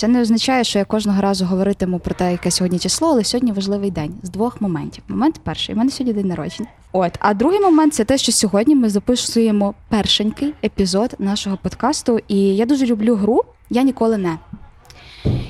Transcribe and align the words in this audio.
Це 0.00 0.08
не 0.08 0.20
означає, 0.20 0.64
що 0.64 0.78
я 0.78 0.84
кожного 0.84 1.20
разу 1.20 1.44
говоритиму 1.44 1.98
про 1.98 2.14
те, 2.14 2.32
яке 2.32 2.50
сьогодні 2.50 2.78
число, 2.78 3.08
але 3.08 3.24
сьогодні 3.24 3.52
важливий 3.52 3.90
день 3.90 4.14
з 4.22 4.30
двох 4.30 4.60
моментів. 4.60 5.04
Момент 5.08 5.40
перший, 5.44 5.74
у 5.74 5.78
мене 5.78 5.90
сьогодні 5.90 6.12
день 6.12 6.28
народження. 6.28 6.68
От, 6.92 7.12
а 7.18 7.34
другий 7.34 7.60
момент 7.60 7.94
це 7.94 8.04
те, 8.04 8.18
що 8.18 8.32
сьогодні 8.32 8.74
ми 8.74 8.90
записуємо 8.90 9.74
першенький 9.88 10.54
епізод 10.64 11.14
нашого 11.18 11.56
подкасту. 11.56 12.18
І 12.28 12.36
я 12.56 12.66
дуже 12.66 12.86
люблю 12.86 13.14
гру 13.14 13.42
Я 13.70 13.82
ніколи 13.82 14.18
не. 14.18 14.38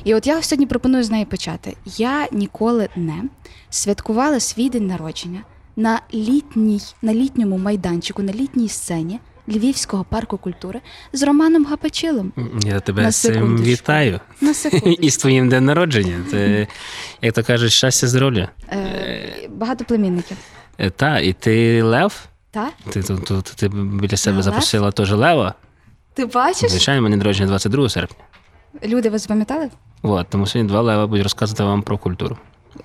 І 0.05 0.15
от 0.15 0.27
я 0.27 0.43
сьогодні 0.43 0.67
пропоную 0.67 1.05
з 1.05 1.11
неї 1.11 1.25
почати. 1.25 1.77
Я 1.97 2.29
ніколи 2.33 2.89
не 2.97 3.23
святкувала 3.71 4.41
свій 4.41 4.69
день 4.69 4.87
народження 4.87 5.41
на 5.77 6.01
літній, 6.15 6.81
на 7.03 7.15
літньому 7.15 7.59
майданчику, 7.59 8.23
на 8.23 8.33
літній 8.33 8.69
сцені 8.69 9.21
Львівського 9.51 10.05
парку 10.05 10.39
культури 10.39 10.81
з 11.13 11.23
Романом 11.23 11.65
Гапачилом. 11.65 12.33
Я 12.65 12.81
тебе 12.81 13.03
На 13.03 13.11
з 13.11 13.17
цим 13.17 13.63
вітаю. 13.63 14.21
На. 14.41 14.51
І 15.01 15.11
з 15.11 15.17
твоїм 15.17 15.49
день 15.49 15.65
народження. 15.65 16.25
Це, 16.31 16.67
як 17.23 17.35
то 17.35 17.43
кажуть, 17.45 17.73
щастя 17.73 18.07
здоров'я. 18.09 18.49
Е, 18.73 19.49
багато 19.49 19.85
племінників. 19.85 20.37
Е, 20.79 20.91
Та, 20.91 21.19
і 21.19 21.33
ти 21.33 21.83
лев? 21.83 22.27
Та? 22.51 22.69
Ти, 22.91 23.03
тут 23.03 23.25
тут 23.25 23.45
ти 23.45 23.69
біля 23.69 24.17
себе 24.17 24.35
лев? 24.35 24.43
запросила 24.43 24.91
теж 24.93 25.13
лева. 25.13 25.55
Ти 26.15 26.27
бачиш? 26.27 26.71
Звичайно, 26.71 27.03
мене 27.03 27.17
народження 27.17 27.49
22 27.49 27.89
серпня. 27.89 28.25
Люди, 28.85 29.11
ви 29.11 29.19
запам'ятали? 29.19 29.71
От, 30.03 30.27
тому 30.31 30.47
сьогодні 30.47 30.69
два 30.69 30.81
лева 30.81 31.07
будуть 31.07 31.23
розказувати 31.23 31.63
вам 31.65 31.83
про 31.83 31.99
культуру. 31.99 32.39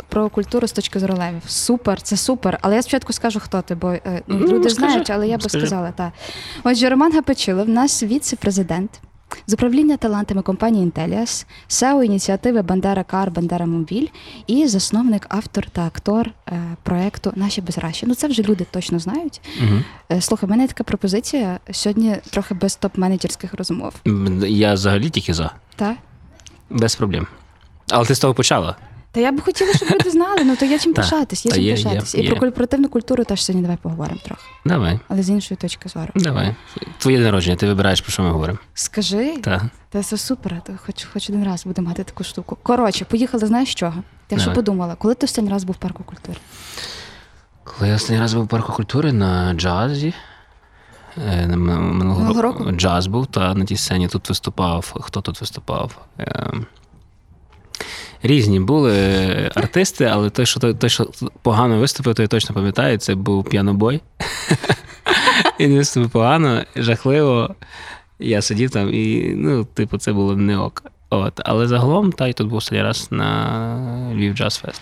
Про 0.09 0.29
культуру 0.29 0.67
з 0.67 0.71
точки 0.71 0.99
зору 0.99 1.15
левів. 1.15 1.41
Супер, 1.47 2.01
це 2.01 2.17
супер. 2.17 2.59
Але 2.61 2.75
я 2.75 2.81
спочатку 2.81 3.13
скажу, 3.13 3.39
хто 3.39 3.61
ти, 3.61 3.75
бо 3.75 3.89
е, 3.91 4.01
ну, 4.27 4.37
Ну, 4.39 4.47
люди 4.47 4.69
скажи, 4.69 4.87
знають, 4.89 5.09
але 5.09 5.27
я 5.27 5.37
би 5.37 5.49
скажи. 5.49 5.65
сказала 5.67 5.91
так. 5.91 6.11
Отже, 6.63 6.89
Роман 6.89 7.13
Гапачилов, 7.13 7.69
наш 7.69 8.03
віце-президент 8.03 9.01
з 9.47 9.53
управління 9.53 9.97
талантами 9.97 10.41
компанії 10.41 10.85
Intellias, 10.91 11.45
SEO 11.69 12.03
ініціативи 12.03 12.61
Бандера 12.61 13.03
Кар, 13.03 13.31
Бандера 13.31 13.65
Мобіль 13.65 14.07
і 14.47 14.67
засновник, 14.67 15.25
автор 15.29 15.69
та 15.69 15.85
актор 15.85 16.29
е, 16.47 16.61
проекту 16.83 17.33
Наші 17.35 17.61
безращі. 17.61 18.05
Ну 18.05 18.15
це 18.15 18.27
вже 18.27 18.43
люди 18.43 18.65
точно 18.71 18.99
знають. 18.99 19.41
Угу. 19.63 20.21
Слухай, 20.21 20.47
в 20.47 20.49
мене 20.49 20.67
така 20.67 20.83
пропозиція 20.83 21.59
сьогодні 21.71 22.15
трохи 22.29 22.53
без 22.53 22.79
топ-менеджерських 22.81 23.55
розмов. 23.57 23.93
Я 24.47 24.73
взагалі 24.73 25.09
тільки 25.09 25.33
за. 25.33 25.51
Так? 25.75 25.95
Без 26.69 26.95
проблем. 26.95 27.27
Але 27.91 28.05
ти 28.05 28.15
з 28.15 28.19
того 28.19 28.33
почала. 28.33 28.75
Та 29.15 29.21
я 29.21 29.31
б 29.31 29.41
хотіла, 29.41 29.73
щоб 29.73 29.89
люди 29.91 30.09
знали, 30.09 30.43
ну 30.43 30.55
то 30.55 30.65
є 30.65 30.79
чим 30.79 30.93
Та, 30.93 31.01
пишатись, 31.01 31.45
є 31.45 31.49
та 31.51 31.55
чим 31.55 31.63
є, 31.65 31.69
є, 31.69 31.75
пишатись. 31.75 32.15
І 32.15 32.21
є. 32.21 32.29
про 32.29 32.39
корпоративну 32.39 32.89
культуру 32.89 33.23
теж 33.23 33.43
сьогодні 33.45 33.61
давай 33.61 33.77
поговоримо 33.81 34.19
трохи, 34.23 34.41
Давай, 34.65 34.99
але 35.07 35.23
з 35.23 35.29
іншої 35.29 35.57
точки 35.57 35.89
зору. 35.89 36.07
давай. 36.15 36.55
Твоє 36.97 37.17
день 37.17 37.25
народження, 37.25 37.55
ти 37.55 37.67
вибираєш, 37.67 38.01
про 38.01 38.11
що 38.11 38.23
ми 38.23 38.29
говоримо. 38.31 38.57
Скажи, 38.73 39.37
та 39.41 39.69
це 40.03 40.17
супер, 40.17 40.61
то 40.63 40.73
хоч, 40.85 41.03
хоч 41.13 41.29
один 41.29 41.43
раз 41.43 41.65
будемо 41.65 41.87
мати 41.89 42.03
таку 42.03 42.23
штуку. 42.23 42.57
Коротше, 42.63 43.05
поїхали, 43.05 43.47
знаєш 43.47 43.69
з 43.69 43.75
чого? 43.75 43.93
Я 44.29 44.37
що 44.37 44.45
Давай. 44.45 44.55
подумала, 44.55 44.95
коли 44.95 45.13
ти 45.13 45.25
останній 45.25 45.49
раз 45.49 45.63
був 45.63 45.75
в 45.75 45.79
парку 45.79 46.03
культури? 46.03 46.37
Коли 47.63 47.89
я 47.89 47.95
останній 47.95 48.19
раз 48.19 48.33
був 48.33 48.43
у 48.43 48.47
парку 48.47 48.73
культури 48.73 49.13
на 49.13 49.53
джазі. 49.53 50.13
е, 51.27 51.47
на 51.47 51.53
м- 51.53 51.97
Минулого 51.97 52.41
року 52.41 52.71
джаз 52.71 53.07
був, 53.07 53.27
та 53.27 53.53
на 53.53 53.65
тій 53.65 53.77
сцені 53.77 54.07
тут 54.07 54.29
виступав. 54.29 54.93
Хто 55.01 55.21
тут 55.21 55.41
виступав? 55.41 55.97
Е, 56.19 56.51
Різні 58.27 58.59
були 58.59 58.95
артисти, 59.55 60.05
але 60.05 60.29
той, 60.29 60.45
що 60.45 60.73
той, 60.73 60.89
що 60.89 61.09
погано 61.41 61.79
виступив, 61.79 62.15
той 62.15 62.27
точно 62.27 62.55
пам'ятаю, 62.55 62.97
це 62.97 63.15
був 63.15 63.43
п'янобой. 63.43 64.01
Він 65.59 65.75
виступив 65.75 66.09
погано, 66.09 66.63
жахливо. 66.75 67.55
Я 68.19 68.41
сидів 68.41 68.69
там 68.69 68.93
і, 68.93 69.33
ну, 69.35 69.65
типу, 69.65 69.97
це 69.97 70.13
було 70.13 70.35
не 70.35 70.57
ок. 70.57 70.83
От. 71.09 71.41
Але 71.45 71.67
загалом, 71.67 72.11
та 72.11 72.27
й 72.27 72.33
тут 72.33 72.47
був 72.47 72.61
раз 72.71 73.07
на 73.11 74.11
Львів 74.13 74.33
Джаз 74.33 74.55
Фест. 74.55 74.81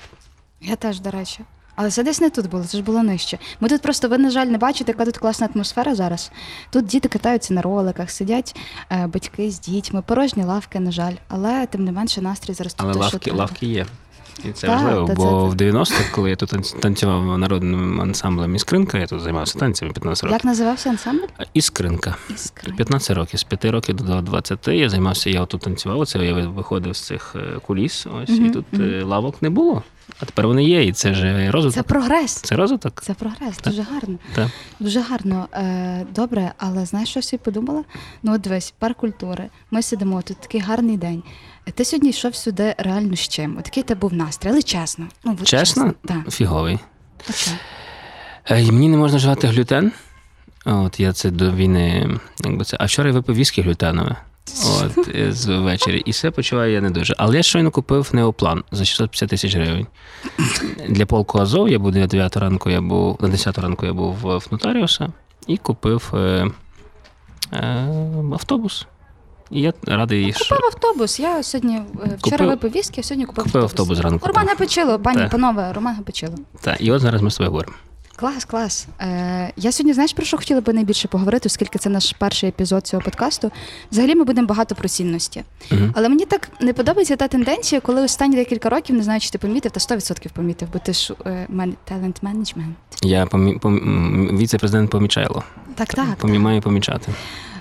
Я 0.61 0.75
теж, 0.75 0.99
до 0.99 1.11
речі. 1.11 1.39
Але 1.75 1.91
це 1.91 2.03
десь 2.03 2.21
не 2.21 2.29
тут 2.29 2.49
було, 2.49 2.63
це 2.63 2.77
ж 2.77 2.83
було 2.83 3.03
нижче. 3.03 3.37
Ми 3.59 3.69
тут 3.69 3.81
просто, 3.81 4.07
ви, 4.09 4.17
на 4.17 4.29
жаль, 4.29 4.45
не 4.47 4.57
бачите, 4.57 4.91
яка 4.91 5.05
тут 5.05 5.17
класна 5.17 5.49
атмосфера 5.55 5.95
зараз. 5.95 6.31
Тут 6.69 6.85
діти 6.85 7.09
катаються 7.09 7.53
на 7.53 7.61
роликах, 7.61 8.11
сидять 8.11 8.55
е, 8.91 9.07
батьки 9.07 9.51
з 9.51 9.59
дітьми, 9.59 10.03
порожні 10.05 10.43
лавки, 10.43 10.79
на 10.79 10.91
жаль. 10.91 11.13
Але 11.27 11.65
тим 11.65 11.83
не 11.83 11.91
менше 11.91 12.21
настрій 12.21 12.53
зараз 12.53 12.73
тут 12.73 12.85
Але 12.85 12.93
лавки, 12.99 13.31
лавки 13.31 13.65
є. 13.65 13.85
І 14.45 14.51
це 14.51 14.67
Так, 14.67 14.81
важливо, 14.81 15.07
та 15.07 15.13
бо 15.13 15.23
це- 15.23 15.55
в 15.55 15.55
90-х, 15.71 16.11
коли 16.15 16.29
я 16.29 16.35
тут 16.35 16.79
танцював 16.79 17.37
народним 17.37 18.01
ансамблем 18.01 18.55
Іскринка, 18.55 18.97
я 18.99 19.07
тут 19.07 19.21
займався 19.21 19.59
танцями 19.59 19.91
15 19.91 20.23
років. 20.23 20.33
Як 20.33 20.45
називався 20.45 20.89
ансамбль? 20.89 21.27
Іскринка. 21.53 22.15
Іскри. 22.35 22.73
15 22.73 23.17
років, 23.17 23.39
з 23.39 23.43
5 23.43 23.65
років 23.71 23.95
до 23.95 24.21
20 24.21 24.67
я 24.67 24.89
займався, 24.89 25.29
я 25.29 25.45
тут 25.45 25.61
танцював, 25.61 25.99
оце 25.99 26.25
я 26.25 26.33
виходив 26.33 26.95
з 26.95 27.01
цих 27.01 27.35
е, 27.35 27.59
куліс, 27.67 28.07
ось, 28.23 28.29
і 28.29 28.41
Мгм, 28.41 28.51
тут 28.51 28.65
е, 28.79 29.03
лавок 29.03 29.41
не 29.41 29.49
було. 29.49 29.83
А 30.19 30.25
тепер 30.25 30.47
вони 30.47 30.63
є, 30.63 30.85
і 30.85 30.91
це 30.91 31.13
ж 31.13 31.51
розвиток. 31.51 31.75
Це 31.75 31.83
прогрес. 31.83 32.31
Це 32.33 32.55
розвиток. 32.55 33.01
Це 33.03 33.13
прогрес, 33.13 33.57
дуже 33.63 33.81
гарно. 33.81 34.17
Так. 34.35 34.47
Дуже 34.79 35.01
гарно. 35.01 35.47
Е, 35.53 36.05
добре, 36.15 36.51
але 36.57 36.85
знаєш, 36.85 37.09
що 37.09 37.19
я 37.19 37.23
собі 37.23 37.41
подумала? 37.43 37.83
Ну, 38.23 38.33
от 38.33 38.41
дивись, 38.41 38.73
парк 38.79 38.97
культури. 38.97 39.49
Ми 39.71 39.81
сидимо, 39.81 40.21
тут 40.21 40.37
такий 40.37 40.61
гарний 40.61 40.97
день. 40.97 41.23
Ти 41.73 41.85
сьогодні 41.85 42.09
йшов 42.09 42.35
сюди 42.35 42.75
реально 42.77 43.15
з 43.15 43.19
чим? 43.27 43.57
От 43.59 43.65
який 43.65 43.83
тебе 43.83 43.99
був 43.99 44.13
настрій, 44.13 44.49
але 44.49 44.61
чесно. 44.61 45.07
Ну, 45.23 45.37
от 45.41 45.47
Чесно? 45.47 45.93
Так. 46.05 46.31
Фіговий. 46.31 46.79
Чому? 47.35 47.57
Е, 48.49 48.71
Мені 48.71 48.89
не 48.89 48.97
можна 48.97 49.17
вживати 49.17 49.47
глютен. 49.47 49.91
От 50.65 50.99
я 50.99 51.13
це 51.13 51.31
до 51.31 51.51
війни, 51.51 52.19
якби 52.45 52.65
це. 52.65 52.77
А 52.79 52.85
вчора 52.85 53.09
я 53.09 53.13
випив 53.13 53.35
віскі 53.35 53.61
глютенове. 53.61 54.15
От 54.47 55.09
з 55.35 55.45
ввечері. 55.47 55.99
І 55.99 56.11
все 56.11 56.31
почуваю 56.31 56.73
я 56.73 56.81
не 56.81 56.89
дуже. 56.89 57.15
Але 57.17 57.37
я 57.37 57.43
щойно 57.43 57.71
купив 57.71 58.09
неоплан 58.13 58.63
за 58.71 58.85
650 58.85 59.29
тисяч 59.29 59.55
гривень. 59.55 59.87
Для 60.89 61.05
полку 61.05 61.39
Азов 61.39 61.69
я 61.69 61.79
був 61.79 61.95
на 61.95 62.07
9 62.07 62.37
ранку, 62.37 62.69
я 62.69 62.81
був 62.81 63.17
на 63.21 63.27
10 63.27 63.57
ранку 63.57 63.85
я 63.85 63.93
був 63.93 64.13
в 64.21 64.43
нотаріуса 64.51 65.09
і 65.47 65.57
купив 65.57 66.11
е, 66.13 66.47
е, 67.53 67.87
автобус. 68.33 68.87
І 69.51 69.61
я 69.61 69.73
радий, 69.87 70.33
що 70.33 70.55
Купив 70.55 70.65
автобус. 70.73 71.19
Я 71.19 71.43
сьогодні 71.43 71.75
е, 71.75 71.83
вчора 72.17 72.37
Купив- 72.37 72.47
випив 72.49 72.71
віскі, 72.71 72.99
а 72.99 73.03
сьогодні 73.03 73.25
купив, 73.25 73.43
купив 73.43 73.63
автобус 73.63 73.97
зранку. 73.97 74.27
Роман 74.27 74.47
Гапачило, 74.47 74.99
пані, 74.99 75.27
панове, 75.31 75.73
Роман 75.73 75.95
Гапачило. 75.95 76.35
Та, 76.61 76.73
і 76.73 76.91
от 76.91 77.01
зараз 77.01 77.21
ми 77.21 77.31
з 77.31 77.35
тобою 77.37 77.51
говоримо. 77.51 77.75
Клас, 78.15 78.45
клас. 78.45 78.87
Е, 79.01 79.53
я 79.57 79.71
сьогодні 79.71 79.93
знаєш 79.93 80.13
про 80.13 80.25
що 80.25 80.37
хотіла 80.37 80.61
би 80.61 80.73
найбільше 80.73 81.07
поговорити, 81.07 81.47
оскільки 81.47 81.79
це 81.79 81.89
наш 81.89 82.15
перший 82.19 82.49
епізод 82.49 82.87
цього 82.87 83.03
подкасту. 83.03 83.51
Взагалі 83.91 84.15
ми 84.15 84.23
будемо 84.23 84.47
багато 84.47 84.75
про 84.75 84.89
цінності. 84.89 85.43
Мгм. 85.71 85.93
Але 85.95 86.09
мені 86.09 86.25
так 86.25 86.49
не 86.61 86.73
подобається 86.73 87.15
та 87.15 87.27
тенденція, 87.27 87.81
коли 87.81 88.01
останні 88.01 88.35
декілька 88.35 88.69
років, 88.69 88.95
не 88.95 89.03
знаю, 89.03 89.19
чи 89.19 89.29
ти 89.29 89.37
помітив, 89.37 89.71
та 89.71 89.79
100% 89.79 90.31
помітив, 90.33 90.67
бо 90.73 90.79
ти 90.79 90.93
ж 90.93 91.13
е, 91.25 91.45
мен, 91.49 91.75
талент 91.83 92.23
менеджмент. 92.23 92.75
Я 93.03 93.25
помі, 93.25 93.57
пом, 93.57 94.37
віце-президент 94.37 94.91
помічайло. 94.91 95.43
Так, 95.75 95.93
так. 95.93 96.15
Помі, 96.15 96.39
маю 96.39 96.61
помічати. 96.61 97.11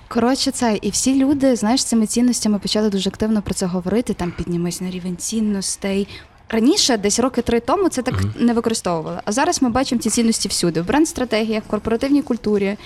Коротше, 0.09 0.51
це 0.51 0.79
і 0.83 0.91
всі 0.91 1.19
люди, 1.25 1.57
знаєш, 1.57 1.85
цими 1.85 2.07
цінностями 2.07 2.59
почали 2.59 2.91
дуже 2.91 3.11
активно 3.11 3.43
про 3.43 3.55
це 3.55 3.67
говорити. 3.67 4.15
Там 4.15 4.31
піднімись 4.31 4.81
на 4.81 4.91
рівень 4.91 5.17
цінностей. 5.17 6.09
Раніше, 6.53 6.97
десь 6.97 7.19
роки 7.19 7.43
три 7.43 7.61
тому, 7.61 7.89
це 7.89 8.03
так 8.03 8.15
не 8.37 8.53
використовували. 8.53 9.21
А 9.25 9.33
зараз 9.33 9.63
ми 9.63 9.71
бачимо 9.71 10.01
ці 10.01 10.11
цінності 10.11 10.49
всюди: 10.49 10.81
в 10.81 10.87
бренд-стратегіях, 10.87 11.63
в 11.65 11.71
корпоративній 11.71 12.23
культурі. 12.23 12.77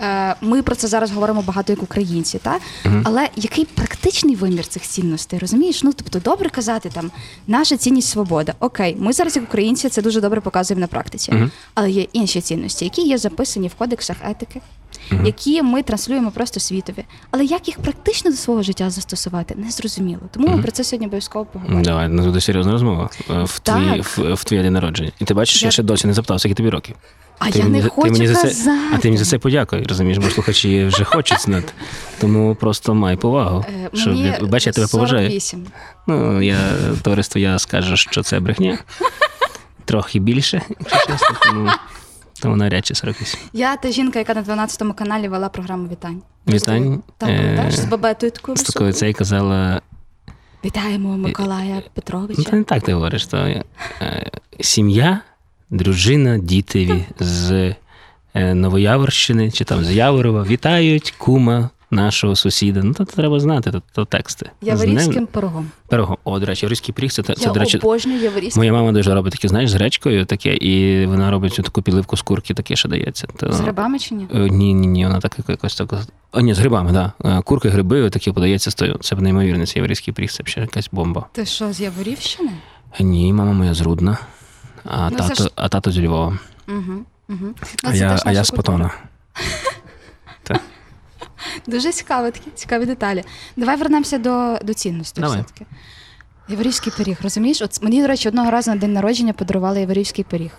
Е, 0.00 0.34
Ми 0.40 0.62
про 0.62 0.74
це 0.74 0.88
зараз 0.88 1.10
говоримо 1.10 1.42
багато 1.42 1.72
як 1.72 1.82
українці, 1.82 2.38
та 2.38 2.58
але 3.04 3.28
який 3.36 3.64
практичний 3.64 4.34
вимір 4.34 4.66
цих 4.66 4.82
цінностей, 4.82 5.38
розумієш? 5.38 5.82
Ну 5.82 5.92
тобто, 5.92 6.30
добре 6.30 6.50
казати 6.50 6.90
там 6.94 7.10
наша 7.46 7.76
цінність 7.76 8.08
свобода. 8.08 8.54
Окей, 8.60 8.96
ми 8.98 9.12
зараз, 9.12 9.36
як 9.36 9.44
українці, 9.44 9.88
це 9.88 10.02
дуже 10.02 10.20
добре 10.20 10.40
показуємо 10.40 10.80
на 10.80 10.86
практиці. 10.86 11.32
Мгм. 11.32 11.50
Але 11.74 11.90
є 11.90 12.06
інші 12.12 12.40
цінності, 12.40 12.84
які 12.84 13.02
є 13.02 13.18
записані 13.18 13.68
в 13.68 13.74
кодексах 13.74 14.16
етики, 14.30 14.60
які 15.24 15.62
ми 15.62 15.82
транслюємо 15.82 16.30
просто 16.30 16.60
світові. 16.60 17.04
Але 17.30 17.44
як 17.44 17.68
їх 17.68 17.78
практично 17.78 18.30
до 18.30 18.36
свого 18.36 18.62
життя 18.62 18.90
застосувати, 18.90 19.54
не 19.58 19.70
зрозуміло. 19.70 20.20
Тому 20.32 20.48
ми 20.48 20.62
про 20.62 20.70
це 20.70 20.84
сьогодні 20.84 21.06
обов'язково 21.06 21.44
поговоримо. 21.44 21.82
Давай, 21.84 22.08
ну 22.08 22.24
буде 22.24 22.40
серйозна 22.40 22.72
розмова 22.72 23.10
е, 23.30 23.42
в 23.44 23.58
твій, 23.58 24.00
в, 24.00 24.34
в 24.34 24.44
твій 24.44 24.62
день 24.62 24.72
народження. 24.72 25.10
І 25.20 25.24
ти 25.24 25.34
бачиш, 25.34 25.62
Я- 25.62 25.66
я 25.66 25.70
ще 25.72 25.82
досі 25.82 26.06
не 26.06 26.14
запитав, 26.14 26.40
скільки 26.40 26.54
тобі 26.54 26.68
років. 26.70 26.96
А 27.38 27.50
Ти 27.50 27.58
я 27.58 27.64
мені 27.64 27.76
не 27.76 27.82
за- 27.82 27.88
ти 27.88 27.94
хочу 27.94 28.12
мені 28.12 28.26
за 28.28 28.34
це. 28.34 28.78
А 28.94 28.98
ти 28.98 29.08
мені 29.08 29.18
за 29.18 29.24
це 29.24 29.38
подякуй, 29.38 29.82
розумієш, 29.82 30.18
бо 30.18 30.30
слухачі 30.30 30.84
вже 30.84 31.04
хочуть 31.04 31.40
знати. 31.40 31.72
Тому 32.20 32.54
просто 32.54 32.94
май 32.94 33.16
повагу. 33.16 33.64
Е, 33.68 33.90
Що, 33.94 34.10
Мені 34.10 34.22
я- 34.22 34.46
бач, 34.46 34.66
я 34.66 34.72
тебе 34.72 34.86
поважаю. 34.92 35.40
Ну, 36.06 36.42
я, 36.42 36.58
товариство, 37.02 37.40
я 37.40 37.58
скажу, 37.58 37.96
що 37.96 38.22
це 38.22 38.40
брехня. 38.40 38.78
трохи 39.84 40.18
більше, 40.18 40.62
якщо 40.80 41.12
чесно, 41.12 41.28
тому, 41.42 41.70
тому 42.44 42.56
навряд 42.56 42.86
чи 42.86 42.94
48. 42.94 43.40
Я 43.52 43.76
та 43.76 43.90
жінка, 43.90 44.18
яка 44.18 44.34
на 44.34 44.42
12 44.42 44.96
каналі 44.96 45.28
вела 45.28 45.48
програму 45.48 45.88
вітань. 45.88 46.22
Вітань. 46.48 47.02
Так, 47.18 47.30
Е, 47.30 47.36
пам'ятаєш, 47.36 47.74
з 47.74 47.84
бабетою 47.84 48.32
такою 48.32 48.56
З 48.56 48.62
такою 48.62 48.92
цей 48.92 49.12
казала, 49.12 49.80
Вітаємо 50.64 51.16
Миколая 51.16 51.82
ну 52.12 52.44
це 52.44 52.56
не 52.56 52.64
так 52.64 52.82
ти 52.82 52.94
говориш, 52.94 53.26
то 53.26 53.36
е, 53.36 53.64
сім'я, 54.60 55.20
дружина, 55.70 56.38
діти 56.38 57.04
з 57.18 57.74
е, 58.34 58.54
Новояворщини 58.54 59.50
чи 59.50 59.64
там 59.64 59.84
з 59.84 59.92
Яворова 59.92 60.42
вітають 60.42 61.14
кума 61.18 61.70
нашого 61.94 62.36
сусіда. 62.36 62.80
Ну, 62.82 62.94
то 62.94 63.04
треба 63.04 63.40
знати, 63.40 63.70
то, 63.72 63.82
то 63.92 64.04
тексти. 64.04 64.50
Яворівським 64.62 65.14
ним- 65.14 65.26
пирогом. 65.26 65.70
Пирогом. 65.88 66.16
О, 66.24 66.38
до 66.38 66.46
речі, 66.46 66.66
яворівський 66.66 66.94
пиріг, 66.94 67.12
це, 67.12 67.22
це, 67.22 67.34
Я 67.38 67.50
до 67.50 67.60
речі, 67.60 67.78
обожнюю 67.78 68.20
Яворівський. 68.20 68.60
Моя 68.60 68.72
мама 68.72 68.92
дуже 68.92 69.14
робить 69.14 69.32
таке, 69.32 69.48
знаєш, 69.48 69.70
з 69.70 69.74
гречкою 69.74 70.24
таке, 70.24 70.56
і 70.56 71.06
вона 71.06 71.30
робить 71.30 71.54
таку 71.64 71.82
підливку 71.82 72.16
з 72.16 72.22
курки, 72.22 72.54
таке 72.54 72.76
ще 72.76 72.88
дається. 72.88 73.26
То... 73.36 73.52
З 73.52 73.60
грибами 73.60 73.98
чи 73.98 74.14
ні? 74.14 74.26
Е, 74.34 74.38
Ні, 74.48 74.74
ні, 74.74 74.86
ні, 74.86 75.06
вона 75.06 75.20
так 75.20 75.36
якось 75.48 75.76
так. 75.76 75.94
А, 76.32 76.40
ні, 76.40 76.54
з 76.54 76.58
грибами, 76.58 76.92
так. 76.92 77.10
Да. 77.22 77.38
Е, 77.38 77.42
Курки, 77.42 77.68
гриби, 77.68 78.10
таке 78.10 78.32
подається 78.32 78.70
стою. 78.70 78.98
Це 79.00 79.16
неймовірно, 79.16 79.66
це 79.66 79.78
єврейський 79.78 80.14
пріг, 80.14 80.30
це 80.30 80.42
ще 80.46 80.60
якась 80.60 80.88
бомба. 80.92 81.26
Ти 81.32 81.46
що, 81.46 81.72
з 81.72 81.80
Яворівщини? 81.80 82.50
Ні, 83.00 83.32
мама 83.32 83.52
моя 83.52 83.74
з 83.74 83.80
Рудна, 83.80 84.18
а, 84.84 85.10
Ну, 85.10 85.16
це 85.18 85.28
тато, 85.28 85.44
ж- 85.44 85.50
а 85.56 85.68
тато 85.68 85.90
з 85.90 85.98
Львова. 85.98 86.38
Угу. 86.68 86.92
Угу. 87.28 87.46
а 87.84 87.94
я, 87.94 88.18
а 88.24 88.32
я 88.32 88.44
з 88.44 88.50
Потона. 88.50 88.90
Дуже 91.66 91.92
цікаво, 91.92 92.30
такі 92.30 92.50
цікаві 92.54 92.86
деталі. 92.86 93.24
Давай 93.56 93.76
вернемося 93.76 94.18
до, 94.18 94.58
до 94.62 94.74
цінностей 94.74 95.22
Давай. 95.22 95.38
все-таки. 95.38 95.66
Яворівський 96.48 96.92
пиріг, 96.96 97.18
розумієш? 97.22 97.62
От 97.62 97.82
мені, 97.82 98.02
до 98.02 98.08
речі, 98.08 98.28
одного 98.28 98.50
разу 98.50 98.70
на 98.70 98.76
день 98.76 98.92
народження 98.92 99.32
подарували 99.32 99.80
Яворівський 99.80 100.24
пиріг. 100.24 100.50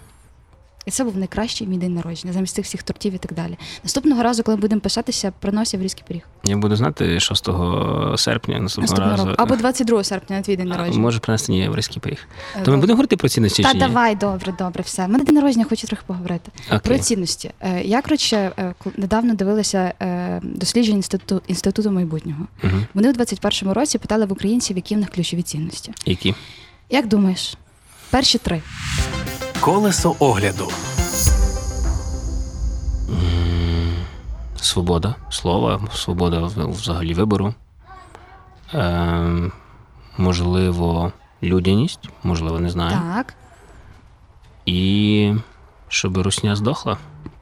І 0.86 0.92
це 0.92 1.04
був 1.04 1.18
найкращий 1.18 1.68
мій 1.68 1.78
день 1.78 1.94
народження, 1.94 2.34
замість 2.34 2.56
тих 2.56 2.66
всіх 2.66 2.84
тортів 2.84 3.14
і 3.14 3.18
так 3.18 3.34
далі. 3.34 3.58
Наступного 3.84 4.24
разу, 4.24 4.44
коли 4.44 4.58
будемо 4.58 4.82
пишатися, 4.82 5.34
принось 5.40 5.74
Яворівський 5.74 6.04
пиріг. 6.08 6.22
Я 6.44 6.58
буду 6.58 6.76
знати 6.76 7.20
6 7.20 7.46
серпня 8.18 8.60
наступного 8.60 8.82
Наступного 8.82 9.12
разу. 9.12 9.26
року. 9.26 9.36
Або 9.44 9.56
22 9.56 10.04
серпня 10.04 10.36
на 10.36 10.42
твій 10.42 10.56
день 10.56 10.68
народження. 10.68 11.00
Може 11.00 11.20
принести 11.20 11.52
мені 11.52 11.64
єврейський 11.64 12.02
пиріг. 12.02 12.28
Е, 12.56 12.62
То 12.64 12.72
ми 12.72 12.78
будемо 12.78 12.94
говорити 12.94 13.18
про 13.18 13.30
цінності 13.30 13.64
Та 13.64 13.70
чи 13.70 13.74
ні? 13.74 13.80
давай, 13.80 14.16
добре, 14.16 14.54
добре, 14.60 14.84
все. 14.86 15.06
У 15.06 15.08
мене 15.08 15.24
день 15.24 15.36
народження, 15.36 15.66
хочу 15.70 15.88
трохи 15.88 16.04
поговорити. 16.08 16.52
Про 16.84 16.98
цінності. 16.98 17.52
Е, 17.60 17.82
Я, 17.84 18.02
коротше, 18.02 18.52
е, 18.60 18.74
недавно 18.98 19.34
дивилася 19.36 19.94
дослідження 20.44 20.96
інституту, 20.98 21.42
інституту 21.48 21.92
майбутнього. 21.92 22.48
Угу. 22.64 22.74
Вони 22.94 23.10
у 23.10 23.14
21-му 23.14 23.74
році 23.74 23.98
питали 23.98 24.26
в 24.26 24.32
українців, 24.32 24.76
які 24.76 24.96
в 24.96 24.98
них 24.98 25.10
ключові 25.10 25.42
цінності. 25.42 25.92
Які? 26.06 26.36
Як 26.90 27.08
думаєш? 27.08 27.58
Перші 28.10 28.38
три. 28.38 28.62
Колесо 29.66 30.16
огляду. 30.20 30.70
Свобода 34.56 35.16
слова, 35.30 35.82
свобода 35.94 36.40
взагалі 36.44 37.14
вибору. 37.14 37.54
Е, 38.74 39.52
можливо, 40.18 41.12
людяність, 41.44 42.10
можливо, 42.24 42.60
не 42.60 42.70
знаю. 42.70 42.98
Так. 43.16 43.34
І 44.66 45.34
щоб 45.88 46.18
русня 46.18 46.56
здохла. 46.56 46.98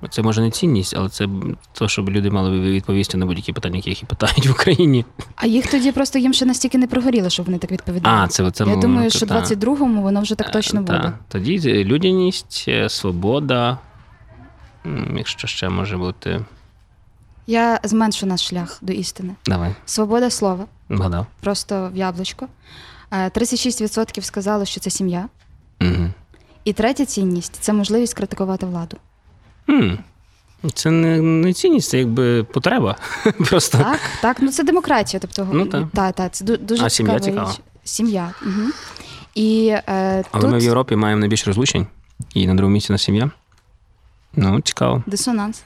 Це 0.09 0.21
може 0.21 0.41
не 0.41 0.51
цінність, 0.51 0.94
але 0.97 1.09
це 1.09 1.27
то, 1.74 1.88
щоб 1.88 2.09
люди 2.09 2.30
мали 2.30 2.59
відповісти 2.59 3.18
на 3.18 3.25
будь-які 3.25 3.53
питання, 3.53 3.75
які 3.75 3.89
їх 3.89 4.03
і 4.03 4.06
питають 4.06 4.47
в 4.47 4.51
Україні. 4.51 5.06
А 5.35 5.45
їх 5.47 5.71
тоді 5.71 5.91
просто 5.91 6.19
їм 6.19 6.33
ще 6.33 6.45
настільки 6.45 6.77
не 6.77 6.88
прогоріло, 6.88 7.30
щоб 7.30 7.45
вони 7.45 7.57
так 7.57 7.71
відповідали. 7.71 8.18
А, 8.18 8.27
це, 8.27 8.51
це 8.51 8.63
Я 8.63 8.75
думаю, 8.75 9.09
що 9.09 9.25
та. 9.25 9.41
22-му 9.41 10.01
воно 10.01 10.21
вже 10.21 10.35
так 10.35 10.51
точно 10.51 10.81
Е, 10.81 10.83
та. 10.83 10.97
буде. 10.97 11.13
Тоді 11.27 11.83
людяність, 11.83 12.65
е, 12.68 12.89
свобода. 12.89 13.77
Якщо 15.15 15.47
ще 15.47 15.69
може 15.69 15.97
бути. 15.97 16.45
Я 17.47 17.80
зменшу 17.83 18.25
наш 18.25 18.47
шлях 18.47 18.77
до 18.81 18.94
істини. 18.94 19.33
Давай, 19.45 19.75
Свобода 19.85 20.30
слова, 20.30 20.65
вгадав. 20.89 21.25
просто 21.41 21.89
в 21.94 21.97
яблучко. 21.97 22.47
Е, 23.12 23.30
36% 23.30 24.21
сказали, 24.21 24.65
що 24.65 24.80
це 24.80 24.89
сім'я. 24.89 25.30
Угу. 25.81 26.07
І 26.63 26.74
третя 26.74 27.06
цінність 27.06 27.57
це 27.59 27.74
можливість 27.74 28.13
критикувати 28.13 28.65
владу. 28.65 28.97
М. 29.69 30.00
Це 30.74 30.92
не, 30.92 31.21
не 31.21 31.54
цінність, 31.54 31.89
це 31.89 31.98
якби 32.00 32.44
потреба. 32.44 32.95
Просто. 33.50 33.77
Так, 33.77 34.00
так, 34.21 34.38
ну 34.42 34.51
це 34.51 34.63
демократія. 34.63 35.19
Тобто, 35.19 35.48
Ну, 35.54 35.65
так. 35.65 35.83
та, 35.94 36.12
та, 36.12 36.30
це 36.30 36.45
дуже 36.45 36.86
А 36.86 36.89
сім'я 36.89 37.19
цікава 37.19 37.50
річ. 37.51 37.60
Сім'я. 37.83 38.31
Угу. 38.42 38.69
І 39.36 39.68
е, 39.68 40.24
Але 40.31 40.42
тут 40.42 40.51
ми 40.51 40.57
в 40.57 40.63
Європі 40.63 40.95
маємо 40.95 41.19
найбільше 41.19 41.45
розлучень, 41.45 41.88
і 42.33 42.48
на 42.48 42.56
другому 42.56 42.74
місці 42.74 42.92
на 42.92 42.98
сім'я. 42.98 43.31
Ну, 44.36 44.62
цікаво. 44.62 45.04
дисонанс. 45.06 45.63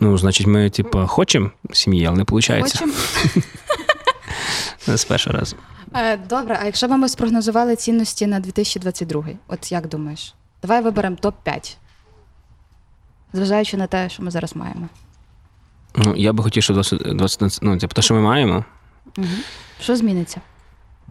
Ну, 0.00 0.18
значить, 0.18 0.46
ми, 0.46 0.70
типу, 0.70 1.06
хочемо 1.06 1.50
сім'ї, 1.72 2.06
але 2.06 2.16
не 2.16 2.22
виходить. 2.28 2.62
Хочемо. 2.72 2.92
З 4.96 5.04
першого 5.04 5.38
разу. 5.38 5.56
Е, 5.94 6.16
Добре, 6.16 6.58
а 6.62 6.64
якщо 6.64 6.88
б 6.88 6.90
ми 6.90 7.08
спрогнозували 7.08 7.76
цінності 7.76 8.26
на 8.26 8.40
2022, 8.40 9.24
от 9.48 9.72
як 9.72 9.88
думаєш? 9.88 10.34
Давай 10.62 10.82
виберемо 10.82 11.16
топ-5. 11.22 11.76
Зважаючи 13.32 13.76
на 13.76 13.86
те, 13.86 14.08
що 14.08 14.22
ми 14.22 14.30
зараз 14.30 14.56
маємо. 14.56 14.88
Ну, 15.96 16.14
я 16.16 16.32
би 16.32 16.42
хотів, 16.42 16.62
щоб 16.62 16.76
20, 16.76 17.16
20 17.16 17.58
ну, 17.62 17.78
типу, 17.78 17.94
те, 17.94 18.02
що 18.02 18.14
ми 18.14 18.20
маємо, 18.20 18.64
Угу. 19.18 19.26
Що 19.80 19.96
зміниться? 19.96 20.40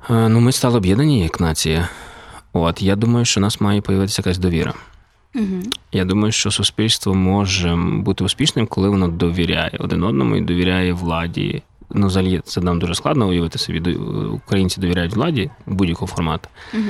Е, 0.10 0.30
Ну, 0.30 0.40
ми 0.40 0.52
стали 0.52 0.78
об'єднані 0.78 1.24
як 1.24 1.40
нація. 1.40 1.90
От 2.54 2.82
я 2.82 2.96
думаю, 2.96 3.26
що 3.26 3.40
у 3.40 3.42
нас 3.42 3.62
має 3.62 3.82
появитися 3.82 4.22
якась 4.22 4.38
довіра. 4.38 4.74
Угу. 5.36 5.62
Я 5.92 6.06
думаю, 6.06 6.32
що 6.32 6.52
суспільство 6.52 7.16
може 7.16 7.76
бути 7.76 8.24
успішним, 8.24 8.68
коли 8.68 8.90
воно 8.90 9.08
довіряє 9.08 9.78
один 9.80 10.04
одному 10.04 10.36
і 10.36 10.42
довіряє 10.42 10.94
владі. 10.94 11.64
Ну, 11.90 12.08
взагалі, 12.08 12.42
це 12.46 12.62
нам 12.62 12.80
дуже 12.80 12.96
складно 12.96 13.28
уявити 13.28 13.60
собі. 13.60 13.96
Українці 14.32 14.82
довіряють 14.82 15.16
владі 15.16 15.50
будь-якого 15.66 16.08
формату. 16.08 16.50
Угу. 16.74 16.84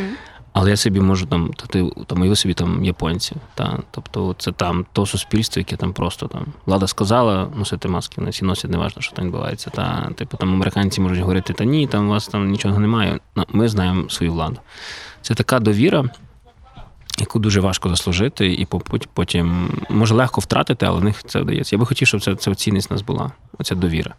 Але 0.53 0.69
я 0.69 0.77
собі 0.77 0.99
можу 0.99 1.25
там, 1.25 1.53
та 1.53 1.65
ти 1.65 1.91
там 2.07 2.21
уяви 2.21 2.35
собі 2.35 2.53
там 2.53 2.85
японців. 2.85 3.37
Та, 3.55 3.79
тобто 3.91 4.35
це 4.37 4.51
там 4.51 4.85
то 4.93 5.05
суспільство, 5.05 5.59
яке 5.59 5.75
там 5.75 5.93
просто 5.93 6.27
там 6.27 6.45
влада 6.65 6.87
сказала 6.87 7.47
носити 7.55 7.87
маски, 7.87 8.15
вони 8.17 8.29
всі 8.31 8.45
носять, 8.45 8.71
неважно, 8.71 9.01
що 9.01 9.15
там 9.15 9.25
відбувається. 9.25 9.69
Та 9.69 10.09
типу 10.15 10.37
там 10.37 10.53
американці 10.53 11.01
можуть 11.01 11.19
говорити, 11.19 11.53
та 11.53 11.63
ні, 11.65 11.87
там 11.87 12.07
у 12.07 12.09
вас 12.09 12.27
там 12.27 12.49
нічого 12.51 12.79
немає. 12.79 13.19
Ми 13.49 13.69
знаємо 13.69 14.09
свою 14.09 14.33
владу. 14.33 14.57
Це 15.21 15.33
така 15.33 15.59
довіра, 15.59 16.05
яку 17.19 17.39
дуже 17.39 17.61
важко 17.61 17.89
заслужити, 17.89 18.53
і 18.53 18.65
по- 18.65 18.79
потім 19.13 19.71
може 19.89 20.15
легко 20.15 20.41
втратити, 20.41 20.85
але 20.85 20.99
в 20.99 21.03
них 21.03 21.23
це 21.23 21.41
вдається. 21.41 21.75
Я 21.75 21.79
би 21.79 21.85
хотів, 21.85 22.07
щоб 22.07 22.21
це, 22.21 22.35
це 22.35 22.55
цінність 22.55 22.91
у 22.91 22.93
нас 22.93 23.01
була, 23.01 23.31
оця 23.57 23.75
довіра. 23.75 24.15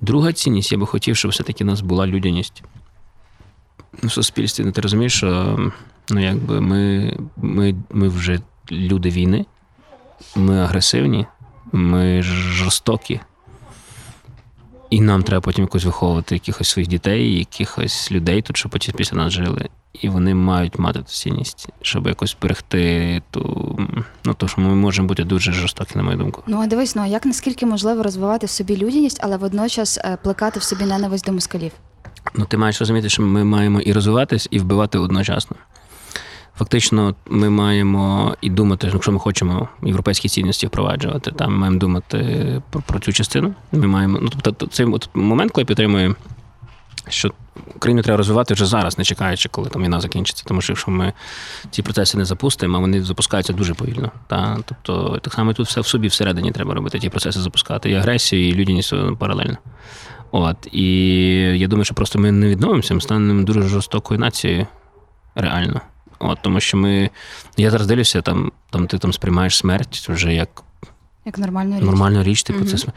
Друга 0.00 0.32
цінність, 0.32 0.72
я 0.72 0.78
би 0.78 0.86
хотів, 0.86 1.16
щоб 1.16 1.30
все-таки 1.30 1.64
у 1.64 1.66
нас 1.66 1.80
була 1.80 2.06
людяність 2.06 2.62
в 3.92 4.10
суспільстві. 4.10 4.64
Ну, 4.64 4.72
ти 4.72 4.80
розумієш, 4.80 5.16
що 5.16 5.58
ну, 6.10 6.20
якби 6.20 6.60
ми, 6.60 7.12
ми, 7.36 7.74
ми 7.90 8.08
вже 8.08 8.40
люди 8.72 9.10
війни, 9.10 9.46
ми 10.36 10.60
агресивні, 10.60 11.26
ми 11.72 12.22
жорстокі. 12.22 13.20
І 14.90 15.00
нам 15.00 15.22
треба 15.22 15.40
потім 15.40 15.64
якось 15.64 15.84
виховувати 15.84 16.34
якихось 16.34 16.68
своїх 16.68 16.88
дітей, 16.88 17.38
якихось 17.38 18.12
людей 18.12 18.42
тут, 18.42 18.56
щоб 18.56 18.72
потім 18.72 18.94
після 18.94 19.16
нас 19.16 19.32
жили. 19.32 19.68
І 19.92 20.08
вони 20.08 20.34
мають 20.34 20.78
мати 20.78 20.98
ту 20.98 21.04
цінність, 21.04 21.68
щоб 21.82 22.06
якось 22.06 22.36
берегти 22.42 23.22
ту, 23.30 23.78
ну, 24.24 24.34
то, 24.34 24.48
що 24.48 24.60
ми 24.60 24.74
можемо 24.74 25.08
бути 25.08 25.24
дуже 25.24 25.52
жорстокі, 25.52 25.92
на 25.96 26.02
мою 26.02 26.16
думку. 26.16 26.42
Ну 26.46 26.60
а 26.60 26.66
дивись, 26.66 26.96
ну 26.96 27.02
а 27.02 27.06
як 27.06 27.26
наскільки 27.26 27.66
можливо 27.66 28.02
розвивати 28.02 28.46
в 28.46 28.50
собі 28.50 28.76
людяність, 28.76 29.20
але 29.22 29.36
водночас 29.36 29.98
е, 29.98 30.18
плекати 30.22 30.60
в 30.60 30.62
собі 30.62 30.84
ненависть 30.84 31.26
до 31.26 31.32
москалів? 31.32 31.72
Ну, 32.34 32.44
ти 32.44 32.56
маєш 32.56 32.80
розуміти, 32.80 33.08
що 33.08 33.22
ми 33.22 33.44
маємо 33.44 33.80
і 33.80 33.92
розвиватись, 33.92 34.48
і 34.50 34.58
вбивати 34.58 34.98
одночасно. 34.98 35.56
Фактично, 36.58 37.14
ми 37.26 37.50
маємо 37.50 38.36
і 38.40 38.50
думати, 38.50 38.90
якщо 38.92 39.12
ми 39.12 39.18
хочемо 39.18 39.68
європейські 39.82 40.28
цінності 40.28 40.66
впроваджувати, 40.66 41.30
там 41.30 41.52
ми 41.52 41.58
маємо 41.58 41.78
думати 41.78 42.62
про, 42.70 42.82
про 42.82 42.98
цю 42.98 43.12
частину. 43.12 43.54
Ми 43.72 43.86
маємо, 43.86 44.18
ну 44.22 44.30
тобто, 44.42 44.66
цей 44.66 44.86
от 44.86 45.08
момент, 45.14 45.52
коли 45.52 45.62
я 45.62 45.66
підтримую, 45.66 46.16
що 47.08 47.32
Україну 47.76 48.02
треба 48.02 48.16
розвивати 48.16 48.54
вже 48.54 48.66
зараз, 48.66 48.98
не 48.98 49.04
чекаючи, 49.04 49.48
коли 49.48 49.68
там 49.68 49.82
війна 49.82 50.00
закінчиться. 50.00 50.44
Тому 50.46 50.60
що 50.60 50.72
якщо 50.72 50.90
ми 50.90 51.12
ці 51.70 51.82
процеси 51.82 52.18
не 52.18 52.24
запустимо, 52.24 52.76
а 52.76 52.80
вони 52.80 53.02
запускаються 53.02 53.52
дуже 53.52 53.74
повільно. 53.74 54.10
Та? 54.26 54.58
Тобто, 54.64 55.18
так 55.22 55.34
само 55.34 55.52
тут 55.52 55.66
все 55.66 55.80
в 55.80 55.86
собі 55.86 56.08
всередині 56.08 56.52
треба 56.52 56.74
робити, 56.74 56.98
ті 56.98 57.08
процеси 57.08 57.40
запускати. 57.40 57.90
І 57.90 57.94
агресію, 57.94 58.48
і 58.48 58.54
людяність 58.54 58.92
е, 58.92 59.12
паралельно. 59.18 59.56
От 60.30 60.68
і 60.72 60.84
я 61.58 61.66
думаю, 61.68 61.84
що 61.84 61.94
просто 61.94 62.18
ми 62.18 62.32
не 62.32 62.48
відновимося, 62.48 62.94
ми 62.94 63.00
станемо 63.00 63.42
дуже 63.42 63.62
жорстокою 63.62 64.20
нацією, 64.20 64.66
реально. 65.34 65.80
От, 66.18 66.38
тому 66.42 66.60
що 66.60 66.76
ми. 66.76 67.10
Я 67.56 67.70
зараз 67.70 67.86
дивлюся, 67.86 68.22
там, 68.22 68.52
там 68.70 68.86
ти 68.86 68.98
там 68.98 69.12
сприймаєш 69.12 69.56
смерть 69.56 70.06
вже 70.08 70.34
як 70.34 70.62
Як 71.26 71.38
нормальна 71.38 71.76
річ. 71.76 71.84
нормальну 71.84 72.22
річ, 72.22 72.42
типу, 72.42 72.58
Мгм. 72.58 72.68
це 72.68 72.76
см- 72.76 72.92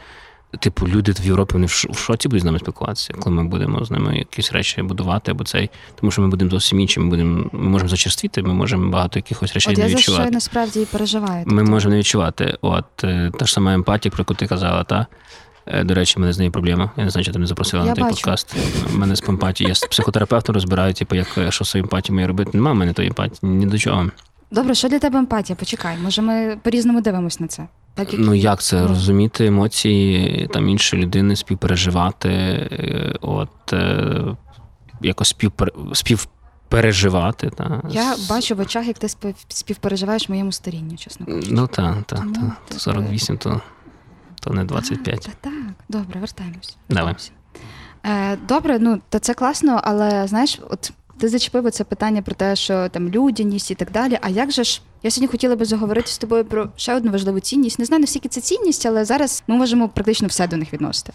типу, 0.60 0.88
люди 0.88 1.12
в 1.12 1.26
Європі 1.26 1.52
вони 1.54 1.66
в 1.66 1.98
шоці 1.98 2.28
будуть 2.28 2.42
з 2.42 2.44
нами 2.44 2.58
спілкуватися, 2.58 3.14
коли 3.20 3.36
ми 3.36 3.44
будемо 3.44 3.84
з 3.84 3.90
ними 3.90 4.18
якісь 4.18 4.52
речі 4.52 4.82
будувати 4.82 5.30
або 5.30 5.44
цей, 5.44 5.70
тому 6.00 6.10
що 6.10 6.22
ми 6.22 6.28
будемо 6.28 6.50
зовсім 6.50 6.80
інші. 6.80 7.00
Ми 7.00 7.06
будемо, 7.06 7.44
ми 7.52 7.68
можемо 7.68 7.88
зачерствіти, 7.88 8.42
ми 8.42 8.54
можемо 8.54 8.90
багато 8.90 9.18
якихось 9.18 9.54
речей 9.54 9.72
От 9.72 9.78
не 9.78 9.84
я 9.84 9.90
за 9.90 9.96
що 9.96 9.98
відчувати. 9.98 10.24
я 10.24 10.30
насправді 10.30 10.80
і 10.80 10.84
переживаю. 10.84 11.44
Ми 11.46 11.56
Тобто, 11.56 11.70
можемо 11.70 11.92
не 11.92 11.98
відчувати. 11.98 12.58
От 12.62 13.04
е, 13.04 13.30
та 13.38 13.44
ж 13.46 13.52
сама 13.52 13.74
емпатія, 13.74 14.12
про 14.12 14.20
яку 14.20 14.34
ти 14.34 14.46
казала, 14.46 14.84
та. 14.84 15.06
Е, 15.66 15.84
До 15.84 15.94
речі, 15.94 16.20
мене 16.20 16.32
з 16.32 16.38
нею 16.38 16.50
проблема. 16.50 16.90
Я 16.96 17.04
не 17.04 17.10
знаю, 17.10 17.24
чи 17.24 17.32
ти 17.32 17.38
мене 17.38 17.46
запросила 17.46 17.82
Я 17.82 17.88
на 17.88 17.94
той 17.94 18.04
бачу. 18.04 18.14
подкаст. 18.16 18.56
У 18.94 18.98
мене 18.98 19.16
з 19.16 19.28
емпатією. 19.28 19.68
Я 19.68 19.74
з 19.74 19.80
психотерапевтом 19.80 20.54
розбираю, 20.54 20.94
типу, 20.94 21.14
як 21.16 21.38
е, 21.38 21.50
що 21.50 21.64
з 21.64 21.68
своєю 21.70 21.84
емпатією 21.84 22.16
має 22.16 22.26
робити. 22.28 22.50
Немає 22.54 22.74
в 22.74 22.78
мене 22.78 22.92
тої 22.92 23.08
емпатії, 23.08 23.38
ні 23.52 23.66
до 23.66 23.78
чого. 23.78 24.06
Добре, 24.50 24.74
що 24.74 24.88
для 24.88 24.98
тебе 24.98 25.18
емпатія? 25.18 25.56
Почекай, 25.56 25.96
може 26.02 26.22
ми 26.22 26.58
по-різному 26.62 27.00
дивимось 27.00 27.40
на 27.40 27.46
це. 27.46 27.66
Так, 27.94 28.12
як... 28.12 28.22
Ну 28.24 28.34
як 28.34 28.62
це 28.62 28.86
розуміти 28.86 29.46
емоції 29.46 30.48
там 30.52 30.68
іншої 30.68 31.02
людини, 31.02 31.36
співпереживати, 31.36 32.28
е, 32.28 33.14
от 33.20 33.74
якось 35.02 35.28
співпер... 35.28 35.72
співпереживати. 35.92 37.50
Та. 37.50 37.82
Я 37.90 38.14
бачу 38.28 38.54
в 38.54 38.60
очах, 38.60 38.86
як 38.86 38.98
ти 38.98 39.06
спів- 39.06 39.44
співпереживаєш 39.48 40.28
моєму 40.28 40.52
старінню, 40.52 40.96
чесно 40.96 41.26
кажучи. 41.26 41.48
Ну 41.52 41.66
так, 41.66 41.96
так, 42.06 42.18
Тому 42.18 42.52
та. 42.68 42.78
48, 42.78 43.38
то, 43.38 43.60
то 44.44 44.50
не 44.50 44.64
25. 44.64 45.20
Так, 45.20 45.34
так, 45.40 45.52
добре, 45.88 46.20
вертаємось. 46.20 46.76
Давай. 46.88 47.14
Е, 48.04 48.36
добре, 48.48 48.78
ну 48.78 49.00
то 49.08 49.18
це 49.18 49.34
класно, 49.34 49.80
але 49.84 50.26
знаєш, 50.26 50.60
от 50.70 50.92
ти 51.18 51.28
зачепив 51.28 51.70
це 51.70 51.84
питання 51.84 52.22
про 52.22 52.34
те, 52.34 52.56
що 52.56 52.88
там 52.88 53.08
людяність 53.08 53.70
і 53.70 53.74
так 53.74 53.90
далі. 53.90 54.18
А 54.22 54.28
як 54.28 54.52
же 54.52 54.64
ж? 54.64 54.82
Я 55.02 55.10
сьогодні 55.10 55.28
хотіла 55.28 55.56
би 55.56 55.64
заговорити 55.64 56.08
з 56.08 56.18
тобою 56.18 56.44
про 56.44 56.68
ще 56.76 56.94
одну 56.94 57.12
важливу 57.12 57.40
цінність. 57.40 57.78
Не 57.78 57.84
знаю, 57.84 58.00
наскільки 58.00 58.28
це 58.28 58.40
цінність, 58.40 58.86
але 58.86 59.04
зараз 59.04 59.42
ми 59.46 59.56
можемо 59.56 59.88
практично 59.88 60.28
все 60.28 60.46
до 60.46 60.56
них 60.56 60.72
відносити. 60.72 61.12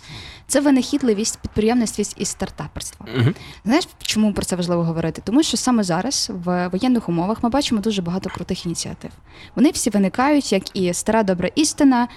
Це 0.48 0.60
винахідливість, 0.60 1.40
підприємництвість 1.40 2.16
і 2.18 2.26
стартаперство. 2.26 3.06
Угу. 3.18 3.30
Знаєш, 3.66 3.88
чому 3.98 4.34
про 4.34 4.46
це 4.46 4.56
важливо 4.56 4.84
говорити? 4.84 5.22
Тому 5.26 5.44
що 5.44 5.58
саме 5.58 5.84
зараз 5.84 6.32
в 6.34 6.68
воєнних 6.68 7.10
умовах 7.10 7.44
ми 7.44 7.50
бачимо 7.50 7.82
дуже 7.82 8.02
багато 8.02 8.30
крутих 8.30 8.66
ініціатив. 8.66 9.12
Вони 9.56 9.70
всі 9.70 9.90
виникають, 9.90 10.52
як 10.52 10.78
і 10.78 10.94
стара 10.94 11.24
добра 11.24 11.50
істина. 11.56 12.08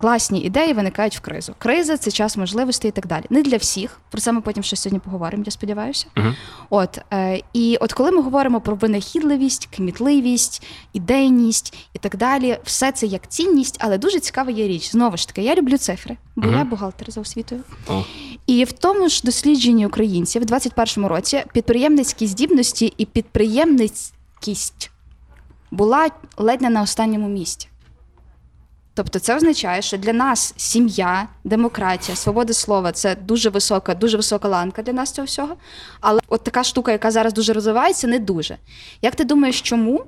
Класні 0.00 0.40
ідеї 0.40 0.72
виникають 0.72 1.16
в 1.16 1.20
кризу. 1.20 1.54
Криза 1.58 1.96
це 1.96 2.10
час 2.10 2.36
можливостей 2.36 2.88
і 2.88 2.92
так 2.92 3.06
далі. 3.06 3.24
Не 3.30 3.42
для 3.42 3.56
всіх. 3.56 4.00
Про 4.10 4.20
це 4.20 4.32
ми 4.32 4.40
потім 4.40 4.62
ще 4.62 4.76
сьогодні 4.76 4.98
поговоримо, 4.98 5.42
я 5.46 5.52
сподіваюся. 5.52 6.06
Угу. 6.16 6.26
От 6.70 6.98
е, 7.12 7.42
і 7.52 7.76
от 7.80 7.92
коли 7.92 8.10
ми 8.10 8.22
говоримо 8.22 8.60
про 8.60 8.76
винахідливість, 8.76 9.68
кмітливість, 9.76 10.62
ідейність 10.92 11.74
і 11.94 11.98
так 11.98 12.16
далі, 12.16 12.58
все 12.64 12.92
це 12.92 13.06
як 13.06 13.28
цінність, 13.28 13.76
але 13.80 13.98
дуже 13.98 14.20
цікава 14.20 14.50
є 14.50 14.68
річ. 14.68 14.90
Знову 14.90 15.16
ж 15.16 15.28
таки, 15.28 15.42
я 15.42 15.54
люблю 15.54 15.78
цифри, 15.78 16.16
бо 16.36 16.46
Мгм. 16.48 16.58
я 16.58 16.64
бухгалтер 16.64 17.10
за 17.10 17.20
освітою. 17.20 17.60
О. 17.88 18.04
І 18.46 18.64
в 18.64 18.72
тому 18.72 19.08
ж 19.08 19.22
дослідженні 19.24 19.86
українців 19.86 20.42
в 20.42 20.46
21-му 20.46 21.08
році 21.08 21.44
підприємницькі 21.52 22.26
здібності 22.26 22.94
і 22.96 23.04
підприємницькість 23.04 24.90
була 25.70 26.08
ледь 26.36 26.60
не 26.60 26.70
на 26.70 26.82
останньому 26.82 27.28
місці. 27.28 27.69
Тобто 28.94 29.18
це 29.18 29.36
означає, 29.36 29.82
що 29.82 29.96
для 29.96 30.12
нас 30.12 30.54
сім'я, 30.56 31.28
демократія, 31.44 32.16
свобода 32.16 32.52
слова 32.52 32.92
це 32.92 33.16
дуже 33.16 33.50
висока, 33.50 33.94
дуже 33.94 34.16
висока 34.16 34.48
ланка 34.48 34.82
для 34.82 34.92
нас 34.92 35.12
цього 35.12 35.26
всього. 35.26 35.56
Але 36.00 36.20
от 36.28 36.44
така 36.44 36.64
штука, 36.64 36.92
яка 36.92 37.10
зараз 37.10 37.34
дуже 37.34 37.52
розвивається, 37.52 38.06
не 38.08 38.18
дуже. 38.18 38.56
Як 39.02 39.14
ти 39.14 39.24
думаєш, 39.24 39.60
чому? 39.60 40.04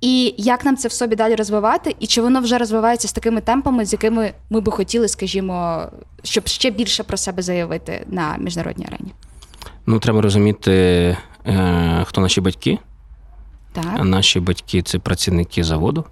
І 0.00 0.34
як 0.38 0.64
нам 0.64 0.76
це 0.76 0.88
в 0.88 0.92
собі 0.92 1.16
далі 1.16 1.34
розвивати, 1.34 1.96
і 2.00 2.06
чи 2.06 2.22
воно 2.22 2.40
вже 2.40 2.58
розвивається 2.58 3.08
з 3.08 3.12
такими 3.12 3.40
темпами, 3.40 3.84
з 3.84 3.92
якими 3.92 4.32
ми 4.50 4.60
би 4.60 4.72
хотіли, 4.72 5.08
скажімо, 5.08 5.82
щоб 6.22 6.48
ще 6.48 6.70
більше 6.70 7.02
про 7.02 7.16
себе 7.16 7.42
заявити 7.42 8.04
на 8.08 8.36
міжнародній 8.38 8.86
арені? 8.86 9.12
Ну, 9.86 9.98
треба 9.98 10.20
розуміти, 10.22 10.72
е, 11.46 12.04
хто 12.06 12.20
наші 12.20 12.40
батьки. 12.40 12.78
Так, 13.72 14.04
Наші 14.04 14.40
батьки 14.40 14.82
це 14.82 14.98
працівники 14.98 15.64
заводу, 15.64 16.04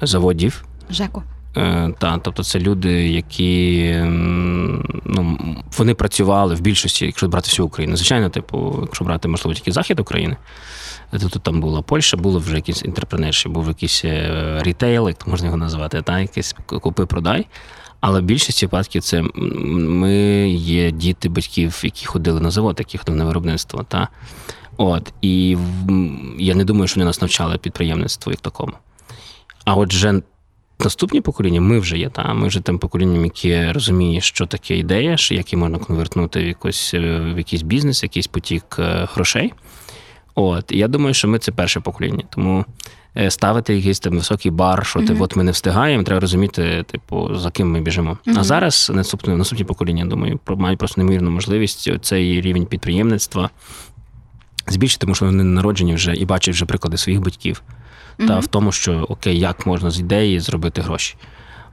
заводів. 0.00 0.64
Жеко. 0.90 1.22
Е, 1.56 1.92
Та, 1.98 2.18
тобто 2.18 2.44
це 2.44 2.58
люди, 2.58 3.08
які 3.08 3.94
ну, 5.04 5.38
вони 5.78 5.94
працювали 5.94 6.54
в 6.54 6.60
більшості, 6.60 7.06
якщо 7.06 7.28
брати 7.28 7.46
всю 7.46 7.66
Україну. 7.66 7.96
Звичайно, 7.96 8.28
типу, 8.28 8.78
якщо 8.82 9.04
брати, 9.04 9.28
можливо, 9.28 9.54
тільки 9.54 9.72
захід 9.72 10.00
України, 10.00 10.36
то 11.10 11.18
тут 11.18 11.42
там 11.42 11.60
була 11.60 11.82
Польща, 11.82 12.16
було 12.16 12.38
вже 12.38 12.56
якісь 12.56 12.84
інтерпренерші, 12.84 13.48
був 13.48 13.68
якийсь 13.68 14.04
рітейл, 14.58 15.08
як 15.08 15.26
можна 15.26 15.46
його 15.46 15.56
назвати, 15.56 16.02
та, 16.02 16.20
якийсь 16.20 16.54
купи-продай. 16.66 17.46
Але 18.00 18.20
в 18.20 18.22
більшості 18.22 18.66
випадків 18.66 19.02
це 19.02 19.22
ми 19.34 20.14
є 20.50 20.90
діти 20.90 21.28
батьків, 21.28 21.80
які 21.84 22.06
ходили 22.06 22.40
на 22.40 22.50
завод, 22.50 22.76
які 22.78 22.98
ходили 22.98 23.18
на 23.18 23.24
виробництво. 23.24 23.82
Та? 23.88 24.08
От, 24.76 25.12
і 25.22 25.56
я 26.38 26.54
не 26.54 26.64
думаю, 26.64 26.88
що 26.88 27.00
вони 27.00 27.06
нас 27.06 27.20
навчали 27.20 27.58
підприємництву 27.58 28.32
як 28.32 28.40
такому. 28.40 28.72
А 29.68 29.74
отже, 29.74 30.22
наступні 30.80 31.20
покоління, 31.20 31.60
ми 31.60 31.78
вже 31.78 31.98
є, 31.98 32.08
та 32.10 32.34
ми 32.34 32.48
вже 32.48 32.60
тим 32.60 32.78
поколінням, 32.78 33.24
яке 33.24 33.72
розуміє, 33.72 34.20
що 34.20 34.46
таке 34.46 34.76
ідея, 34.76 35.16
що 35.16 35.34
як 35.34 35.52
її 35.52 35.60
можна 35.60 35.78
конвертнути 35.78 36.44
в 36.44 36.46
якийсь, 36.46 36.94
в 36.94 37.38
якийсь 37.38 37.62
бізнес, 37.62 38.02
якийсь 38.02 38.26
потік 38.26 38.64
е, 38.78 39.08
грошей. 39.14 39.52
От, 40.34 40.72
і 40.72 40.78
я 40.78 40.88
думаю, 40.88 41.14
що 41.14 41.28
ми 41.28 41.38
це 41.38 41.52
перше 41.52 41.80
покоління. 41.80 42.24
Тому 42.30 42.64
е, 43.16 43.30
ставити 43.30 43.76
якийсь 43.76 44.00
там 44.00 44.12
високий 44.14 44.50
бар, 44.50 44.86
що 44.86 44.98
ти 45.02 45.12
Мгм. 45.12 45.22
от 45.22 45.36
ми 45.36 45.44
не 45.44 45.50
встигаємо, 45.50 46.02
треба 46.02 46.20
розуміти, 46.20 46.84
типу, 46.90 47.36
за 47.36 47.50
ким 47.50 47.70
ми 47.70 47.80
біжимо. 47.80 48.18
Мгм. 48.26 48.38
А 48.38 48.44
зараз 48.44 48.92
наступне, 48.94 49.36
наступні 49.36 49.64
покоління, 49.64 50.04
думаю, 50.04 50.38
про- 50.44 50.56
мають 50.56 50.78
просто 50.78 51.00
неймовірну 51.00 51.30
можливість 51.30 52.04
цей 52.04 52.40
рівень 52.40 52.66
підприємництва 52.66 53.50
збільшити, 54.66 55.00
тому 55.00 55.14
що 55.14 55.24
вони 55.24 55.44
народжені 55.44 55.94
вже 55.94 56.14
і 56.14 56.24
бачать 56.24 56.54
вже 56.54 56.64
приклади 56.66 56.96
своїх 56.96 57.20
батьків 57.20 57.62
та 58.26 58.38
в 58.38 58.46
тому, 58.46 58.72
що 58.72 59.06
окей, 59.08 59.38
як 59.38 59.66
можна 59.66 59.90
з 59.90 60.00
ідеї 60.00 60.40
зробити 60.40 60.80
гроші. 60.80 61.16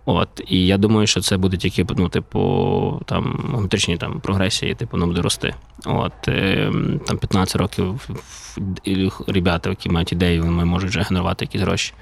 От, 0.05 0.41
і 0.47 0.65
я 0.65 0.77
думаю, 0.77 1.07
що 1.07 1.21
це 1.21 1.37
буде 1.37 1.57
тільки 1.57 1.85
ну, 1.97 2.09
типу, 2.09 3.01
там 3.05 3.49
геометричні 3.51 3.97
там 3.97 4.19
прогресії, 4.19 4.75
типу, 4.75 4.91
воно 4.91 5.07
буде 5.07 5.21
рости. 5.21 5.53
От 5.85 6.27
е, 6.27 6.71
там 7.07 7.17
15 7.17 7.55
років 7.55 8.09
ребята, 9.27 9.69
які 9.69 9.89
мають 9.89 10.11
ідеї, 10.11 10.39
вони 10.39 10.65
можуть 10.65 10.89
вже 10.89 11.01
генерувати 11.01 11.45
якісь 11.45 11.61
гроші. 11.61 11.93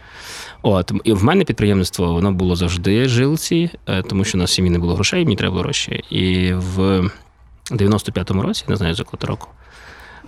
От, 0.62 0.91
і 1.03 1.13
в 1.13 1.23
мене 1.23 1.43
підприємництво 1.43 2.13
воно 2.13 2.31
було 2.31 2.55
завжди 2.55 3.09
жилці, 3.09 3.69
е, 3.88 4.01
тому 4.01 4.23
що 4.23 4.38
у 4.38 4.41
нас 4.41 4.51
в 4.51 4.53
сім'ї 4.53 4.71
не 4.71 4.79
було 4.79 4.95
грошей, 4.95 5.23
мені 5.23 5.35
треба 5.35 5.51
було 5.51 5.63
гроші. 5.63 6.03
І 6.09 6.53
в 6.53 7.09
95-му 7.71 8.41
році, 8.41 8.65
не 8.67 8.75
знаю, 8.75 8.93
за 8.93 9.01
якого 9.01 9.27
року. 9.27 9.47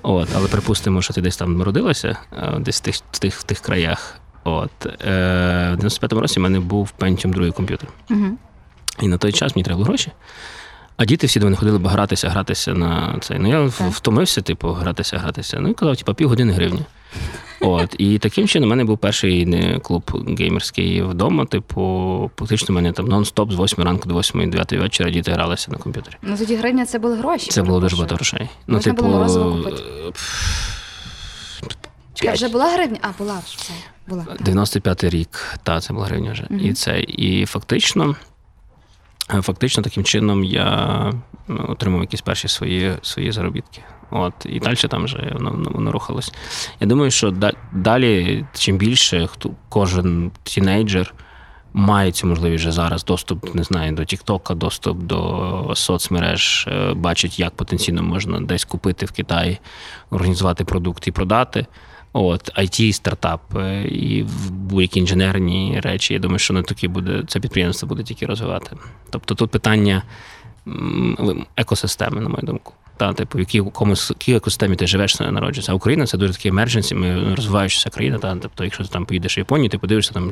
От, 0.08 0.30
але 0.36 0.48
припустимо, 0.48 1.02
що 1.02 1.14
ти 1.14 1.22
десь 1.22 1.38
там 1.38 1.58
народилася, 1.58 2.18
е, 2.34 2.60
десь 2.60 2.78
в 2.78 2.84
тих, 2.84 2.96
в 2.96 3.20
тих, 3.20 3.36
в 3.40 3.44
тих 3.44 3.60
краях. 3.60 4.20
От, 4.44 4.72
е, 4.86 5.76
в 5.80 5.84
95-му 5.84 6.22
році 6.22 6.40
в 6.40 6.44
мене 6.44 6.60
був 6.60 6.94
Pentium 7.00 7.32
другий 7.32 7.52
комп'ютер. 7.52 7.90
Угу. 8.10 8.26
І 9.02 9.08
на 9.08 9.18
той 9.18 9.32
час 9.32 9.56
мені 9.56 9.64
треба 9.64 9.78
було 9.78 9.86
гроші. 9.88 10.12
А 10.98 11.06
діти 11.06 11.28
всі 11.28 11.40
до 11.40 11.46
мене 11.46 11.58
ходили 11.58 11.80
б 11.80 11.88
гратися, 11.88 12.30
гратися 12.30 12.74
на 12.74 13.18
цей. 13.22 13.40
Ну 13.40 13.50
я 13.50 13.70
Так. 13.70 13.92
втомився, 13.92 14.42
типу, 14.42 14.70
гратися, 14.70 15.18
гратися. 15.18 15.60
Ну 15.60 15.70
і 15.70 15.74
казав, 15.74 15.98
типу, 15.98 16.14
півгодини 16.14 16.54
гривні. 16.54 16.82
От, 17.70 17.96
і 17.98 18.20
таким 18.20 18.48
чином 18.48 18.68
у 18.68 18.70
мене 18.70 18.84
був 18.84 18.98
перший 18.98 19.80
клуб 19.80 20.12
геймерський 20.40 21.02
вдома. 21.02 21.46
Типу, 21.46 22.32
фактично, 22.40 22.74
у 22.74 22.76
мене 22.76 22.92
там 22.92 23.06
нон-стоп 23.06 23.52
з 23.52 23.60
8 23.60 23.84
ранку 23.84 24.10
до 24.10 24.16
8-9 24.16 24.80
вечора 24.80 25.10
діти 25.10 25.32
гралися 25.32 25.72
на 25.72 25.78
комп'ютері. 25.78 26.16
Ну 26.22 26.38
тоді 26.38 26.56
гривня 26.56 26.86
це 26.86 27.00
були 27.00 27.16
гроші. 27.18 27.52
Це 27.52 27.64
було 27.64 27.80
дуже 27.80 27.96
багато 27.96 28.16
грошей. 28.16 28.50
Було 28.68 29.10
морозиво 29.10 29.56
купити. 29.58 29.84
е, 30.08 30.12
Чекай, 32.14 32.34
вже 32.34 32.50
була 32.50 32.74
гривня? 32.74 32.98
А, 33.02 33.08
була 33.18 33.34
вже 33.46 33.58
все. 33.58 33.74
Була. 34.08 34.24
так. 34.24 34.42
95-й 34.42 35.10
рік, 35.10 35.58
та 35.64 35.80
це 35.80 35.94
була 35.94 36.06
гривня 36.06 36.32
вже. 36.32 36.46
Мгм. 36.50 36.66
І 36.66 36.74
це 36.74 37.00
і 37.00 37.46
фактично, 37.46 38.16
е, 39.34 39.42
фактично 39.42 39.84
таким 39.84 40.04
чином 40.04 40.44
я 40.44 41.14
ну, 41.48 41.66
отримав 41.70 42.02
якісь 42.02 42.22
перші 42.22 42.48
свої, 42.48 42.94
свої 43.02 43.32
заробітки. 43.32 43.82
От, 44.18 44.34
і 44.46 44.60
далі 44.60 44.76
там 44.76 45.04
вже 45.04 45.32
воно, 45.34 45.72
воно, 45.72 45.92
рухалось. 45.92 46.34
Я 46.80 46.88
думаю, 46.88 47.12
що 47.12 47.34
далі, 47.74 48.46
чим 48.54 48.78
більше 48.78 49.28
хто 49.28 49.52
кожен 49.70 50.32
тінейджер 50.44 51.14
має 51.74 52.12
цю 52.12 52.28
можливість 52.28 52.62
вже 52.62 52.72
зараз 52.72 53.06
доступ, 53.06 53.56
не 53.56 53.64
знаю, 53.64 53.92
до 53.92 54.06
Тіктока, 54.06 54.54
доступ 54.54 54.98
до 54.98 55.72
соцмереж, 55.76 56.68
е, 56.68 56.94
бачить, 56.94 57.40
як 57.40 57.56
потенційно 57.56 58.04
можна 58.04 58.40
десь 58.40 58.66
купити 58.66 59.06
в 59.06 59.12
Китаї, 59.12 59.58
організувати 60.10 60.66
продукт 60.66 61.08
і 61.08 61.12
продати. 61.12 61.66
От, 62.14 62.58
IT, 62.58 62.94
стартап 62.94 63.42
е, 63.58 63.84
і 63.84 64.26
будь-які 64.50 65.00
інженерні 65.00 65.80
речі. 65.84 66.14
Я 66.14 66.20
думаю, 66.20 66.40
що 66.40 66.54
не 66.54 66.64
такі 66.64 66.88
буде 66.88 67.24
це 67.28 67.40
підприємство 67.40 67.88
буде 67.88 68.04
тільки 68.04 68.26
розвивати. 68.26 68.78
Тобто 69.10 69.36
тут 69.36 69.52
питання 69.52 70.04
екосистеми, 71.58 72.22
на 72.22 72.30
мою 72.30 72.44
думку. 72.44 72.74
Та, 72.98 73.14
типу, 73.14 73.38
в 73.38 73.42
якій, 73.42 73.62
комусь, 73.62 74.10
якій 74.10 74.36
екосистемі 74.36 74.76
ти 74.76 74.88
живеш, 74.88 75.16
це 75.16 75.32
народжується. 75.32 75.72
А 75.72 75.76
Україна 75.76 76.06
це 76.08 76.18
дуже 76.18 76.34
такий 76.34 76.50
емердженсі, 76.50 76.96
ми 76.96 77.36
розвиваючася 77.36 77.90
країна. 77.90 78.18
Та, 78.18 78.36
тобто, 78.42 78.64
якщо 78.64 78.84
ти 78.84 78.90
там 78.90 79.06
поїдеш 79.06 79.38
в 79.38 79.40
Японію, 79.40 79.70
ти 79.70 79.78
подивишся 79.78 80.14
там 80.14 80.32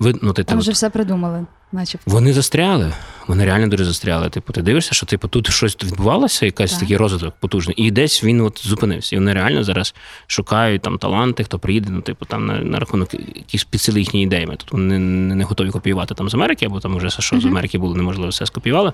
Ви, 0.00 0.14
ну, 0.22 0.32
ти, 0.32 0.44
Там 0.44 0.58
ти, 0.58 0.60
вже 0.60 0.70
от- 0.70 0.74
все 0.74 0.90
придумали, 0.90 1.46
начебто. 1.72 2.10
Вони 2.10 2.32
застряли. 2.32 2.92
Вони 3.26 3.44
реально 3.44 3.66
дуже 3.68 3.84
застряли. 3.84 4.30
Типу, 4.30 4.52
ти 4.52 4.62
дивишся, 4.62 4.94
що 4.94 5.06
типу, 5.06 5.28
тут 5.28 5.50
щось 5.50 5.76
відбувалося, 5.84 6.46
якийсь 6.46 6.70
Так. 6.70 6.80
такий 6.80 6.96
розвиток 6.96 7.34
потужний, 7.40 7.74
і 7.78 7.90
десь 7.90 8.24
він 8.24 8.40
от 8.40 8.66
зупинився. 8.66 9.16
І 9.16 9.18
вони 9.18 9.32
реально 9.32 9.64
зараз 9.64 9.94
шукають 10.26 10.82
там 10.82 10.98
таланти, 10.98 11.44
хто 11.44 11.58
приїде, 11.58 11.88
ну, 11.90 12.00
типу, 12.00 12.24
там 12.24 12.46
на, 12.46 12.58
на 12.58 12.78
рахунок 12.78 13.14
якісь 13.14 13.64
підсили 13.64 13.98
їхні 14.00 14.22
ідеями. 14.22 14.56
Тут 14.56 14.72
вони 14.72 14.98
не, 14.98 15.34
не 15.34 15.44
готові 15.44 15.70
копіювати 15.70 16.14
там 16.14 16.28
з 16.28 16.34
Америки, 16.34 16.66
або 16.66 16.80
там 16.80 16.96
вже 16.96 17.10
що 17.10 17.40
з 17.40 17.44
Америки 17.44 17.78
було 17.78 17.94
неможливо, 17.94 18.30
все 18.30 18.46
скопіювали, 18.46 18.92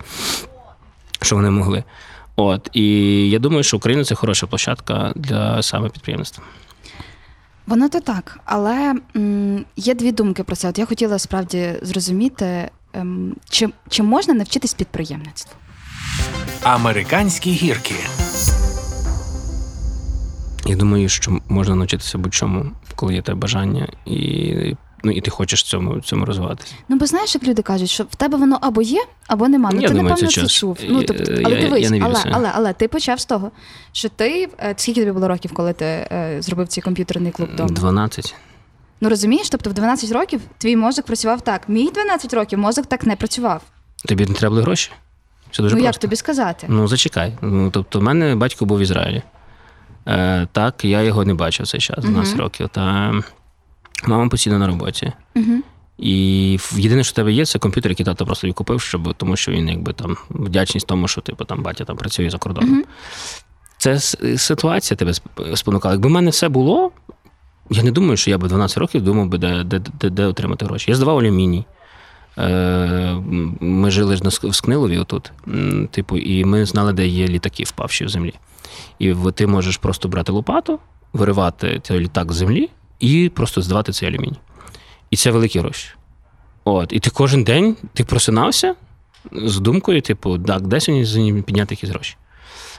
що 1.23 1.37
вони 1.37 1.51
могли. 1.51 1.85
От 2.37 2.71
і 2.73 2.83
я 3.31 3.38
думаю, 3.38 3.62
що 3.62 3.76
Україна 3.76 4.05
це 4.05 4.14
хороша 4.14 4.47
площадка 4.47 5.12
для 5.16 5.62
саме 5.62 5.88
підприємництва. 5.88 6.45
Воно 7.66 7.88
то 7.88 8.00
так, 8.00 8.38
але 8.45 8.95
м, 9.16 9.64
є 9.76 9.95
дві 9.95 10.12
думки 10.12 10.43
про 10.45 10.57
це. 10.57 10.69
От 10.69 10.78
я 10.78 10.87
хотіла 10.87 11.19
справді 11.19 11.73
зрозуміти, 11.83 12.71
ем, 12.93 13.37
чи, 13.49 13.69
чи 13.88 14.02
можна 14.02 14.35
навчитись 14.35 14.75
підприємництву? 14.75 15.52
Американські 16.62 17.50
гірки. 17.50 17.95
Я 20.66 20.76
думаю, 20.76 21.09
що 21.09 21.38
можна 21.49 21.75
навчитися 21.75 22.19
будь-чому, 22.19 22.66
коли 22.95 23.14
є 23.14 23.23
те 23.23 23.35
бажання, 23.35 23.88
і, 24.07 24.16
ну, 25.05 25.12
і 25.12 25.21
ти 25.21 25.31
хочеш 25.31 25.62
цьому, 25.62 26.00
цьому 26.00 26.25
розвиватися. 26.25 26.75
Ну, 26.88 26.97
бо 26.97 27.07
знаєш, 27.07 27.35
як 27.35 27.45
люди 27.45 27.62
кажуть, 27.62 27.91
що 27.91 28.05
в 28.05 28.15
тебе 28.15 28.38
воно 28.38 28.59
або 28.61 28.83
є, 28.83 29.05
або 29.26 29.49
нема. 29.49 29.71
Ну, 29.73 29.81
Я 29.81 29.88
ти 29.88 29.95
думаю, 29.95 30.09
напевно 30.09 30.31
це 30.31 30.41
це 30.41 30.47
чув. 30.47 30.79
Ну, 30.88 31.03
тобто, 31.03 31.25
але 31.45 31.55
я- 31.55 31.61
дивись, 31.61 31.83
я 31.83 31.91
не 31.91 31.97
вірю 31.97 32.07
але, 32.09 32.23
але, 32.33 32.50
але 32.55 32.73
ти 32.73 32.88
почав 32.88 33.21
з 33.21 33.25
того, 33.26 33.50
що 33.93 34.09
ти 34.09 34.49
е, 34.61 34.75
скільки 34.76 35.00
тобі 35.00 35.12
було 35.12 35.29
років, 35.29 35.53
коли 35.55 35.73
ти 35.73 35.85
е, 35.85 36.37
зробив 36.41 36.69
цей 36.69 36.83
комп'ютерний 36.83 37.33
клуб 37.33 37.49
вдома? 37.53 37.69
12. 37.71 38.35
Ну 39.00 39.09
розумієш, 39.09 39.50
тобто 39.50 39.71
в 39.71 39.73
12 39.73 40.12
років 40.12 40.41
твій 40.59 40.76
мозок 40.76 41.07
працював 41.07 41.41
так. 41.41 41.69
Мій 41.69 41.91
12 41.91 42.35
років 42.35 42.59
мозок 42.59 42.87
так 42.87 43.07
не 43.07 43.17
працював. 43.17 43.62
Тобі 44.05 44.26
не 44.26 44.35
треба 44.35 44.50
були 44.50 44.62
гроші? 44.62 44.91
Це 45.50 45.62
дуже 45.62 45.75
ну 45.75 45.81
просто. 45.81 45.87
як 45.87 45.97
тобі 45.99 46.17
сказати? 46.17 46.67
Ну, 46.71 46.88
зачекай. 46.88 47.33
Ну, 47.43 47.71
тобто, 47.71 48.00
в 48.00 48.03
мене 48.03 48.35
батько 48.35 48.65
був 48.65 48.79
в 48.79 48.81
Ізраїлі. 48.81 49.23
Е, 50.09 50.47
так, 50.53 50.85
я 50.85 51.03
його 51.03 51.25
не 51.25 51.35
бачив 51.35 51.67
цей 51.67 51.81
час, 51.81 51.99
12 52.05 52.35
Мгм. 52.35 52.41
років. 52.43 52.69
Та 52.69 53.15
мама 54.05 54.29
постійно 54.29 54.59
на 54.59 54.67
роботі. 54.67 55.12
Угу. 55.37 55.62
І 55.99 56.59
єдине, 56.76 57.05
що 57.05 57.11
в 57.11 57.15
тебе 57.15 57.33
є, 57.33 57.47
це 57.47 57.59
комп'ютер, 57.59 57.93
який 57.93 58.07
тато 58.07 58.26
просто 58.26 58.53
купив, 58.53 58.81
щоб, 58.81 59.15
тому 59.15 59.37
що 59.37 59.53
він 59.53 59.69
якби 59.69 59.93
там 59.93 60.17
вдячність 60.31 60.87
тому, 60.87 61.09
що 61.09 61.21
типу, 61.21 61.45
там 61.45 61.62
батя 61.62 61.85
там 61.85 61.97
працює 61.97 62.31
за 62.31 62.38
кордоном. 62.38 62.71
Мгм. 62.71 62.85
Це 63.79 63.99
ситуація 64.38 64.97
тебе 64.97 65.12
спонукала. 65.57 65.95
Якби 65.95 66.09
в 66.09 66.12
мене 66.12 66.31
все 66.31 66.49
було, 66.49 66.91
я 67.71 67.83
не 67.83 67.91
думаю, 67.91 68.17
що 68.17 68.31
я 68.31 68.38
би 68.38 68.49
12 68.49 68.79
років 68.79 69.03
думав 69.03 69.26
би, 69.26 69.38
де, 69.38 69.65
де, 69.65 69.79
де, 70.00 70.11
де 70.11 70.26
отримати 70.26 70.65
гроші. 70.65 70.91
Я 70.91 70.97
здавав 70.97 71.19
алюміній. 71.19 71.65
Е, 72.38 73.23
Ми 73.61 73.91
жили 73.91 74.17
ж 74.17 74.23
в 74.43 74.55
Скнилові 74.55 74.99
отут. 74.99 75.33
Типу, 75.91 76.17
і 76.17 76.45
ми 76.45 76.67
знали, 76.67 76.93
де 76.93 77.07
є 77.07 77.29
літаки, 77.29 77.65
впавші 77.65 78.05
в 78.05 78.09
землі. 78.09 78.35
І 78.99 79.15
ти 79.35 79.47
можеш 79.47 79.76
просто 79.76 80.09
брати 80.09 80.33
лопату, 80.33 80.79
виривати 81.12 81.81
цей 81.83 82.00
літак 82.00 82.33
з 82.33 82.37
землі 82.37 82.71
і 83.00 83.29
просто 83.29 83.62
здавати 83.62 83.93
цей 83.93 84.09
алюміній. 84.09 84.38
І 85.11 85.17
це 85.17 85.31
великі 85.31 85.59
гроші. 85.59 85.88
От, 86.65 86.93
і 86.93 87.00
ти 87.00 87.11
кожен 87.11 87.45
день 87.45 87.76
ти 87.95 88.05
просинався 88.05 88.75
з 89.33 89.59
думкою, 89.59 90.03
типу, 90.03 90.38
так, 90.38 90.67
де 90.67 90.81
сьогодні 90.81 91.43
підняти 91.43 91.75
якісь 91.75 91.91
гроші. 91.91 92.17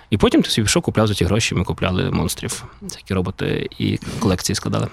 І 0.09 0.17
потім 0.17 0.41
ти 0.41 0.49
собі 0.49 0.65
пішов, 0.65 0.83
купляв 0.83 1.07
за 1.07 1.13
ті 1.13 1.25
гроші, 1.25 1.55
ми 1.55 1.63
купляли 1.63 2.11
монстрів, 2.11 2.65
такі 2.81 3.13
роботи 3.13 3.69
і 3.77 3.99
колекції 4.19 4.55
складали. 4.55 4.87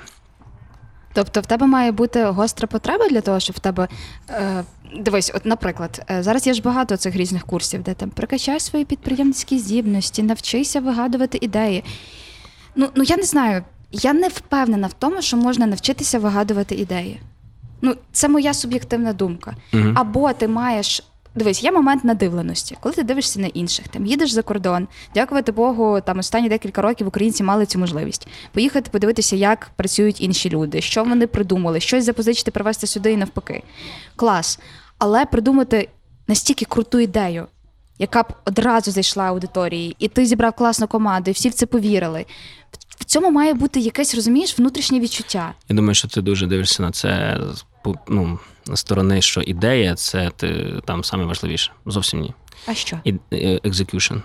Тобто 1.12 1.40
в 1.40 1.46
тебе 1.46 1.66
має 1.66 1.92
бути 1.92 2.24
гостра 2.24 2.66
потреба 2.66 3.08
для 3.08 3.20
того, 3.20 3.40
щоб 3.40 3.56
в 3.56 3.58
тебе. 3.58 3.88
Е, 4.30 4.64
дивись, 4.96 5.32
от, 5.34 5.46
наприклад, 5.46 6.02
е, 6.10 6.22
зараз 6.22 6.46
є 6.46 6.54
ж 6.54 6.62
багато 6.62 6.96
цих 6.96 7.16
різних 7.16 7.46
курсів, 7.46 7.82
де 7.82 7.94
там 7.94 8.10
прокачай 8.10 8.60
свої 8.60 8.84
підприємницькі 8.84 9.58
здібності, 9.58 10.22
навчися 10.22 10.80
вигадувати 10.80 11.38
ідеї. 11.40 11.84
Ну, 12.76 12.88
ну 12.94 13.04
я 13.04 13.16
не 13.16 13.22
знаю, 13.22 13.64
я 13.94 14.12
не 14.12 14.28
впевнена 14.28 14.86
в 14.86 14.92
тому, 14.92 15.22
що 15.22 15.36
можна 15.36 15.66
навчитися 15.66 16.18
вигадувати 16.18 16.74
ідеї. 16.74 17.20
Ну, 17.82 17.94
це 18.12 18.28
моя 18.28 18.54
суб'єктивна 18.54 19.12
думка. 19.12 19.54
Угу. 19.72 19.92
Або 19.94 20.32
ти 20.32 20.48
маєш. 20.48 21.02
Дивись, 21.36 21.62
є 21.62 21.72
момент 21.72 22.04
надивленості, 22.04 22.76
коли 22.80 22.94
ти 22.94 23.02
дивишся 23.02 23.40
на 23.40 23.46
інших, 23.46 23.88
там 23.88 24.06
їдеш 24.06 24.30
за 24.30 24.42
кордон, 24.42 24.88
дякувати 25.14 25.52
Богу, 25.52 26.00
там 26.00 26.18
останні 26.18 26.48
декілька 26.48 26.82
років 26.82 27.06
українці 27.06 27.42
мали 27.42 27.66
цю 27.66 27.78
можливість 27.78 28.28
поїхати 28.52 28.90
подивитися, 28.90 29.36
як 29.36 29.70
працюють 29.76 30.20
інші 30.20 30.50
люди, 30.50 30.80
що 30.80 31.04
вони 31.04 31.26
придумали, 31.26 31.80
щось 31.80 32.04
запозичити, 32.04 32.50
привезти 32.50 32.86
сюди 32.86 33.12
і 33.12 33.16
навпаки. 33.16 33.62
Клас. 34.16 34.60
Але 34.98 35.26
придумати 35.26 35.88
настільки 36.28 36.64
круту 36.64 36.98
ідею, 37.00 37.46
яка 37.98 38.22
б 38.22 38.26
одразу 38.44 38.90
зайшла 38.90 39.24
аудиторії, 39.24 39.96
і 39.98 40.08
ти 40.08 40.26
зібрав 40.26 40.52
класну 40.52 40.86
команду, 40.86 41.30
і 41.30 41.34
всі 41.34 41.48
в 41.48 41.54
це 41.54 41.66
повірили. 41.66 42.26
В 43.00 43.04
цьому 43.04 43.30
має 43.30 43.54
бути 43.54 43.80
якесь, 43.80 44.14
розумієш, 44.14 44.58
внутрішнє 44.58 45.00
відчуття. 45.00 45.54
Я 45.68 45.76
думаю, 45.76 45.94
що 45.94 46.08
ти 46.08 46.22
дуже 46.22 46.46
дивишся 46.46 46.82
на 46.82 46.90
це 46.90 47.40
ну, 48.08 48.38
з 48.66 48.80
сторони, 48.80 49.22
що 49.22 49.40
ідея 49.40 49.94
це 49.94 50.30
ти, 50.36 50.74
там 50.84 51.04
саме 51.04 51.24
важливіше. 51.24 51.72
Зовсім 51.86 52.20
ні. 52.20 52.34
А 52.66 52.74
що? 52.74 52.98
Е, 53.32 53.60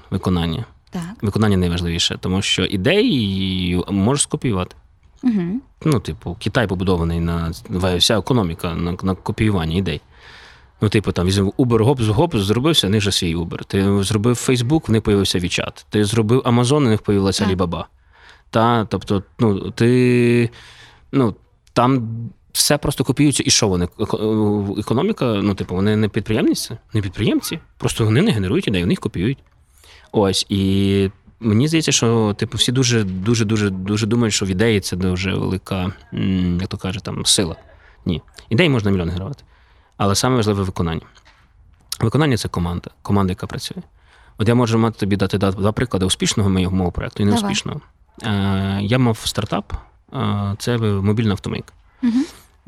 виконання. 0.10 0.66
Так. 0.90 1.02
Виконання 1.22 1.58
найважливіше, 1.58 2.18
тому 2.22 2.42
що 2.42 2.66
ідеї 2.66 3.84
можеш 3.90 4.24
скопіювати. 4.24 4.76
Угу. 5.24 5.62
Ну, 5.86 6.00
типу, 6.00 6.38
Китай 6.40 6.68
побудований 6.68 7.20
на 7.20 7.52
вся 7.70 8.18
економіка 8.18 8.76
на, 8.76 8.98
на 9.04 9.16
копіюванні 9.16 9.78
ідей. 9.78 10.02
Ну, 10.82 10.90
типу, 10.90 11.12
там 11.12 11.28
візьмемо 11.28 11.54
Uber, 11.58 11.84
гоп, 11.84 12.02
гоп, 12.02 12.36
зробився, 12.36 12.88
в 12.88 12.90
них 12.90 13.02
же 13.02 13.12
свій 13.12 13.36
Uber. 13.36 13.66
Ти 13.66 14.04
зробив 14.04 14.36
Facebook, 14.36 14.88
в 14.88 14.92
них 14.92 15.02
появився 15.02 15.40
WeChat. 15.40 15.86
Ти 15.90 16.06
зробив 16.06 16.42
Amazon, 16.42 16.78
в 16.78 16.90
них 16.90 17.02
появилася. 17.02 17.46
Alibaba. 17.46 17.84
Та, 18.50 18.86
тобто, 18.86 19.24
ну, 19.40 19.72
ти, 19.72 20.50
ну, 21.12 21.36
там 21.74 22.10
все 22.52 22.78
просто 22.78 23.04
копіюється. 23.04 23.44
І 23.46 23.50
що 23.50 23.68
вони? 23.68 23.88
Економіка, 24.78 25.26
ну, 25.26 25.56
типу, 25.56 25.76
вони 25.76 25.96
не 25.96 26.10
підприємниці, 26.10 26.78
не 26.94 27.02
підприємці. 27.02 27.60
Просто 27.78 28.06
вони 28.06 28.22
не 28.22 28.32
генерують 28.32 28.68
ідей, 28.68 28.82
вони 28.82 28.92
їх 28.94 29.00
копіюють. 29.00 29.38
Ось. 30.12 30.46
І 30.50 31.10
мені 31.40 31.68
здається, 31.68 31.92
що 31.92 32.36
типу, 32.40 32.58
всі 32.58 32.72
дуже, 32.72 33.04
дуже, 33.04 33.46
дуже, 33.46 33.70
дуже 33.70 34.08
думають, 34.08 34.34
що 34.34 34.46
в 34.46 34.50
ідеї 34.50 34.80
це 34.80 34.96
дуже 34.96 35.34
велика, 35.34 35.94
як 36.60 36.68
то 36.68 36.78
каже, 36.78 37.00
там, 37.00 37.26
сила. 37.26 37.56
Ні. 38.06 38.22
Ідеї 38.50 38.70
можна 38.70 38.92
мільйон 38.92 39.10
генерувати. 39.10 39.44
Але 40.00 40.16
саме 40.16 40.36
важливе 40.36 40.64
виконання. 40.64 41.02
Виконання 42.00 42.38
це 42.38 42.48
команда, 42.48 42.90
команда, 43.02 43.32
яка 43.32 43.48
працює. 43.48 43.84
От 44.38 44.48
я 44.48 44.56
можу 44.56 44.78
мати 44.78 45.00
тобі 45.00 45.16
дати 45.16 45.38
два 45.38 45.72
приклади 45.72 46.06
успішного 46.06 46.50
моєго 46.50 46.76
мого 46.76 46.92
проєкту 46.92 47.24
і 47.24 47.26
Давай. 47.26 47.42
неуспішного. 47.42 47.82
Е, 48.24 48.80
я 48.82 48.98
мав 48.98 49.18
стартап, 49.18 49.74
е, 50.14 50.56
це 50.58 50.78
мобільна 50.78 51.32
автомийка. 51.32 51.74
Угу. 52.04 52.14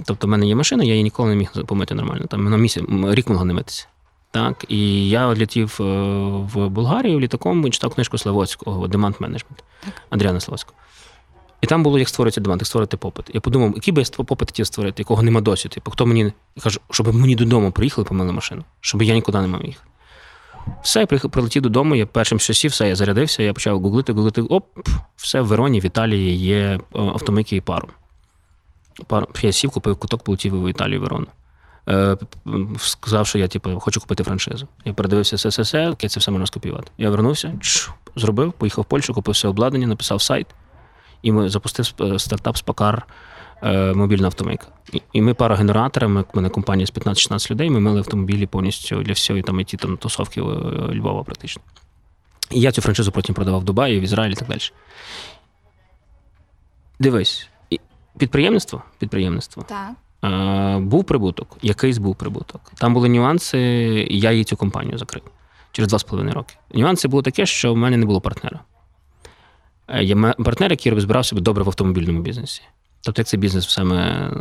Тобто, 0.05 0.27
в 0.27 0.29
мене 0.29 0.47
є 0.47 0.55
машина, 0.55 0.83
я 0.83 0.91
її 0.91 1.03
ніколи 1.03 1.29
не 1.29 1.35
міг 1.35 1.51
помити 1.65 1.95
нормально. 1.95 2.25
Там 2.25 2.49
на 2.49 2.57
місяць, 2.57 2.83
рік 2.89 3.29
могла 3.29 3.45
не 3.45 3.53
митися. 3.53 3.87
Так, 4.31 4.65
і 4.67 5.09
я 5.09 5.27
летів 5.27 5.77
е, 5.79 5.83
в 6.53 6.69
Болгарію 6.69 7.19
літаком 7.19 7.67
і 7.67 7.69
читав 7.69 7.93
книжку 7.93 8.17
Славоцького 8.17 8.87
Demand 8.87 9.17
Management 9.17 9.63
Андріана 10.09 10.39
Славоцького. 10.39 10.77
І 11.62 11.67
там 11.67 11.84
було, 11.84 12.00
як 12.00 12.10
створюється 12.10 12.41
демант, 12.41 12.62
як 12.62 12.67
створити 12.67 12.97
попит. 12.97 13.26
Я 13.34 13.41
подумав, 13.41 13.71
який 13.76 13.93
би 13.93 14.02
я 14.02 14.24
попит 14.24 14.50
хотів 14.50 14.67
створити, 14.67 15.02
якого 15.02 15.24
нема 15.24 15.41
досі. 15.41 15.69
Типу, 15.69 15.91
хто 15.91 16.06
мені 16.06 16.34
я 16.56 16.63
кажу, 16.63 16.80
щоб 16.91 17.15
мені 17.15 17.36
додому 17.36 17.71
приїхали, 17.71 18.06
помили 18.06 18.32
машину, 18.32 18.63
щоб 18.82 19.02
я 19.02 19.13
нікуди 19.13 19.41
не 19.41 19.47
мав 19.47 19.65
їхати. 19.65 19.88
Все, 20.84 21.00
я 21.00 21.06
прилетів 21.06 21.62
додому, 21.62 21.95
я 21.95 22.06
першим 22.06 22.39
що 22.39 22.54
сів, 22.54 22.71
все, 22.71 22.88
я 22.88 22.95
зарядився, 22.95 23.43
я 23.43 23.54
почав 23.54 23.82
гуглити, 23.82 24.13
гуглити. 24.13 24.41
Оп, 24.41 24.65
все 25.15 25.41
в 25.41 25.45
Вероні, 25.45 25.80
в 25.80 25.86
Італії 25.86 26.36
є 26.36 26.58
е, 26.58 26.80
автомийки 26.93 27.56
і 27.56 27.62
пару. 27.62 27.88
Пар... 29.08 29.28
Я 29.41 29.52
сів, 29.52 29.69
купив 29.69 29.95
куток, 29.95 30.24
полетів 30.24 30.63
в 30.63 30.69
Італію 30.69 31.02
Верону. 31.02 31.28
Е, 31.89 32.17
сказав, 32.78 33.28
що 33.28 33.38
я 33.38 33.47
типу, 33.47 33.80
хочу 33.80 34.02
купити 34.02 34.24
франшизу. 34.24 34.67
Я 34.86 34.93
передивився 34.93 35.38
СССР, 35.38 35.78
яке 35.78 36.10
це 36.10 36.19
все 36.19 36.32
можна 36.32 36.47
скопіювати. 36.47 36.91
Я 36.97 37.10
вернувся, 37.10 37.54
чш, 37.60 37.89
зробив, 38.15 38.54
поїхав 38.54 38.82
в 38.82 38.86
Польщу, 38.86 39.13
купив 39.13 39.34
все 39.34 39.47
обладнання, 39.47 39.88
написав 39.88 40.21
сайт, 40.21 40.47
і 41.21 41.31
ми 41.31 41.49
запустив 41.49 41.86
стартап 42.17 42.57
Спакар 42.57 43.07
е, 43.63 43.93
мобільна 43.93 44.25
автомийка. 44.25 44.67
І, 45.13 45.21
ми 45.21 45.34
парогенераторами, 45.34 46.21
в 46.21 46.25
мене 46.34 46.49
компанія 46.49 46.88
з 46.88 46.93
15-16 46.93 47.51
людей, 47.51 47.69
ми 47.69 47.79
мили 47.79 47.97
автомобілі 47.97 48.47
повністю 48.47 49.03
для 49.03 49.13
всієї 49.13 49.43
там 49.43 49.60
IT, 49.60 49.77
там, 49.77 49.97
тусовки 49.97 50.41
е, 50.41 50.43
Львова 50.95 51.23
практично. 51.23 51.62
І 52.51 52.60
я 52.60 52.71
цю 52.71 52.81
франшизу 52.81 53.12
потім 53.12 53.36
продавав 53.36 53.62
в 53.62 53.63
Дубаї, 53.63 53.99
в 53.99 54.03
Ізраїлі 54.03 54.34
і 54.34 54.36
так 54.36 54.47
далі. 54.47 54.60
Дивись, 56.99 57.49
підприємництво, 58.17 58.84
підприємництво. 58.99 59.65
Так. 59.69 59.91
Е, 60.23 60.79
був 60.79 61.03
прибуток, 61.03 61.57
якийсь 61.62 61.97
був 61.97 62.15
прибуток. 62.15 62.62
Там 62.75 62.93
були 62.93 63.10
нюанси, 63.10 63.60
і 64.10 64.19
я 64.19 64.31
її 64.31 64.43
цю 64.43 64.57
компанію 64.57 64.97
закрив 64.97 65.23
через 65.71 65.89
два 65.89 65.99
з 65.99 66.03
половиною 66.03 66.36
роки. 66.36 66.55
Нюанси 66.73 67.07
було 67.07 67.21
таке, 67.23 67.45
що 67.45 67.73
в 67.73 67.77
мене 67.77 67.97
не 67.97 68.05
було 68.05 68.21
партнера. 68.21 68.60
Е, 69.91 70.04
Я 70.04 70.34
партнер, 70.34 70.71
який 70.71 70.91
розбирався 70.91 71.36
добре 71.36 71.63
в 71.63 71.67
автомобільному 71.67 72.21
бізнесі. 72.21 72.62
Тобто, 73.04 73.21
як 73.21 73.27
цей 73.27 73.39
бізнес 73.39 73.69
саме 73.69 73.97
е, 73.97 74.32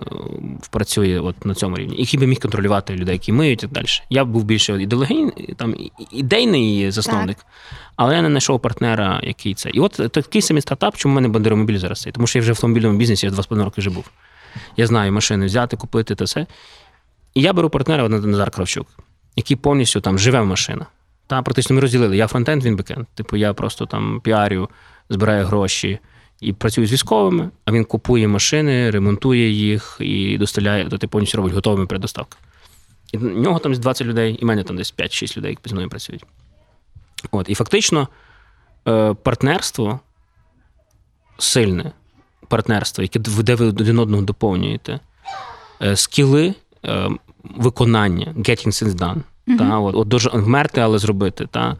працює 0.71 1.21
от 1.21 1.47
на 1.47 1.55
цьому 1.55 1.77
рівні, 1.77 1.97
який 1.99 2.21
би 2.21 2.27
міг 2.27 2.39
контролювати 2.39 2.95
людей, 2.95 3.15
які 3.15 3.33
миють 3.33 3.59
і 3.59 3.61
так 3.61 3.71
далі. 3.71 3.87
Я 4.11 4.25
був 4.25 4.45
більше 4.45 4.83
ідеологійний, 4.83 5.55
там 5.57 5.75
ідейний 6.11 6.91
засновник, 6.91 7.37
але 7.97 8.17
я 8.17 8.23
не 8.23 8.29
знайшов 8.29 8.61
партнера, 8.61 9.21
який 9.23 9.55
це. 9.55 9.71
І 9.71 9.81
от 9.81 9.93
такий 10.13 10.43
самий 10.43 10.61
стартап, 10.61 10.97
чому 10.97 11.13
в 11.13 11.15
мене 11.15 11.29
бандеромобіль 11.29 11.79
зараз 11.79 12.01
це. 12.01 12.11
Тому 12.11 12.27
що 12.27 12.39
я 12.39 12.41
вже 12.41 12.53
в 12.53 12.55
автомобільному 12.55 12.99
бізнесі 12.99 13.27
я 13.27 13.33
2,5 13.33 13.65
роки 13.65 13.81
вже 13.81 13.91
був. 13.91 14.11
Я 14.77 14.87
знаю 14.87 15.13
машини 15.13 15.47
взяти, 15.47 15.77
купити 15.77 16.15
та 16.15 16.25
все. 16.25 16.47
І 17.35 17.41
я 17.41 17.53
беру 17.53 17.71
партнера 17.71 18.09
Назар 18.09 18.51
Кравчук, 18.51 18.87
який 19.37 19.57
повністю 19.57 20.01
там 20.01 20.19
живе 20.19 20.41
в 20.41 20.47
машинах. 20.47 20.87
Та 21.27 21.43
практично 21.43 21.75
ми 21.75 21.81
розділили. 21.81 22.17
Я 22.17 22.27
фронтенд, 22.27 22.65
він 22.65 22.77
бекенд. 22.77 23.07
Типу, 23.15 23.37
я 23.37 23.55
просто 23.55 23.87
там 23.87 24.21
піарю, 24.21 24.69
збираю 25.11 25.46
гроші 25.46 25.99
і 26.40 26.53
працюю 26.53 26.87
з 26.87 26.92
військовими, 26.92 27.51
а 27.64 27.73
він 27.73 27.85
купує 27.85 28.29
машини, 28.29 28.90
ремонтує 28.90 29.51
їх 29.51 29.96
і 30.01 30.38
доставляє, 30.38 30.88
то 30.88 30.99
ти 30.99 31.07
повністю 31.07 31.37
робить 31.37 31.53
готовими 31.53 31.87
передоставки. 31.87 32.37
І 33.12 33.18
в 33.18 33.23
нього 33.23 33.59
там 33.59 33.75
20 33.75 34.07
людей, 34.07 34.35
і 34.35 34.44
в 34.44 34.49
мене 34.49 34.62
там 34.62 34.77
десь 34.77 34.94
5-6 34.94 35.37
людей, 35.37 35.51
які 35.51 35.68
зі 35.68 35.75
мною 35.75 35.88
працюють. 35.88 36.25
От, 37.31 37.49
і 37.49 37.55
фактично, 37.55 38.09
е, 38.88 39.14
партнерство 39.14 40.01
сильне 41.38 41.92
партнерство, 42.49 43.03
яке 43.03 43.18
де 43.18 43.55
ви 43.55 43.66
один 43.66 43.99
одного 43.99 44.23
доповнюєте, 44.23 45.01
е, 45.83 45.96
скіли 45.96 46.55
е, 46.85 47.09
виконання, 47.44 48.35
getting 48.37 48.66
things 48.66 48.94
done. 48.94 49.23
Та, 49.59 49.79
от, 49.79 49.94
от 49.94 50.09
дуже 50.09 50.31
вмерти, 50.31 50.81
але 50.81 50.99
зробити. 50.99 51.46
Та. 51.51 51.77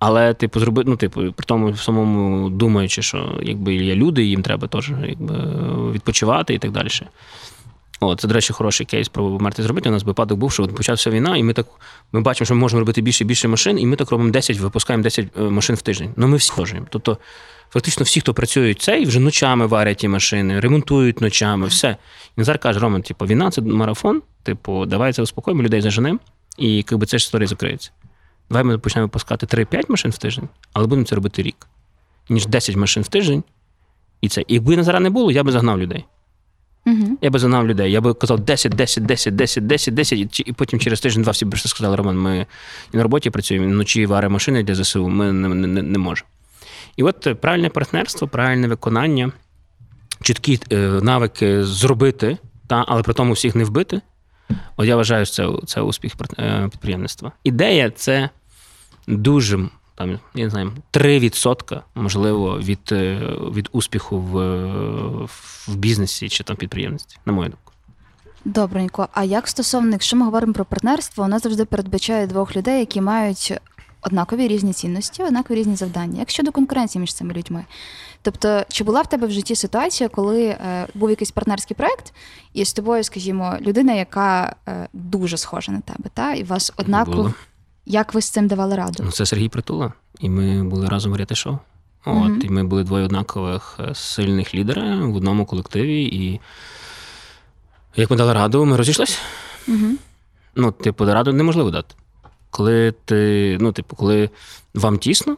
Але, 0.00 0.34
типу, 0.34 0.60
зробити, 0.60 0.90
ну, 0.90 0.96
типу, 0.96 1.20
при 1.20 1.46
тому 1.46 1.76
самому 1.76 2.50
думаючи, 2.50 3.02
що 3.02 3.38
якби 3.42 3.74
є 3.74 3.94
люди, 3.94 4.24
їм 4.24 4.42
треба 4.42 4.68
теж 4.68 4.92
якби, 5.08 5.34
відпочивати 5.92 6.54
і 6.54 6.58
так 6.58 6.70
далі. 6.70 6.88
О, 8.00 8.16
це, 8.16 8.28
до 8.28 8.34
речі, 8.34 8.52
хороший 8.52 8.86
кейс 8.86 9.08
про 9.08 9.26
вмерти 9.26 9.62
зробити. 9.62 9.88
У 9.88 9.92
нас 9.92 10.04
випадок 10.04 10.38
був, 10.38 10.52
що 10.52 10.62
от 10.62 10.74
почався 10.74 11.10
війна, 11.10 11.36
і 11.36 11.42
ми 11.42 11.52
так 11.52 11.66
ми 12.12 12.20
бачимо, 12.20 12.44
що 12.44 12.54
ми 12.54 12.60
можемо 12.60 12.80
робити 12.80 13.00
більше 13.00 13.24
і 13.24 13.26
більше 13.26 13.48
машин, 13.48 13.78
і 13.78 13.86
ми 13.86 13.96
так 13.96 14.10
робимо 14.10 14.30
10, 14.30 14.58
випускаємо 14.58 15.02
10 15.02 15.26
е, 15.38 15.42
машин 15.42 15.76
в 15.76 15.82
тиждень. 15.82 16.12
Ну, 16.16 16.28
ми 16.28 16.36
всі 16.36 16.52
можемо. 16.58 16.86
Тобто, 16.90 17.18
фактично, 17.70 18.04
всі, 18.04 18.20
хто 18.20 18.34
працюють 18.34 18.82
цей, 18.82 19.04
вже 19.04 19.20
ночами 19.20 19.66
варять 19.66 19.96
ті 19.96 20.08
машини, 20.08 20.60
ремонтують 20.60 21.20
ночами, 21.20 21.66
все. 21.66 21.96
І 22.36 22.40
Назар 22.40 22.58
каже: 22.58 22.80
Роман, 22.80 23.02
типу, 23.02 23.26
війна 23.26 23.50
це 23.50 23.60
марафон. 23.62 24.22
Типу, 24.42 24.86
давай 24.86 25.12
це 25.12 25.22
успокоїмо, 25.22 25.62
людей 25.62 25.80
заженемо, 25.80 26.18
і 26.58 26.76
якби 26.76 27.06
ця 27.06 27.18
ж 27.18 27.22
історія 27.22 27.46
закриється. 27.46 27.90
Давай 28.50 28.64
ми 28.64 28.78
почнемо 28.78 29.06
випускати 29.06 29.46
3-5 29.46 29.84
машин 29.88 30.10
в 30.10 30.18
тиждень, 30.18 30.48
але 30.72 30.86
будемо 30.86 31.06
це 31.06 31.14
робити 31.14 31.42
рік. 31.42 31.66
Ніж 32.28 32.46
10 32.46 32.76
машин 32.76 33.02
в 33.02 33.08
тиждень. 33.08 33.44
І 34.20 34.28
це. 34.28 34.44
Якби 34.48 34.76
Назара 34.76 35.00
не 35.00 35.10
було, 35.10 35.30
я 35.30 35.44
би 35.44 35.52
загнав 35.52 35.78
людей. 35.78 36.04
Угу. 36.86 37.18
Я 37.20 37.30
би 37.30 37.38
загнав 37.38 37.66
людей. 37.66 37.92
Я 37.92 38.00
би 38.00 38.14
казав 38.14 38.40
10, 38.40 38.72
10, 38.72 39.04
10, 39.06 39.36
10, 39.36 39.66
10, 39.66 39.94
10, 39.94 40.40
і 40.46 40.52
потім 40.52 40.80
через 40.80 41.00
тиждень-два 41.00 41.32
всі 41.32 41.44
б 41.44 41.58
сказали, 41.58 41.96
Роман, 41.96 42.18
ми 42.18 42.46
на 42.92 43.02
роботі 43.02 43.30
працюємо, 43.30 43.66
вночі 43.66 44.06
варимо 44.06 44.32
машини 44.32 44.62
для 44.62 44.74
ЗСУ, 44.74 45.08
ми 45.08 45.32
не, 45.32 45.48
не, 45.48 45.66
не, 45.66 45.82
не 45.82 45.98
можемо. 45.98 46.28
І 46.96 47.02
от 47.02 47.26
е, 47.26 47.34
правильне 47.34 47.68
партнерство, 47.68 48.28
правильне 48.28 48.68
виконання, 48.68 49.32
чіткі 50.22 50.60
е, 50.72 50.76
навики 51.02 51.64
зробити, 51.64 52.38
та, 52.66 52.84
але 52.88 53.02
при 53.02 53.14
тому 53.14 53.32
всіх 53.32 53.54
не 53.54 53.64
вбити. 53.64 54.00
От 54.76 54.86
я 54.86 54.96
вважаю, 54.96 55.26
що 55.26 55.34
це, 55.34 55.66
це 55.66 55.80
успіх 55.80 56.12
е, 56.38 56.68
підприємництва. 56.70 57.32
Ідея 57.44 57.90
це 57.90 58.30
дуже. 59.16 59.68
Там, 59.94 60.18
я 60.34 60.44
не 60.44 60.50
знаю, 60.50 60.72
3% 60.92 61.80
можливо 61.94 62.58
від, 62.58 62.92
е, 62.92 63.18
від 63.54 63.68
успіху 63.72 64.18
в, 64.18 64.38
в 65.68 65.76
бізнесі 65.76 66.28
чи 66.28 66.44
там 66.44 66.56
підприємництві, 66.56 67.18
на 67.26 67.32
мою 67.32 67.48
думку. 67.48 67.72
Добренько. 68.44 69.08
А 69.12 69.24
як 69.24 69.48
стосовно, 69.48 69.90
якщо 69.90 70.16
ми 70.16 70.24
говоримо 70.24 70.52
про 70.52 70.64
партнерство, 70.64 71.24
воно 71.24 71.38
завжди 71.38 71.64
передбачає 71.64 72.26
двох 72.26 72.56
людей, 72.56 72.78
які 72.78 73.00
мають 73.00 73.60
однакові 74.02 74.48
різні 74.48 74.72
цінності, 74.72 75.22
однакові 75.22 75.58
різні 75.58 75.76
завдання. 75.76 76.18
Як 76.18 76.30
щодо 76.30 76.52
конкуренції 76.52 77.00
між 77.00 77.14
цими 77.14 77.32
людьми? 77.34 77.64
Тобто, 78.22 78.62
чи 78.68 78.84
була 78.84 79.02
в 79.02 79.08
тебе 79.08 79.26
в 79.26 79.30
житті 79.30 79.56
ситуація, 79.56 80.08
коли 80.08 80.44
е, 80.44 80.86
був 80.94 81.10
якийсь 81.10 81.30
партнерський 81.30 81.76
проект, 81.76 82.14
і 82.52 82.64
з 82.64 82.72
тобою, 82.72 83.04
скажімо, 83.04 83.56
людина, 83.60 83.92
яка 83.92 84.56
е, 84.68 84.88
дуже 84.92 85.36
схожа 85.36 85.72
на 85.72 85.80
тебе, 85.80 86.10
та 86.14 86.32
і 86.34 86.42
у 86.42 86.46
вас 86.46 86.72
однаково. 86.76 87.34
Як 87.90 88.14
ви 88.14 88.20
з 88.20 88.30
цим 88.30 88.48
давали 88.48 88.76
раду? 88.76 89.02
Ну, 89.04 89.10
це 89.10 89.26
Сергій 89.26 89.48
Притула. 89.48 89.92
І 90.20 90.28
ми 90.28 90.64
були 90.64 90.88
разом 90.88 91.12
в 91.12 91.16
ряти 91.16 91.34
шоу. 91.34 91.58
От, 92.04 92.14
Мгм. 92.14 92.40
І 92.44 92.48
ми 92.48 92.64
були 92.64 92.84
двоє 92.84 93.04
однакових 93.04 93.76
е, 93.80 93.94
сильних 93.94 94.54
лідера 94.54 94.96
в 94.96 95.16
одному 95.16 95.46
колективі. 95.46 96.02
І 96.04 96.40
як 97.96 98.10
ми 98.10 98.16
дали 98.16 98.32
раду, 98.32 98.64
ми 98.64 98.76
розійшлися. 98.76 99.18
Угу. 99.68 99.86
Ну, 100.54 100.72
типу, 100.72 101.04
раду 101.04 101.32
неможливо 101.32 101.70
дати. 101.70 101.94
Коли 102.50 102.94
ти, 103.04 103.58
ну, 103.60 103.72
типу, 103.72 103.96
коли 103.96 104.30
вам 104.74 104.98
тісно, 104.98 105.36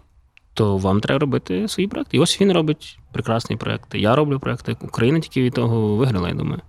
то 0.54 0.76
вам 0.76 1.00
треба 1.00 1.18
робити 1.18 1.68
свої 1.68 1.88
проекти. 1.88 2.16
І 2.16 2.20
ось 2.20 2.40
він 2.40 2.52
робить 2.52 2.98
прекрасні 3.12 3.56
проекти. 3.56 3.98
Я 3.98 4.16
роблю 4.16 4.40
проекти. 4.40 4.76
Україна 4.80 5.20
тільки 5.20 5.42
від 5.42 5.54
того 5.54 5.96
виграла, 5.96 6.28
я 6.28 6.34
думаю. 6.34 6.60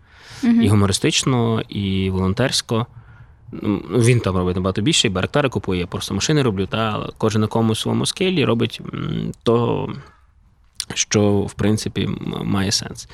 І 0.43 0.67
гумористично, 0.67 1.62
і 1.62 2.10
волонтерсько. 2.10 2.88
Ну, 3.62 3.82
Він 3.89 4.20
там 4.20 4.38
робить 4.38 4.56
набагато 4.56 4.82
більше, 4.82 5.08
і 5.08 5.12
барактари 5.12 5.50
купує, 5.50 5.80
я 5.80 5.88
просто 5.88 6.13
машини 6.13 6.42
роблю, 6.42 6.66
та 6.66 7.10
кожен 7.18 7.42
на 7.42 7.48
комусь 7.48 7.80
своєму 7.80 8.06
скелі 8.06 8.46
робить 8.46 8.82
то, 9.44 9.89
що 10.94 11.32
в 11.32 11.54
принципі 11.54 12.10
має 12.44 12.72
сенс. 12.72 13.08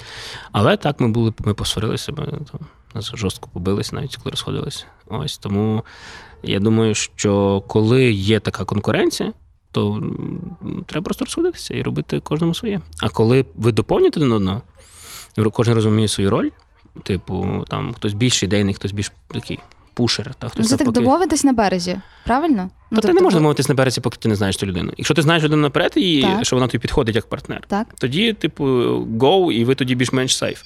Але 0.51 0.77
так 0.77 0.99
ми 0.99 1.07
були, 1.07 1.33
ми 1.45 1.53
посварилися, 1.53 2.11
ми 2.11 2.25
там, 2.25 2.59
нас 2.95 3.11
жорстко 3.15 3.49
побилися, 3.53 3.95
навіть 3.95 4.15
коли 4.15 4.31
розходилися. 4.31 4.85
Ось 5.07 5.37
тому 5.37 5.83
я 6.43 6.59
думаю, 6.59 6.95
що 6.95 7.63
коли 7.67 8.11
є 8.11 8.39
така 8.39 8.65
конкуренція, 8.65 9.33
то 9.71 10.03
треба 10.85 11.03
просто 11.03 11.25
розходитися 11.25 11.73
і 11.73 11.81
робити 11.81 12.19
кожному 12.19 12.55
своє. 12.55 12.81
А 12.99 13.09
коли 13.09 13.45
ви 13.55 13.71
доповнюєте 13.71 14.19
один 14.19 14.31
одного, 14.31 14.61
кожен 15.51 15.73
розуміє 15.73 16.07
свою 16.07 16.29
роль. 16.29 16.49
Типу, 17.03 17.65
там 17.67 17.93
хтось 17.93 18.13
більш 18.13 18.43
ідейний, 18.43 18.73
хтось 18.73 18.91
більш 18.91 19.11
такий 19.27 19.59
пушер, 19.99 20.25
та 20.25 20.47
Ну, 20.47 20.49
хтось 20.49 20.69
це 20.69 20.77
так 20.77 20.87
навпаки. 20.87 21.05
домовитись 21.05 21.43
на 21.43 21.53
березі, 21.53 21.99
правильно? 22.25 22.69
Та 22.91 23.01
ти 23.01 23.13
не 23.13 23.21
можеш 23.21 23.37
домовитись 23.37 23.69
на 23.69 23.75
березі, 23.75 24.01
поки 24.01 24.17
ти 24.17 24.29
не 24.29 24.35
знаєш 24.35 24.57
цю 24.57 24.65
людину. 24.65 24.93
Якщо 24.97 25.13
ти 25.13 25.21
знаєш 25.21 25.43
людину 25.43 25.61
наперед, 25.61 25.93
і 25.95 26.21
Так. 26.21 26.45
що 26.45 26.55
вона 26.55 26.67
тобі 26.67 26.81
підходить 26.81 27.15
як 27.15 27.29
партнер, 27.29 27.61
Так. 27.67 27.87
тоді, 27.97 28.33
типу, 28.33 28.63
go, 29.19 29.51
і 29.51 29.65
ви 29.65 29.75
тоді 29.75 29.95
більш-менш 29.95 30.37
сейф. 30.37 30.61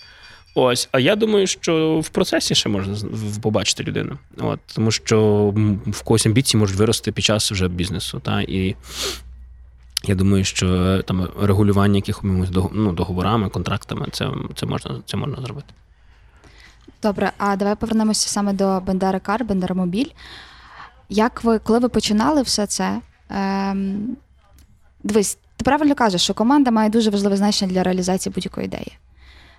Ось, 0.55 0.89
а 0.91 0.99
я 0.99 1.15
думаю, 1.15 1.47
що 1.47 1.99
в 2.03 2.09
процесі 2.09 2.55
ще 2.55 2.69
можна 2.69 2.97
побачити 3.41 3.83
людину. 3.83 4.17
От, 4.37 4.59
тому 4.75 4.91
що 4.91 5.47
в 5.87 6.01
когось 6.03 6.25
амбіції 6.25 6.59
можуть 6.59 6.77
вирости 6.77 7.11
під 7.11 7.23
час 7.25 7.51
вже 7.51 7.67
бізнесу. 7.67 8.21
Та, 8.23 8.41
і 8.41 8.75
я 10.05 10.15
думаю, 10.15 10.43
що 10.43 10.67
е, 10.67 11.01
там 11.01 11.27
регулювання 11.41 11.95
якихось 11.95 12.49
ну, 12.73 12.93
договорами, 12.93 13.49
контрактами, 13.49 14.07
це, 14.11 14.29
це, 14.55 14.65
можна, 14.65 15.01
це 15.05 15.17
можна 15.17 15.41
зробити. 15.41 15.67
Добре, 17.03 17.31
а 17.37 17.55
давай 17.55 17.75
повернемося 17.75 18.29
саме 18.29 18.53
до 18.53 18.81
Бендера 18.85 19.19
Кар, 19.19 19.45
Бендеромобіль. 19.45 20.09
Як 21.09 21.43
ви, 21.43 21.59
коли 21.59 21.79
ви 21.79 21.89
починали 21.89 22.41
все 22.41 22.67
це? 22.67 23.01
Ем, 23.29 24.17
дивись, 25.03 25.37
ти 25.57 25.63
правильно 25.63 25.95
кажеш, 25.95 26.21
що 26.21 26.33
команда 26.33 26.71
має 26.71 26.89
дуже 26.89 27.09
важливе 27.09 27.37
значення 27.37 27.71
для 27.71 27.83
реалізації 27.83 28.33
будь-якої 28.33 28.65
ідеї. 28.65 28.97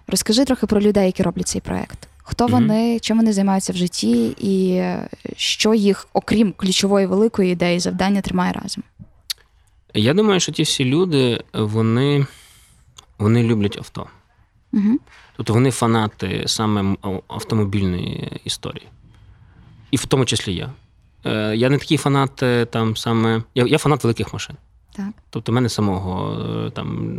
Розкажи 0.07 0.45
трохи 0.45 0.67
про 0.67 0.81
людей, 0.81 1.07
які 1.07 1.23
роблять 1.23 1.49
цей 1.49 1.61
проект. 1.61 2.09
Хто 2.19 2.47
вони, 2.47 2.99
чим 3.01 3.17
вони 3.17 3.33
займаються 3.33 3.73
в 3.73 3.77
житті, 3.77 4.27
і 4.27 4.75
е, 4.75 5.09
що 5.37 5.75
їх, 5.75 6.09
окрім 6.13 6.53
ключової 6.53 7.07
великої 7.07 7.53
ідеї, 7.53 7.81
завдання 7.81 8.21
тримає 8.21 8.53
разом. 8.53 8.85
Я 9.95 10.15
думаю, 10.15 10.41
що 10.41 10.53
ті 10.53 10.63
всі 10.63 10.85
люди, 10.85 11.45
вони, 11.53 12.27
вони 13.19 13.43
люблять 13.43 13.77
авто. 13.79 14.07
Угу. 14.75 14.99
Тобто 15.37 15.53
вони 15.53 15.71
фанати 15.71 16.43
саме 16.47 16.97
автомобільної 17.29 18.41
історії. 18.45 18.89
І 19.91 19.97
в 19.97 20.07
тому 20.07 20.25
числі 20.25 20.55
я. 20.55 20.71
Е, 21.25 21.57
Я 21.57 21.71
не 21.71 21.79
такий 21.79 21.97
фанат 21.97 22.43
е, 22.43 22.65
там 22.65 22.97
саме. 22.97 23.43
Я, 23.55 23.67
я 23.67 23.79
фанат 23.79 24.05
великих 24.05 24.33
машин. 24.33 24.57
Так. 24.97 25.07
Тобто, 25.31 25.53
в 25.53 25.55
мене 25.55 25.69
самого 25.69 26.41
е, 26.67 26.71
там 26.71 27.19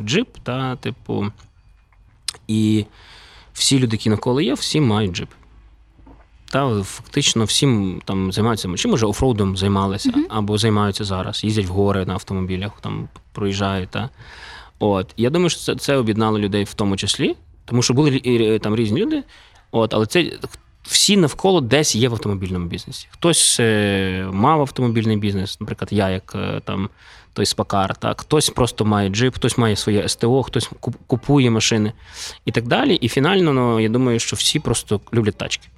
джип, 0.00 0.28
та, 0.42 0.76
типу. 0.76 1.26
І 2.48 2.86
всі 3.52 3.78
люди, 3.78 3.96
які 3.96 4.10
навколо 4.10 4.40
є, 4.40 4.54
всі 4.54 4.80
мають 4.80 5.12
джип. 5.12 5.28
Та 6.52 6.82
фактично 6.82 7.44
всім 7.44 8.02
там 8.04 8.32
займаються 8.32 8.68
чи 8.76 8.88
може 8.88 9.06
офроудом 9.06 9.56
займалися, 9.56 10.10
Мгм. 10.10 10.26
або 10.28 10.58
займаються 10.58 11.04
зараз, 11.04 11.44
їздять 11.44 11.66
в 11.66 11.72
гори 11.72 12.06
на 12.06 12.12
автомобілях, 12.12 12.72
там 12.80 13.08
проїжджають. 13.32 13.90
Та. 13.90 14.08
От. 14.78 15.14
Я 15.16 15.30
думаю, 15.30 15.50
що 15.50 15.60
це, 15.60 15.74
це 15.74 15.96
об'єднало 15.96 16.38
людей 16.38 16.64
в 16.64 16.74
тому 16.74 16.96
числі, 16.96 17.36
тому 17.64 17.82
що 17.82 17.94
були 17.94 18.20
там 18.58 18.76
різні 18.76 19.00
люди. 19.00 19.22
От, 19.70 19.94
але 19.94 20.06
це 20.06 20.32
всі 20.82 21.16
навколо 21.16 21.60
десь 21.60 21.94
є 21.94 22.08
в 22.08 22.12
автомобільному 22.12 22.66
бізнесі. 22.66 23.08
Хтось 23.10 23.56
е, 23.60 24.28
мав 24.32 24.60
автомобільний 24.60 25.16
бізнес, 25.16 25.60
наприклад, 25.60 25.88
я 25.92 26.10
як 26.10 26.32
е, 26.34 26.60
там 26.64 26.88
той 27.32 27.46
спакар, 27.46 27.96
так, 27.96 28.20
хтось 28.20 28.50
просто 28.50 28.84
має 28.84 29.08
джип, 29.08 29.34
хтось 29.34 29.58
має 29.58 29.76
своє 29.76 30.08
СТО, 30.08 30.42
хтось 30.42 30.70
купує 31.06 31.50
машини 31.50 31.92
і 32.44 32.52
так 32.52 32.66
далі. 32.66 32.94
І 32.94 33.08
фінально, 33.08 33.52
ну, 33.52 33.80
я 33.80 33.88
думаю, 33.88 34.18
що 34.18 34.36
всі 34.36 34.60
просто 34.60 35.00
люблять 35.14 35.36
тачки. 35.36 35.68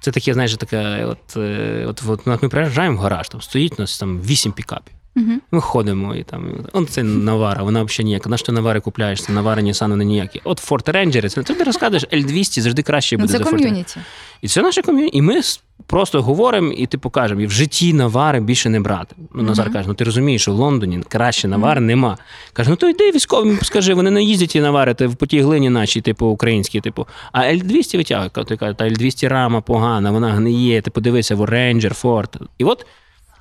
Це 0.00 0.10
таке, 0.10 0.34
знаєш, 0.34 0.54
таке, 0.54 1.04
от, 1.04 1.36
е, 1.36 1.86
от, 1.88 2.02
от 2.06 2.42
ми 2.42 2.48
приїжджаємо 2.48 2.96
в 2.96 3.00
гараж, 3.00 3.28
там 3.28 3.40
стоїть 3.40 3.72
у 3.78 3.82
нас 3.82 3.98
там 3.98 4.20
вісім 4.20 4.52
пікапів. 4.52 4.94
Угу. 5.16 5.32
Ми 5.50 5.60
ходимо 5.60 6.14
і 6.14 6.22
там. 6.22 6.44
Он 6.72 6.86
це 6.86 7.02
Навара, 7.02 7.62
вона 7.62 7.82
взагалі 7.82 8.04
ніяка. 8.04 8.30
На 8.30 8.36
що 8.36 8.46
ти 8.46 8.52
Навари 8.52 8.80
купляєш? 8.80 9.22
Це 9.22 9.32
Навара 9.32 9.62
Nissan, 9.62 9.88
вони 9.88 10.04
ніякі. 10.04 10.40
От 10.44 10.70
Ford 10.70 10.92
Ranger, 10.92 11.28
це 11.28 11.42
ти 11.42 11.64
розказуєш 11.64 12.04
L200, 12.12 12.60
завжди 12.60 12.82
краще 12.82 13.16
Ну, 13.16 13.20
буде 13.20 13.32
це 13.32 13.38
за 13.38 13.50
ком'юніті. 13.50 14.00
І 14.42 14.48
це 14.48 14.62
наше 14.62 14.82
ком'юніті. 14.82 15.16
І 15.18 15.22
ми 15.22 15.40
просто 15.86 16.22
говоримо 16.22 16.72
і 16.72 16.86
типу 16.86 17.10
кажемо, 17.10 17.40
і 17.40 17.46
в 17.46 17.50
житті 17.50 17.92
навари 17.92 18.40
більше 18.40 18.68
не 18.68 18.80
брати. 18.80 19.16
Ну, 19.34 19.42
Назар 19.42 19.66
Мгм. 19.66 19.72
каже: 19.74 19.88
ну 19.88 19.94
ти 19.94 20.04
розумієш, 20.04 20.42
що 20.42 20.52
в 20.52 20.54
Лондоні 20.54 21.02
краще 21.08 21.48
навари 21.48 21.80
нема. 21.80 22.18
Каже, 22.52 22.70
ну 22.70 22.76
то 22.76 22.88
йди 22.88 23.10
військовим, 23.10 23.58
скажи, 23.62 23.94
вони 23.94 24.10
не 24.10 24.22
їздять 24.22 24.56
і 24.56 24.60
навари, 24.60 24.94
ти 24.94 25.08
по 25.08 25.26
тій 25.26 25.40
глині 25.40 25.70
нашій, 25.70 26.00
типу, 26.00 26.26
українській, 26.26 26.80
типу. 26.80 27.06
А 27.32 27.40
L200 27.40 27.96
витягує, 27.96 28.30
ти 28.30 28.56
каже, 28.56 28.74
та 28.74 28.84
L200 28.84 29.28
рама 29.28 29.60
погана, 29.60 30.10
вона 30.10 30.32
гниє, 30.32 30.82
ти 30.82 30.90
подивися, 30.90 31.34
в 31.34 31.40
Ranger, 31.40 32.02
Ford. 32.02 32.40
І 32.58 32.64
от 32.64 32.86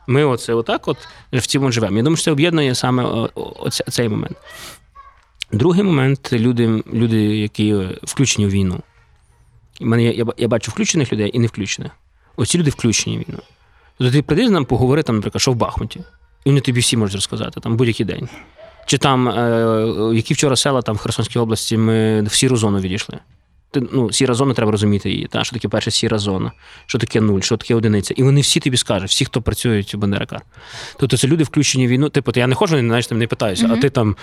ми 0.07 0.23
оце 0.25 0.53
отак 0.53 0.87
от 0.87 0.97
в 1.33 1.47
цьому 1.47 1.71
живемо. 1.71 1.97
Я 1.97 2.03
думаю, 2.03 2.17
що 2.17 2.23
це 2.25 2.31
об'єднує 2.31 2.75
саме 2.75 3.03
о- 3.03 3.29
о- 3.35 3.53
оце- 3.59 3.83
цей 3.89 4.09
момент. 4.09 4.37
Другий 5.51 5.83
момент 5.83 6.33
люди, 6.33 6.83
люди, 6.93 7.17
які 7.37 7.75
включені 8.03 8.45
в 8.45 8.49
війну. 8.49 8.79
В 9.81 9.85
мене 9.85 10.03
я, 10.03 10.25
я 10.37 10.47
бачу 10.47 10.71
включених 10.71 11.13
людей 11.13 11.31
і 11.33 11.39
не 11.39 11.47
включених. 11.47 11.91
Оці 12.35 12.57
люди 12.57 12.69
включені 12.69 13.17
в 13.17 13.19
війну. 13.19 13.39
Тобто 13.97 14.13
ти 14.13 14.21
прийди 14.21 14.47
з 14.47 14.51
нам 14.51 14.65
поговори, 14.65 15.03
там, 15.03 15.15
наприклад, 15.15 15.41
що 15.41 15.51
в 15.51 15.55
Бахмуті. 15.55 15.99
І 16.45 16.49
вони 16.49 16.61
тобі 16.61 16.79
всі 16.79 16.97
можуть 16.97 17.15
розказати 17.15 17.59
там 17.59 17.77
будь-який 17.77 18.05
день. 18.05 18.29
Чи 18.85 18.97
там, 18.97 19.29
е, 19.29 20.11
які 20.15 20.33
вчора 20.33 20.55
села 20.55 20.81
там 20.81 20.95
в 20.95 20.99
Херсонській 20.99 21.39
області 21.39 21.77
ми 21.77 22.21
в 22.21 22.33
сіру 22.33 22.57
зону 22.57 22.79
відійшли. 22.79 23.19
Ти, 23.75 23.83
ну, 23.91 24.11
сіра 24.11 24.33
зона, 24.33 24.53
треба 24.53 24.71
розуміти 24.71 25.09
її. 25.09 25.27
Та? 25.27 25.43
Що 25.43 25.53
таке 25.55 25.67
перша 25.67 25.91
сіра 25.91 26.17
зона, 26.17 26.51
що 26.85 26.97
таке 26.97 27.21
нуль, 27.21 27.39
що 27.41 27.57
таке 27.57 27.75
одиниця. 27.75 28.13
І 28.17 28.23
вони 28.23 28.41
всі 28.41 28.59
тобі 28.59 28.77
скажуть, 28.77 29.09
всі, 29.09 29.25
хто 29.25 29.41
працюють 29.41 29.95
у 29.95 29.97
Бандеракар. 29.97 30.41
Тобто 30.99 31.17
це 31.17 31.27
люди 31.27 31.43
включені 31.43 31.87
в 31.87 31.89
війну. 31.89 32.09
Типу, 32.09 32.31
я 32.35 32.47
не 32.47 32.55
ходжу, 32.55 32.79
знаєш, 32.79 33.07
там 33.07 33.17
не 33.17 33.27
питаюся, 33.27 33.69
а 33.71 33.77
ти 33.77 33.89
там. 33.89 34.15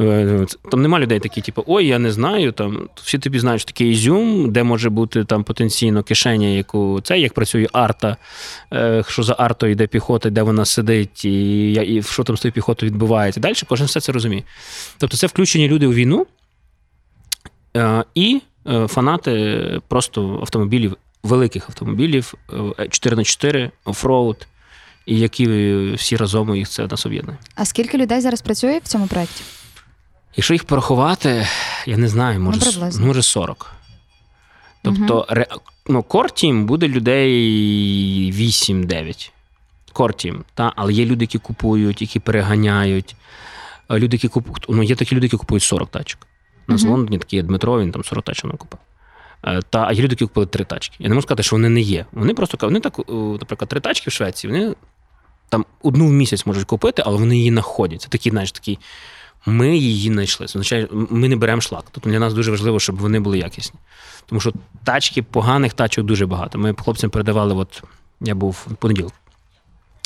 е, 0.00 0.46
Там 0.70 0.82
нема 0.82 1.00
людей 1.00 1.20
такі, 1.20 1.40
типу, 1.40 1.64
ой, 1.66 1.86
я 1.86 1.98
не 1.98 2.12
знаю. 2.12 2.52
Там 2.52 2.88
всі 2.94 3.18
тобі 3.18 3.38
знають, 3.38 3.60
що 3.60 3.66
таке 3.72 3.84
ізюм, 3.84 4.52
де 4.52 4.62
може 4.62 4.90
бути 4.90 5.24
там 5.24 5.44
потенційно 5.44 6.02
кишеня, 6.02 6.48
яку 6.48 7.00
це, 7.00 7.18
як 7.18 7.34
працює 7.34 7.66
арта, 7.72 8.16
е, 8.72 9.04
що 9.08 9.22
за 9.22 9.36
артою 9.38 9.72
йде 9.72 9.86
піхота, 9.86 10.30
де 10.30 10.42
вона 10.42 10.64
сидить, 10.64 11.24
і, 11.24 11.72
і 11.72 12.02
що 12.02 12.24
там 12.24 12.36
з 12.36 12.40
тою 12.40 12.52
піхотою 12.52 12.92
відбувається. 12.92 13.40
Далі 13.40 13.54
кожен 13.68 13.86
все 13.86 14.00
це 14.00 14.12
розуміє. 14.12 14.42
Тобто 14.98 15.16
це 15.16 15.26
включені 15.26 15.68
люди 15.68 15.86
у 15.86 15.92
війну 15.92 16.26
е, 17.76 18.04
і 18.14 18.40
фанати 18.88 19.80
просто 19.88 20.38
автомобілів, 20.40 20.96
великих 21.22 21.68
автомобілів, 21.68 22.34
е, 22.52 22.54
4х4, 22.88 23.70
офроуд, 23.84 24.46
і 25.06 25.18
які 25.18 25.46
всі 25.94 26.16
разом 26.16 26.56
їх 26.56 26.68
це 26.68 26.86
нас 26.86 27.06
об'єднує. 27.06 27.38
А 27.54 27.64
скільки 27.64 27.98
людей 27.98 28.20
зараз 28.20 28.42
працює 28.42 28.80
в 28.84 28.88
цьому 28.88 29.06
проєкті? 29.06 29.42
Якщо 30.36 30.54
їх 30.54 30.64
порахувати, 30.64 31.46
я 31.86 31.96
не 31.96 32.08
знаю, 32.08 32.40
може, 32.40 32.60
Ну, 32.98 33.06
може 33.06 33.22
40. 33.22 33.72
Тобто, 34.82 35.26
ре, 35.28 35.46
ну, 35.86 36.02
кортім 36.02 36.66
буде 36.66 36.88
людей 36.88 38.32
8-9. 38.32 39.30
Кортім, 39.92 40.44
та? 40.54 40.72
але 40.76 40.92
є 40.92 41.04
люди, 41.04 41.24
які 41.24 41.38
купують, 41.38 42.00
які 42.00 42.20
переганяють. 42.20 43.16
Е, 43.90 43.98
Люди, 43.98 44.16
які 44.16 44.28
купують, 44.28 44.66
ну, 44.68 44.82
є 44.82 44.96
такі 44.96 45.16
люди, 45.16 45.26
які 45.26 45.36
купують 45.36 45.62
40 45.62 45.90
тачок. 45.90 46.26
У 46.68 46.72
нас 46.72 46.82
в 46.84 46.88
Лондоні 46.88 47.18
такий 47.18 47.42
Дмитро, 47.42 47.80
він 47.80 47.92
там 47.92 48.04
40 48.04 48.24
тачок 48.24 48.52
не 48.52 48.58
купив. 48.58 48.78
Е, 49.44 49.60
Та, 49.70 49.84
а 49.88 49.92
є 49.92 50.02
люди, 50.02 50.12
які 50.12 50.24
купили 50.24 50.46
три 50.46 50.64
тачки. 50.64 50.96
Я 50.98 51.08
не 51.08 51.14
можу 51.14 51.26
сказати, 51.26 51.42
що 51.42 51.56
вони 51.56 51.68
не 51.68 51.80
є. 51.80 52.06
Вони 52.12 52.34
просто 52.34 52.58
вони 52.66 52.80
так, 52.80 52.98
наприклад, 53.40 53.68
три 53.68 53.80
тачки 53.80 54.10
в 54.10 54.12
Швеції, 54.12 54.52
вони 54.52 54.74
там 55.48 55.64
одну 55.82 56.06
в 56.06 56.12
місяць 56.12 56.46
можуть 56.46 56.64
купити, 56.64 57.02
але 57.06 57.16
вони 57.18 57.36
її 57.36 57.50
знаходять. 57.50 58.00
Це 58.02 58.08
такі, 58.08 58.30
знаєш, 58.30 58.52
такі. 58.52 58.78
Ми 59.48 59.76
її 59.76 60.12
знайшли. 60.12 60.46
Це 60.46 60.58
означає, 60.58 60.88
ми 60.92 61.28
не 61.28 61.36
беремо 61.36 61.60
шлак. 61.60 61.84
Тобто 61.92 62.10
для 62.10 62.18
нас 62.18 62.34
дуже 62.34 62.50
важливо, 62.50 62.80
щоб 62.80 62.96
вони 62.96 63.20
були 63.20 63.38
якісні. 63.38 63.80
Тому 64.26 64.40
що 64.40 64.52
тачки, 64.84 65.22
поганих 65.22 65.72
тачок 65.72 66.06
дуже 66.06 66.26
багато. 66.26 66.58
Ми 66.58 66.74
хлопцям 66.74 67.10
передавали, 67.10 67.54
от 67.54 67.82
я 68.20 68.34
був 68.34 68.66
в 68.70 68.74
понеділок. 68.74 69.12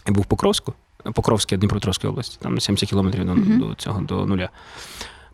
Я 0.07 0.13
був 0.13 0.23
в 0.25 0.27
Покровську, 0.27 0.75
Покровське, 1.15 1.57
Дніпропетровської 1.57 2.11
області, 2.11 2.39
там 2.43 2.55
на 2.55 2.61
70 2.61 2.89
кілометрів 2.91 3.25
до, 3.25 3.35
Мгм. 3.35 3.59
до 3.61 3.75
цього 3.75 4.01
до 4.01 4.27
нуля. 4.27 4.49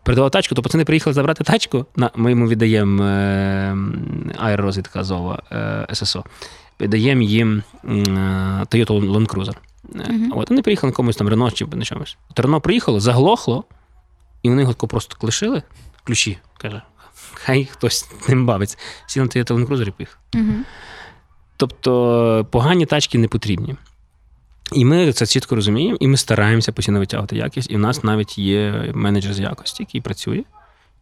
Передавав 0.07 0.31
тачку, 0.31 0.55
то 0.55 0.61
пацани 0.61 0.85
приїхали 0.85 1.13
забрати 1.13 1.43
тачку. 1.43 1.85
На, 1.95 2.11
ми 2.15 2.29
йому 2.29 2.47
віддаємо 2.47 3.03
е, 3.03 3.77
аеророзвідка 4.37 4.99
Азова 4.99 5.41
е, 5.51 5.95
ССО. 5.95 6.23
Віддаємо 6.81 7.21
їм 7.21 7.63
е, 7.83 7.87
Toyota 8.69 8.87
Land 8.87 9.27
Cruiser. 9.27 9.55
Мгм. 9.83 10.31
От 10.35 10.49
вони 10.49 10.61
приїхали 10.61 10.91
на 10.91 10.95
комусь 10.95 11.15
там 11.15 11.29
Рено 11.29 11.51
чи 11.51 11.65
на 11.65 11.85
чомусь. 11.85 12.17
От 12.29 12.39
Рено 12.39 12.61
приїхало, 12.61 12.99
заглохло, 12.99 13.63
і 14.43 14.49
вони 14.49 14.61
його 14.61 14.73
просто 14.73 15.17
лишили, 15.21 15.63
ключі, 16.03 16.37
каже. 16.57 16.81
Хай 17.33 17.65
хтось 17.65 18.09
ним 18.29 18.45
бавиться. 18.45 18.77
Сів 19.05 19.23
на 19.23 19.29
Toyota 19.29 19.51
Land 19.51 19.67
Cruiser 19.67 19.87
і 19.87 19.91
поїхав. 19.91 20.17
Угу. 20.35 20.53
Тобто 21.57 22.47
погані 22.51 22.85
тачки 22.85 23.17
не 23.17 23.27
потрібні. 23.27 23.75
І 24.71 24.85
ми 24.85 25.11
це 25.13 25.25
чітко 25.25 25.55
розуміємо, 25.55 25.97
і 25.99 26.07
ми 26.07 26.17
стараємося 26.17 26.71
постійно 26.71 26.99
витягувати 26.99 27.35
якість. 27.35 27.71
І 27.71 27.75
в 27.75 27.79
нас 27.79 28.03
навіть 28.03 28.37
є 28.37 28.91
менеджер 28.93 29.33
з 29.33 29.39
якості, 29.39 29.83
який 29.83 30.01
працює, 30.01 30.43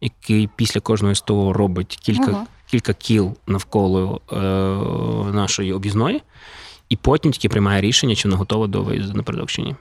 який 0.00 0.48
після 0.56 0.80
кожного 0.80 1.14
СТО 1.14 1.52
робить 1.52 1.98
кілька, 2.02 2.30
Ого. 2.30 2.46
кілька 2.70 2.92
кіл 2.92 3.34
навколо 3.46 4.20
е, 4.32 4.36
нашої 5.32 5.72
об'їзної, 5.72 6.22
і 6.88 6.96
потім 6.96 7.32
тільки 7.32 7.48
приймає 7.48 7.80
рішення, 7.80 8.14
чи 8.14 8.28
вона 8.28 8.38
готова 8.38 8.66
до 8.66 8.82
виїзду 8.82 9.16
на 9.16 9.22
передок 9.22 9.50
чи 9.50 9.62
ні. 9.62 9.76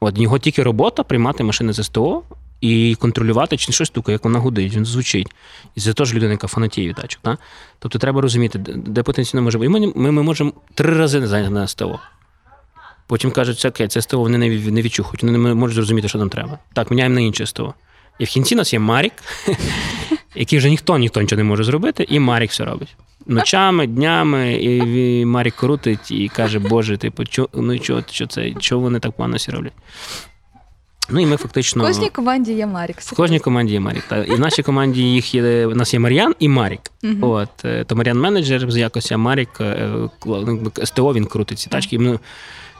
От 0.00 0.18
його 0.18 0.38
тільки 0.38 0.62
робота 0.62 1.02
приймати 1.02 1.44
машини 1.44 1.72
з 1.72 1.84
СТО 1.84 2.22
і 2.60 2.96
контролювати, 3.00 3.56
чи 3.56 3.68
не 3.68 3.72
щось 3.72 3.88
стукає, 3.88 4.14
як 4.14 4.24
вона 4.24 4.38
гудить, 4.38 4.74
він 4.74 4.84
звучить. 4.84 5.34
І 5.74 5.80
це 5.80 5.92
теж 5.92 6.14
людина, 6.14 6.32
яка 6.32 6.46
фанатіє 6.46 6.94
тачок. 6.94 7.38
Тобто 7.78 7.98
треба 7.98 8.20
розуміти, 8.20 8.58
де, 8.58 9.02
потенційно 9.02 9.42
може 9.42 9.58
бути. 9.58 9.66
І 9.66 9.68
ми, 9.68 9.92
ми, 9.96 10.12
ми 10.12 10.22
можемо 10.22 10.52
три 10.74 10.98
рази 10.98 11.26
зайняти 11.26 11.54
на 11.54 11.66
СТО. 11.66 12.00
Потім 13.06 13.30
кажуть, 13.30 13.58
це 13.58 13.68
окей, 13.68 13.88
це 13.88 14.02
СТО 14.02 14.18
вони 14.18 14.38
не, 14.38 14.48
не 14.48 14.82
відчухають, 14.82 15.22
вони 15.22 15.38
не 15.38 15.54
можуть 15.54 15.74
зрозуміти, 15.74 16.08
що 16.08 16.18
нам 16.18 16.28
треба. 16.28 16.58
Так, 16.72 16.90
міняємо 16.90 17.14
на 17.14 17.20
інше 17.20 17.46
СТО. 17.46 17.74
І 18.18 18.24
в 18.24 18.28
кінці 18.28 18.54
у 18.54 18.58
нас 18.58 18.72
є 18.72 18.78
Марік, 18.78 19.12
який 20.34 20.58
вже 20.58 20.70
ніхто 20.70 20.98
ніхто 20.98 21.20
нічого 21.20 21.38
не 21.42 21.44
може 21.44 21.64
зробити, 21.64 22.06
і 22.08 22.20
Марік 22.20 22.50
все 22.50 22.64
робить. 22.64 22.96
Ночами, 23.26 23.86
днями, 23.86 24.54
і 24.54 25.24
Марік 25.24 25.54
крутить 25.54 26.10
і 26.10 26.28
каже, 26.28 26.58
Боже, 26.58 26.96
типу, 26.96 27.24
чо, 27.24 27.48
ну 27.54 27.78
чого 27.78 28.02
що 28.10 28.26
це, 28.26 28.50
чого 28.50 28.80
вони 28.82 28.98
так 28.98 29.12
погано 29.12 29.36
всі 29.36 29.50
роблять? 29.50 29.72
Ну 31.08 31.20
і 31.20 31.26
ми 31.26 31.36
фактично. 31.36 31.84
В 31.84 31.86
кожній 31.86 32.10
команді 32.10 32.52
є 32.52 32.66
Марік. 32.66 33.00
В 33.00 33.16
кожній 33.16 33.40
команді 33.40 33.72
є 33.72 33.80
Марік. 33.80 34.02
Та. 34.02 34.24
І 34.24 34.30
в 34.30 34.40
нашій 34.40 34.62
команді 34.62 35.02
їх 35.02 35.34
є, 35.34 35.66
у 35.66 35.74
нас 35.74 35.94
є 35.94 36.00
Мар'ян 36.00 36.34
і 36.38 36.48
Марік. 36.48 36.80
Мгм. 37.02 37.24
От, 37.24 37.64
е, 37.64 37.84
то 37.84 37.96
Мар'ян 37.96 38.20
менеджер 38.20 38.70
з 38.70 38.76
якості, 38.76 39.14
а 39.14 39.16
Марік 39.16 39.60
е, 39.60 39.90
кла- 40.20 40.60
ну, 40.62 40.86
СТО 40.86 41.14
він 41.14 41.24
крутить 41.24 41.58
ці 41.58 41.70
тачки. 41.70 42.18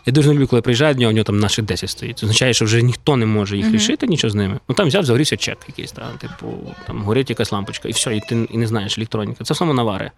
Я 0.07 0.13
дуже 0.13 0.29
не 0.29 0.35
люблю, 0.35 0.47
коли 0.47 0.63
приїжджаю 0.63 0.95
до 0.95 1.01
нього, 1.01 1.11
у 1.11 1.15
нього 1.15 1.25
там 1.25 1.39
наших 1.39 1.65
10 1.65 1.91
стоїть. 1.91 2.19
Це 2.19 2.27
означає, 2.27 2.55
що 2.55 2.65
вже 2.65 2.83
ніхто 2.83 3.17
не 3.17 3.27
може 3.27 3.57
їх 3.57 3.67
рішити, 3.73 4.07
нічого 4.07 4.31
з 4.31 4.35
ними. 4.35 4.61
Ну 4.69 4.75
там 4.75 4.89
взяв, 4.89 5.05
загорівся 5.05 5.37
чек 5.37 5.59
якийсь, 5.69 5.93
та, 5.93 6.11
типу, 6.11 6.75
там 6.87 7.03
горить 7.03 7.31
якась 7.31 7.53
лампочка, 7.53 7.89
і 7.89 7.93
все, 7.93 8.17
і 8.17 8.21
ти 8.29 8.47
і 8.51 8.59
не 8.59 8.67
знаєш 8.67 8.99
електроніка. 8.99 9.45
Це 9.45 9.55
саме 9.55 9.75
навари. 9.75 10.11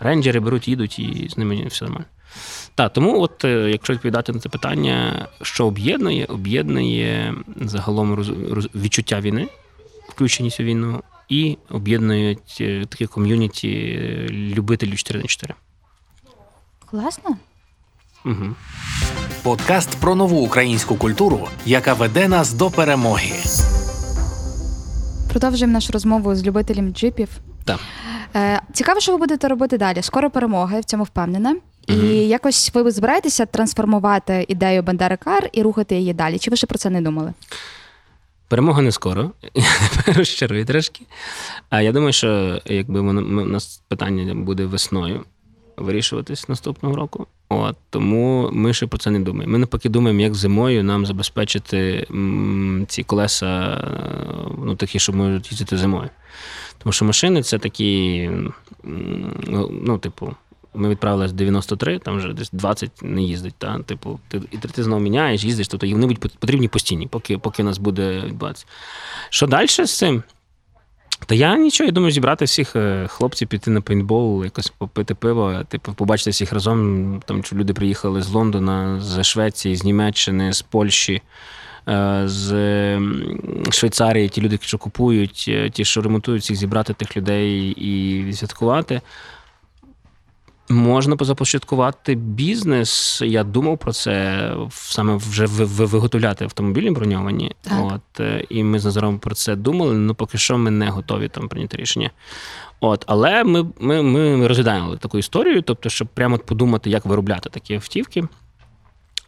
Рейнджери 0.00 0.40
беруть, 0.40 0.68
їдуть, 0.68 0.98
і 0.98 1.28
з 1.30 1.36
ними 1.38 1.66
все 1.66 1.84
нормально. 1.84 2.04
Так, 2.74 2.92
тому, 2.92 3.20
от, 3.20 3.44
е, 3.44 3.70
якщо 3.70 3.92
відповідати 3.92 4.32
на 4.32 4.38
це 4.38 4.48
питання, 4.48 5.28
що 5.42 5.66
об'єднує, 5.66 6.24
об'єднує 6.24 7.34
загалом 7.60 8.14
роз- 8.14 8.48
роз- 8.54 8.68
відчуття 8.74 9.20
війни, 9.20 9.48
включеність 10.08 10.60
у 10.60 10.62
війну, 10.62 11.02
і 11.28 11.56
об'єднують 11.70 12.58
е, 12.60 12.84
таке 12.88 13.06
ком'юніті 13.06 13.68
е, 13.70 14.28
любителів 14.30 14.96
4 14.98 15.20
на 15.20 15.26
4 15.26 15.54
Класно. 16.90 17.36
Угу. 18.24 18.54
Подкаст 19.42 19.96
про 20.00 20.14
нову 20.14 20.40
українську 20.40 20.96
культуру, 20.96 21.48
яка 21.66 21.94
веде 21.94 22.28
нас 22.28 22.52
до 22.52 22.70
перемоги. 22.70 23.32
Продовжуємо 25.30 25.72
нашу 25.72 25.92
розмову 25.92 26.34
з 26.34 26.46
любителем 26.46 26.92
джипів. 26.92 27.28
Так. 27.64 27.80
Е, 28.36 28.60
цікаво, 28.72 29.00
що 29.00 29.12
ви 29.12 29.18
будете 29.18 29.48
робити 29.48 29.78
далі. 29.78 30.02
Скоро 30.02 30.30
перемога, 30.30 30.74
я 30.74 30.80
в 30.80 30.84
цьому 30.84 31.04
впевнена. 31.04 31.56
І 31.86 31.92
Мгм. 31.92 32.06
якось 32.06 32.70
ви 32.74 32.90
збираєтеся 32.90 33.46
трансформувати 33.46 34.44
ідею 34.48 34.82
Бандери 34.82 35.16
Кар 35.16 35.48
і 35.52 35.62
рухати 35.62 35.94
її 35.96 36.14
далі. 36.14 36.38
Чи 36.38 36.50
ви 36.50 36.56
ще 36.56 36.66
про 36.66 36.78
це 36.78 36.90
не 36.90 37.00
думали? 37.00 37.32
Перемога 38.48 38.82
не 38.82 38.92
скоро. 38.92 39.30
Розчарую 40.06 40.64
трошки. 40.64 41.00
А 41.70 41.80
я 41.80 41.92
думаю, 41.92 42.12
що 42.12 42.60
якби 42.66 43.00
воно 43.00 43.22
ми- 43.22 43.42
у 43.42 43.46
нас 43.46 43.82
питання 43.88 44.34
буде 44.34 44.64
весною. 44.66 45.24
вирішуватись 45.76 46.48
наступного 46.48 46.96
року. 46.96 47.26
От 47.60 47.76
тому 47.90 48.50
ми 48.52 48.72
ще 48.72 48.86
про 48.86 48.98
це 48.98 49.10
не 49.10 49.20
думаємо. 49.20 49.52
Ми 49.52 49.58
навпаки 49.58 49.88
думаємо, 49.88 50.20
як 50.20 50.34
зимою 50.34 50.84
нам 50.84 51.06
забезпечити 51.06 52.06
ці 52.88 53.02
колеса, 53.02 53.80
ну 54.64 54.76
такі, 54.76 54.98
щоб 54.98 55.14
можуть 55.16 55.52
їздити 55.52 55.76
зимою. 55.76 56.10
Тому 56.78 56.92
що 56.92 57.04
машини 57.04 57.42
це 57.42 57.58
такі, 57.58 58.30
ну, 59.82 59.98
типу, 59.98 60.34
ми 60.74 60.88
відправились 60.88 61.30
в 61.30 61.34
93, 61.34 61.98
там 61.98 62.16
вже 62.16 62.32
десь 62.32 62.50
20 62.50 62.90
не 63.02 63.22
їздить. 63.22 63.54
Та? 63.58 63.78
Типу, 63.78 64.20
ти, 64.28 64.42
і 64.50 64.56
ти, 64.56 64.82
знову 64.82 65.02
міняєш, 65.02 65.44
їздиш, 65.44 65.68
тобто 65.68 65.88
вони 65.88 66.06
будуть 66.06 66.38
потрібні 66.38 66.68
постійні, 66.68 67.06
поки, 67.06 67.38
поки 67.38 67.62
нас 67.62 67.78
буде 67.78 68.22
відбуватися. 68.26 68.66
Що 69.30 69.46
далі 69.46 69.68
з 69.68 69.98
цим? 69.98 70.22
Та 71.26 71.34
я 71.34 71.56
нічого, 71.56 71.86
я 71.86 71.92
думаю, 71.92 72.12
зібрати 72.12 72.44
всіх 72.44 72.76
е, 72.76 73.06
хлопців, 73.08 73.48
піти 73.48 73.70
на 73.70 73.80
пейнтбол, 73.80 74.44
якось 74.44 74.68
попити 74.68 75.14
пиво, 75.14 75.60
типу, 75.68 75.92
побачити 75.92 76.30
всіх 76.30 76.52
разом. 76.52 77.22
Там 77.26 77.44
що 77.44 77.56
люди 77.56 77.74
приїхали 77.74 78.22
з 78.22 78.30
Лондона, 78.30 79.00
з 79.00 79.24
Швеції, 79.24 79.76
з 79.76 79.84
Німеччини, 79.84 80.52
з 80.52 80.62
Польщі, 80.62 81.22
е, 81.88 82.22
з 82.24 82.98
Швейцарії, 83.70 84.28
ті 84.28 84.40
люди, 84.40 84.58
що 84.62 84.78
купують, 84.78 85.44
е, 85.48 85.70
ті, 85.70 85.84
що 85.84 86.02
ремонтують, 86.02 86.42
всіх 86.42 86.56
зібрати 86.56 86.92
тих 86.92 87.16
людей 87.16 87.60
і 87.70 88.22
відсвяткувати. 88.24 89.00
Можна 90.68 91.16
започаткувати 91.20 92.14
бізнес. 92.14 93.22
Я 93.24 93.44
думав 93.44 93.78
про 93.78 93.92
це 93.92 94.50
саме 94.70 95.16
вже 95.16 95.46
ви- 95.46 95.64
ви- 95.64 95.84
виготовляти 95.84 96.44
автомобілі 96.44 96.90
броньовані. 96.90 97.52
Так. 97.60 97.84
От 97.84 98.20
е, 98.20 98.44
і 98.48 98.64
ми 98.64 98.78
з 98.78 98.84
Назаром 98.84 99.18
про 99.18 99.34
це 99.34 99.56
думали. 99.56 99.96
але 100.04 100.14
поки 100.14 100.38
що 100.38 100.58
ми 100.58 100.70
не 100.70 100.88
готові 100.88 101.28
там 101.28 101.48
прийняти 101.48 101.76
рішення. 101.76 102.10
От, 102.80 103.04
але 103.06 103.44
ми, 103.44 103.66
ми, 103.80 104.02
ми 104.02 104.48
розглядаємо 104.48 104.96
таку 104.96 105.18
історію, 105.18 105.62
тобто, 105.62 105.88
щоб 105.88 106.08
прямо 106.08 106.38
подумати, 106.38 106.90
як 106.90 107.04
виробляти 107.06 107.50
такі 107.50 107.74
автівки. 107.74 108.24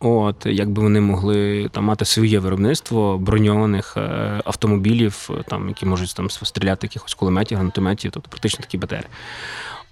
От, 0.00 0.46
як 0.46 0.70
би 0.70 0.82
вони 0.82 1.00
могли 1.00 1.68
там 1.72 1.84
мати 1.84 2.04
своє 2.04 2.38
виробництво 2.38 3.18
броньованих 3.18 3.96
е, 3.96 4.40
автомобілів, 4.44 5.30
е, 5.30 5.44
там, 5.48 5.68
які 5.68 5.86
можуть 5.86 6.14
там 6.14 6.30
стріляти 6.30 6.86
якихось 6.86 7.14
кулеметів, 7.14 7.58
гранатометів, 7.58 8.10
тобто 8.10 8.28
практично 8.30 8.60
такі 8.62 8.78
БТР. 8.78 9.06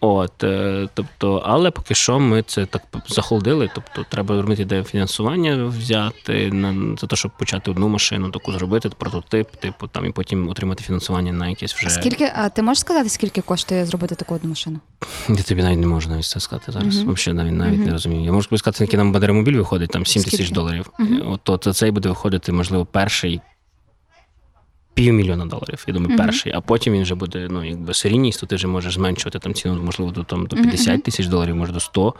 От, 0.05 0.45
е, 0.45 0.88
тобто, 0.95 1.43
але 1.45 1.71
поки 1.71 1.95
що 1.95 2.19
ми 2.19 2.43
це 2.43 2.67
так 2.67 2.83
захолодили. 3.09 3.71
Тобто, 3.75 4.05
треба 4.11 4.43
робити 4.43 4.64
де 4.64 4.83
фінансування 4.83 5.64
взяти 5.64 6.53
на 6.53 6.97
за 6.97 7.07
те, 7.07 7.17
щоб 7.17 7.31
почати 7.38 7.71
одну 7.71 7.88
машину, 7.88 8.31
таку 8.31 8.53
зробити 8.53 8.88
прототип, 8.99 9.51
типу 9.51 9.87
там 9.87 10.07
і 10.07 10.11
потім 10.11 10.49
отримати 10.49 10.85
фінансування 10.85 11.33
на 11.33 11.49
якесь 11.49 11.75
вже 11.75 11.90
Скільки, 11.90 12.33
а 12.37 12.49
ти 12.49 12.62
можеш 12.62 12.81
сказати, 12.81 13.09
скільки 13.09 13.40
коштує 13.40 13.87
зробити 13.87 14.14
таку 14.14 14.35
одну 14.35 14.51
машину? 14.51 14.79
я 15.29 15.43
тобі 15.43 15.62
навіть 15.62 15.79
не 15.79 15.87
можу 15.87 16.09
навіть 16.11 16.25
це 16.25 16.40
сказати 16.40 16.73
зараз. 16.73 16.97
Мгм. 16.97 17.14
Взагалі 17.14 17.37
навіть 17.37 17.59
навіть 17.59 17.77
Мгм. 17.79 17.87
не 17.87 17.93
розумію. 17.93 18.25
Я 18.25 18.33
можу 18.33 18.59
сказати, 18.59 18.85
який 18.85 18.99
нам 18.99 19.12
бадеромобіль 19.12 19.57
виходить, 19.57 19.90
там 19.90 20.07
7 20.07 20.23
тисяч 20.23 20.51
доларів. 20.51 20.90
Мгм. 20.99 21.23
От 21.27 21.40
то 21.45 21.73
цей 21.73 21.90
буде 21.90 22.09
виходити, 22.09 22.53
можливо, 22.53 22.87
перший 22.87 23.40
півмільйона 24.95 25.47
доларів. 25.47 25.85
Я 25.87 25.95
думаю, 25.95 26.17
перший, 26.19 26.53
а 26.53 26.61
потім 26.61 26.93
він 26.93 27.03
вже 27.03 27.15
буде 27.15 27.49
ну, 27.51 27.65
якби 27.65 27.95
серійність, 27.95 28.41
то 28.41 28.47
ти 28.47 28.57
вже 28.57 28.67
можеш 28.67 28.95
зменшувати 28.95 29.39
там 29.39 29.55
ціну, 29.55 29.83
можливо, 29.83 30.13
до 30.13 30.23
там 30.23 30.47
до 30.47 30.57
Мгм, 30.57 30.65
50 30.65 30.89
мгм. 30.89 31.01
тисяч 31.01 31.27
доларів, 31.27 31.57
може 31.57 31.73
до 31.73 31.81
100 31.81 32.15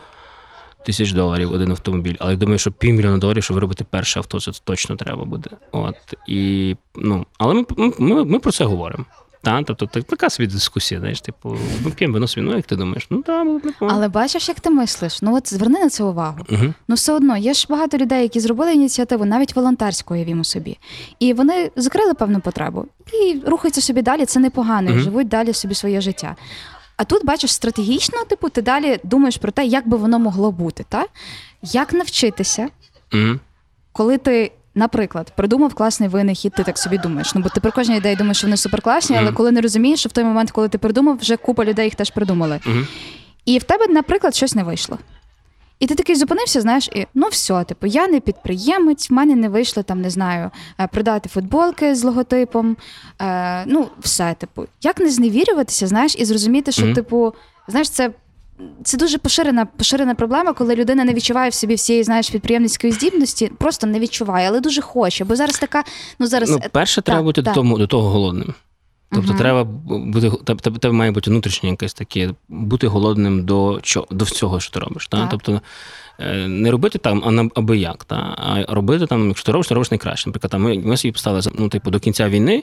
тисяч 0.87 1.13
доларів 1.13 1.53
один 1.53 1.71
автомобіль. 1.71 2.15
Але 2.19 2.31
я 2.31 2.37
думаю, 2.37 2.59
що 2.59 2.73
півмільйона 2.73 3.19
доларів, 3.19 3.45
щоб 3.45 3.55
виробити 3.55 3.85
перше 3.91 4.19
авто, 4.19 4.41
це 4.41 4.53
точно 4.65 4.97
треба 4.97 5.25
буде. 5.25 5.51
От 5.73 5.97
і 6.29 6.77
ну, 6.95 7.27
але 7.39 7.55
ми, 7.55 7.65
ми, 7.77 7.93
ми, 7.99 8.25
ми 8.25 8.39
про 8.39 8.53
це 8.53 8.65
говоримо. 8.65 9.05
Та, 9.45 9.63
тобто 9.63 9.87
так- 9.87 10.05
така 10.05 10.31
собі 10.31 10.47
дискусія, 10.47 11.01
знаєш, 11.01 11.21
типу, 11.21 11.57
ми 11.85 11.91
п'ємо 11.91 12.15
вино 12.15 12.29
собі, 12.29 12.47
ну 12.47 12.57
як 12.57 12.67
ти 12.67 12.77
думаєш? 12.77 13.07
Ну 13.11 13.23
так, 13.23 13.45
було 13.47 13.59
б 13.59 13.65
непогано. 13.65 13.99
Але 13.99 14.09
бачиш, 14.09 14.49
як 14.49 14.61
ти 14.61 14.71
мислиш? 14.71 15.23
Ну 15.23 15.37
от 15.37 15.53
зверни 15.55 15.79
на 15.81 15.89
це 15.89 16.05
увагу. 16.05 16.39
Угу. 16.51 16.75
Ну, 16.89 16.95
все 16.95 17.13
одно, 17.13 17.37
є 17.37 17.55
ж 17.55 17.67
багато 17.71 17.99
людей, 17.99 18.23
які 18.23 18.41
зробили 18.41 18.73
ініціативу, 18.75 19.25
навіть 19.25 19.57
волонтерську, 19.57 20.15
уявімо 20.15 20.45
собі. 20.45 20.79
І 21.19 21.33
вони 21.33 21.71
закрили 21.77 22.15
певну 22.15 22.41
потребу 22.41 22.87
і 23.25 23.41
рухаються 23.47 23.81
собі 23.81 24.03
далі. 24.03 24.25
Це 24.25 24.41
непогано, 24.41 24.91
Мгм. 24.91 25.01
живуть 25.01 25.29
далі 25.29 25.53
собі 25.53 25.75
своє 25.75 26.01
життя. 26.01 26.37
А 26.97 27.05
тут, 27.05 27.25
бачиш, 27.25 27.53
стратегічно, 27.53 28.25
типу, 28.25 28.49
ти 28.49 28.63
далі 28.63 28.99
думаєш 29.05 29.37
про 29.37 29.53
те, 29.53 29.65
як 29.65 29.89
би 29.89 29.97
воно 29.97 30.19
могло 30.19 30.53
бути, 30.53 30.85
та? 30.89 31.05
Як 31.63 31.93
навчитися, 31.93 32.69
Угу. 33.15 33.39
коли 33.93 34.19
ти, 34.19 34.53
наприклад, 34.75 35.33
придумав 35.37 35.75
класний 35.75 36.09
винахід, 36.09 36.53
ти 36.53 36.65
так 36.65 36.79
собі 36.79 36.99
думаєш. 36.99 37.35
Ну, 37.35 37.41
бо 37.41 37.49
ти 37.49 37.61
про 37.61 37.73
кожні 37.73 37.97
ідеї 37.97 38.17
думаєш, 38.17 38.37
що 38.39 38.47
вони 38.47 38.57
суперкласні, 38.57 39.17
але 39.17 39.33
коли 39.33 39.53
не 39.53 39.61
розумієш, 39.61 40.01
що 40.01 40.09
в 40.09 40.13
той 40.13 40.25
момент, 40.25 40.51
коли 40.51 40.69
ти 40.69 40.79
придумав, 40.79 41.17
вже 41.19 41.37
купа 41.37 41.65
людей 41.65 41.85
їх 41.85 41.95
теж 41.95 42.11
придумали. 42.11 42.61
І 43.45 43.59
в 43.59 43.63
тебе, 43.63 43.87
наприклад, 43.89 44.35
щось 44.35 44.55
не 44.55 44.63
вийшло. 44.63 44.99
І 45.79 45.87
ти 45.87 45.95
такий 45.95 46.17
зупинився, 46.17 46.61
знаєш, 46.61 46.89
і 46.95 47.07
ну 47.15 47.29
все, 47.29 47.65
типу, 47.65 47.87
я 47.87 48.09
не 48.09 48.21
підприємець, 48.21 49.11
в 49.11 49.13
мене 49.13 49.35
не 49.35 49.49
вийшло 49.49 49.83
там, 49.83 50.01
не 50.01 50.11
знаю, 50.11 50.51
е, 50.81 50.87
продати 50.87 51.29
футболки 51.29 51.95
з 51.95 52.05
логотипом. 52.05 52.77
Е, 53.23 53.65
ну, 53.67 53.89
все, 54.01 54.35
типу, 54.39 54.65
як 54.83 55.01
не 55.01 55.11
зневірюватися, 55.11 55.87
знаєш, 55.87 56.17
і 56.19 56.25
зрозуміти, 56.25 56.73
що, 56.73 56.85
Мгм. 56.85 56.95
типу, 56.95 57.35
знаєш, 57.69 57.91
це. 57.91 58.11
Це 58.85 58.97
дуже 58.97 59.19
поширена, 59.19 59.67
поширена 59.67 60.15
проблема, 60.15 60.53
коли 60.53 60.75
людина 60.75 61.05
не 61.05 61.15
відчуває 61.15 61.51
в 61.51 61.55
собі 61.55 61.75
всієї 61.75 62.05
знаєш 62.05 62.31
підприємницької 62.31 62.93
здібності, 62.93 63.53
просто 63.59 63.87
не 63.87 63.99
відчуває, 63.99 64.49
але 64.49 64.61
дуже 64.61 64.81
хоче. 64.81 65.25
Бо 65.25 65.37
зараз 65.37 65.59
така, 65.59 65.85
ну 66.19 66.27
зараз 66.27 66.51
Ну, 66.51 66.59
е, 66.63 66.69
перше, 66.73 66.97
так, 66.97 67.05
треба 67.05 67.23
бути 67.23 67.43
так. 67.43 67.55
до 67.55 67.63
того, 67.63 67.79
до 67.79 67.87
того 67.87 68.11
голодним. 68.11 68.55
Тобто 69.15 69.29
Мгм. 69.29 69.39
треба 69.39 69.65
бути 69.65 70.31
тебе, 70.81 70.93
має 70.93 71.11
бути 71.11 71.31
внутрішнє 71.31 71.71
якесь 71.71 71.95
таке, 71.95 72.31
бути 72.49 72.87
голодним 72.87 73.45
до 73.45 73.81
чого, 73.83 74.07
до 74.11 74.25
всього, 74.25 74.61
що 74.61 74.73
ти 74.73 74.81
робиш. 74.81 75.09
Та? 75.09 75.17
Так. 75.17 75.31
Тобто 75.31 75.61
е, 76.19 76.49
не 76.49 76.71
робити 76.71 76.99
там 76.99 77.51
а 77.55 77.61
аби 77.61 77.79
як, 77.79 78.05
та? 78.05 78.17
а 78.39 78.75
робити 78.75 79.07
там, 79.07 79.29
якщо 79.29 79.47
ти 79.47 79.53
робиш, 79.53 79.69
ти 79.69 79.75
робиш 79.75 79.91
найкраще. 79.91 80.29
Наприклад, 80.31 80.51
там, 80.51 80.63
ми, 80.63 80.79
ми 80.79 80.97
собі 80.97 81.13
поставили 81.13 81.43
ну, 81.59 81.69
типу, 81.69 81.91
до 81.91 82.01
кінця 82.01 82.29
війни 82.29 82.63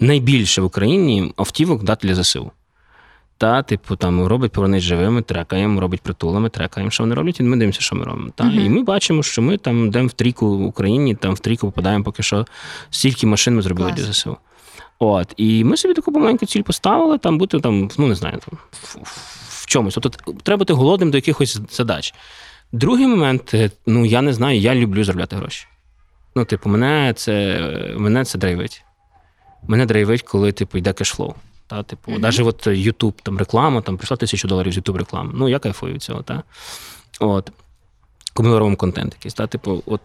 найбільше 0.00 0.62
в 0.62 0.64
Україні 0.64 1.32
автівок 1.36 1.84
дати 1.84 2.08
для 2.08 2.22
ЗСУ. 2.22 2.50
Та, 3.38 3.62
типу, 3.62 3.96
там 3.96 4.26
робить 4.26 4.52
повернись 4.52 4.82
живими, 4.82 5.22
трекаємо, 5.22 5.80
робить 5.80 6.00
притулами, 6.00 6.48
трекаємо, 6.48 6.90
що 6.90 7.02
вони 7.02 7.14
роблять, 7.14 7.40
і 7.40 7.42
ми 7.42 7.56
дивимося, 7.56 7.80
що 7.80 7.96
ми 7.96 8.04
робимо. 8.04 8.30
Та? 8.34 8.44
Мгм. 8.44 8.60
І 8.60 8.68
ми 8.68 8.82
бачимо, 8.82 9.22
що 9.22 9.42
ми 9.42 9.56
там 9.56 9.86
йдемо 9.86 10.08
в 10.08 10.12
трійку 10.12 10.58
в 10.58 10.62
Україні, 10.66 11.14
там 11.14 11.34
в 11.34 11.38
трійку 11.38 11.66
попадаємо 11.66 12.04
поки 12.04 12.22
що, 12.22 12.46
стільки 12.90 13.26
машин 13.26 13.56
ми 13.56 13.62
зробили 13.62 13.88
Клас. 13.88 14.04
для 14.04 14.12
ЗСУ. 14.12 14.36
От, 14.98 15.34
і 15.36 15.64
ми 15.64 15.76
собі 15.76 15.94
таку 15.94 16.10
маленьку 16.10 16.46
ціль 16.46 16.62
поставили, 16.62 17.18
там 17.18 17.38
бути 17.38 17.60
там, 17.60 17.90
ну 17.98 18.06
не 18.06 18.14
знаю, 18.14 18.38
там, 18.38 18.58
в, 18.72 18.96
в 19.48 19.66
чомусь. 19.66 19.94
Тобто 19.94 20.32
треба 20.42 20.58
бути 20.58 20.72
голодним 20.72 21.10
до 21.10 21.16
якихось 21.18 21.60
задач. 21.70 22.14
Другий 22.72 23.06
момент, 23.06 23.54
е, 23.54 23.70
ну 23.86 24.04
я 24.04 24.22
не 24.22 24.32
знаю, 24.32 24.58
я 24.58 24.74
люблю 24.74 25.04
заробляти 25.04 25.36
гроші. 25.36 25.66
Ну, 26.36 26.44
типу, 26.44 26.68
мене 26.68 27.12
це, 27.16 27.60
мене 27.96 28.24
це 28.24 28.38
драйвить. 28.38 28.84
Мене 29.68 29.86
драйвить, 29.86 30.22
коли 30.22 30.52
типу, 30.52 30.78
йде 30.78 30.92
кешфлоу. 30.92 31.34
Та, 31.66 31.82
типу, 31.82 32.10
Мгм. 32.12 32.20
навіть 32.20 32.40
от 32.40 32.66
YouTube, 32.66 33.12
там 33.22 33.38
реклама, 33.38 33.80
там 33.80 33.96
прийшла 33.96 34.16
тисячу 34.16 34.48
доларів 34.48 34.72
з 34.72 34.78
YouTube 34.78 34.96
реклами. 34.96 35.32
Ну, 35.34 35.48
я 35.48 35.58
кайфую 35.58 35.94
від 35.94 36.02
цього, 36.02 36.22
та. 36.22 36.42
От. 37.20 37.50
Коли 38.34 38.48
ми 38.48 38.58
робимо 38.58 38.76
контент 38.76 39.12
якийсь, 39.14 39.34
та, 39.34 39.46
типу, 39.46 39.82
от 39.86 40.00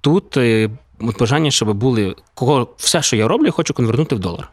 тут 0.00 0.36
е, 0.36 0.70
от 1.00 1.18
бажання, 1.18 1.50
щоб 1.50 1.72
були 1.74 2.16
кого 2.34 2.68
все, 2.76 3.02
що 3.02 3.16
я 3.16 3.28
роблю, 3.28 3.46
я 3.46 3.52
хочу 3.52 3.74
конвернути 3.74 4.14
в 4.16 4.18
долар. 4.18 4.50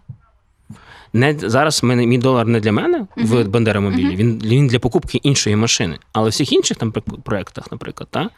Не, 1.16 1.34
зараз 1.40 1.84
мене, 1.84 2.06
мій 2.06 2.18
долар 2.18 2.48
не 2.48 2.60
для 2.60 2.72
мене 2.72 3.08
в 3.16 3.36
Мгм. 3.36 3.52
Бандеромобілі, 3.52 4.06
Мгм. 4.08 4.16
він, 4.16 4.42
він 4.44 4.68
для 4.68 4.80
покупки 4.80 5.18
іншої 5.18 5.56
машини. 5.56 6.00
Але 6.14 6.30
в 6.30 6.32
всіх 6.32 6.54
інших 6.54 6.78
там 6.78 6.92
пр- 6.92 7.22
проектах, 7.22 7.72
наприклад, 7.72 8.08
та, 8.12 8.30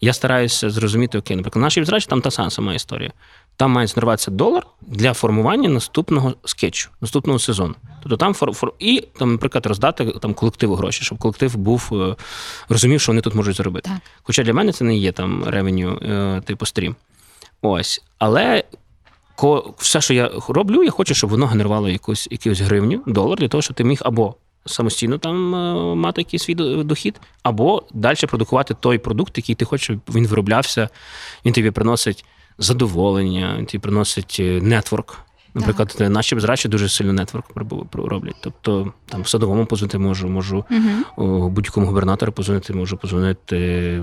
я 0.00 0.12
стараюся 0.12 0.70
зрозуміти, 0.70 1.18
окей, 1.18 1.36
наприклад, 1.36 1.62
нашій 1.62 1.80
взрач 1.80 2.06
там 2.06 2.20
та 2.20 2.50
сама 2.50 2.74
історія. 2.74 3.12
Там 3.56 3.70
має 3.70 3.86
згенеруватися 3.86 4.30
долар 4.30 4.66
для 4.80 5.14
формування 5.14 5.68
наступного 5.68 6.34
скетчу, 6.44 6.90
наступного 7.00 7.38
сезону. 7.38 7.74
Тобто 8.02 8.16
там 8.16 8.34
фор, 8.34 8.52
фор, 8.52 8.72
і 8.78 9.04
там, 9.18 9.32
наприклад, 9.32 9.66
роздати 9.66 10.04
там 10.04 10.34
колективу 10.34 10.74
гроші, 10.74 11.04
щоб 11.04 11.18
колектив 11.18 11.56
був 11.56 11.90
е, 11.92 12.16
розумів, 12.68 13.00
що 13.00 13.12
вони 13.12 13.20
тут 13.20 13.34
можуть 13.34 13.56
зробити. 13.56 13.90
Так. 13.90 13.98
Хоча 14.22 14.42
для 14.42 14.52
мене 14.52 14.72
це 14.72 14.84
не 14.84 14.96
є 14.96 15.12
там 15.12 15.44
ревеню, 15.44 16.00
типу 16.44 16.66
стрім. 16.66 16.96
Ось. 17.62 18.02
Але 18.18 18.64
ко, 19.34 19.74
все, 19.78 20.00
що 20.00 20.14
я 20.14 20.30
роблю, 20.48 20.82
я 20.82 20.90
хочу, 20.90 21.14
щоб 21.14 21.30
воно 21.30 21.46
генерувало 21.46 21.88
якусь, 21.88 22.28
якусь 22.30 22.60
гривню, 22.60 23.02
долар, 23.06 23.38
для 23.38 23.48
того, 23.48 23.62
щоб 23.62 23.76
ти 23.76 23.84
міг 23.84 24.00
або 24.04 24.34
самостійно 24.66 25.18
там 25.18 25.54
е, 25.54 25.94
мати 25.94 26.20
якийсь 26.20 26.42
свій 26.42 26.54
дохід, 26.84 27.20
або 27.42 27.82
далі 27.92 28.16
продукувати 28.28 28.74
той 28.80 28.98
продукт, 28.98 29.38
який 29.38 29.54
ти 29.54 29.64
хочеш, 29.64 29.84
щоб 29.84 29.98
він 30.14 30.26
вироблявся, 30.26 30.88
він 31.44 31.52
тобі 31.52 31.70
приносить 31.70 32.24
задоволення, 32.58 33.64
тобі 33.64 33.78
приносить 33.78 34.36
е, 34.40 34.60
нетворк. 34.60 35.18
Наприклад, 35.54 35.96
наші 36.00 36.34
безрачі 36.34 36.68
дуже 36.68 36.88
сильно 36.88 37.12
нетворк 37.12 37.44
роблять. 37.92 38.36
Тобто 38.40 38.92
там 39.06 39.22
в 39.22 39.28
садовому 39.28 39.66
позвонити 39.66 39.98
можу, 39.98 40.28
можу 40.28 40.64
о, 41.16 41.48
будь-якому 41.48 41.86
губернатору 41.86 42.32
позвонити, 42.32 42.72
можу 42.72 42.96
позвонити. 42.96 44.02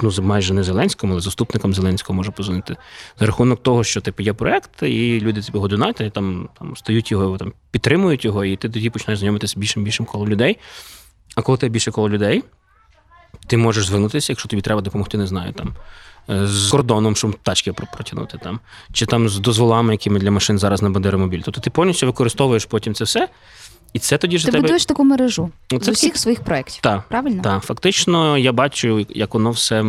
Ну, 0.00 0.10
майже 0.22 0.54
не 0.54 0.62
Зеленському, 0.62 1.12
але 1.12 1.20
заступникам 1.20 1.74
Зеленського 1.74 2.16
можу 2.16 2.32
позвонити. 2.32 2.76
За 3.20 3.26
рахунок 3.26 3.62
того, 3.62 3.84
що 3.84 4.00
типу, 4.00 4.22
є 4.22 4.32
проект, 4.32 4.82
і 4.82 5.20
люди 5.20 5.42
тобі 5.42 5.58
його 5.58 5.68
донатять, 5.68 6.12
там, 6.12 6.48
там 6.58 6.76
стають 6.76 7.10
його, 7.10 7.38
там, 7.38 7.52
підтримують 7.70 8.24
його, 8.24 8.44
і 8.44 8.56
ти 8.56 8.68
тоді 8.68 8.90
починаєш 8.90 9.18
знайомитися 9.18 9.52
з 9.52 9.56
більшим 9.56 9.84
більшим 9.84 10.06
колом 10.06 10.28
людей. 10.28 10.58
А 11.34 11.42
коли 11.42 11.58
тебе 11.58 11.70
більше 11.70 11.90
коло 11.90 12.08
людей, 12.08 12.44
ти 13.46 13.56
можеш 13.56 13.86
звернутися, 13.86 14.32
якщо 14.32 14.48
тобі 14.48 14.62
треба 14.62 14.80
допомогти, 14.80 15.18
не 15.18 15.26
знаю, 15.26 15.52
там. 15.52 15.74
Е, 16.30 16.46
З 16.46 16.70
кордоном, 16.70 17.16
щоб 17.16 17.36
тачки 17.42 17.72
протягнути 17.72 18.38
там, 18.38 18.60
чи 18.92 19.06
там 19.06 19.28
з 19.28 19.38
дозволами, 19.38 19.92
якими 19.94 20.18
для 20.18 20.30
машин 20.30 20.58
зараз 20.58 20.82
на 20.82 20.90
Бандеромобіль. 20.90 21.40
Тобто 21.44 21.60
ти 21.60 21.70
повністю 21.70 22.06
використовуєш 22.06 22.64
потім 22.64 22.94
це 22.94 23.04
все, 23.04 23.28
і 23.92 23.98
це 23.98 24.18
тоді 24.18 24.38
ж 24.38 24.44
Ти 24.46 24.52
тебе. 24.52 24.62
будуєш 24.62 24.86
таку 24.86 25.04
мережу 25.04 25.50
Ну, 25.72 25.80
з 25.80 25.88
усіх 25.88 26.10
таки- 26.10 26.18
своїх 26.18 26.40
проєктів. 26.44 26.82
Так, 26.82 27.02
Правильно? 27.08 27.42
так, 27.42 27.62
фактично, 27.62 28.38
я 28.38 28.52
бачу, 28.52 29.06
як 29.08 29.34
воно 29.34 29.50
все 29.50 29.84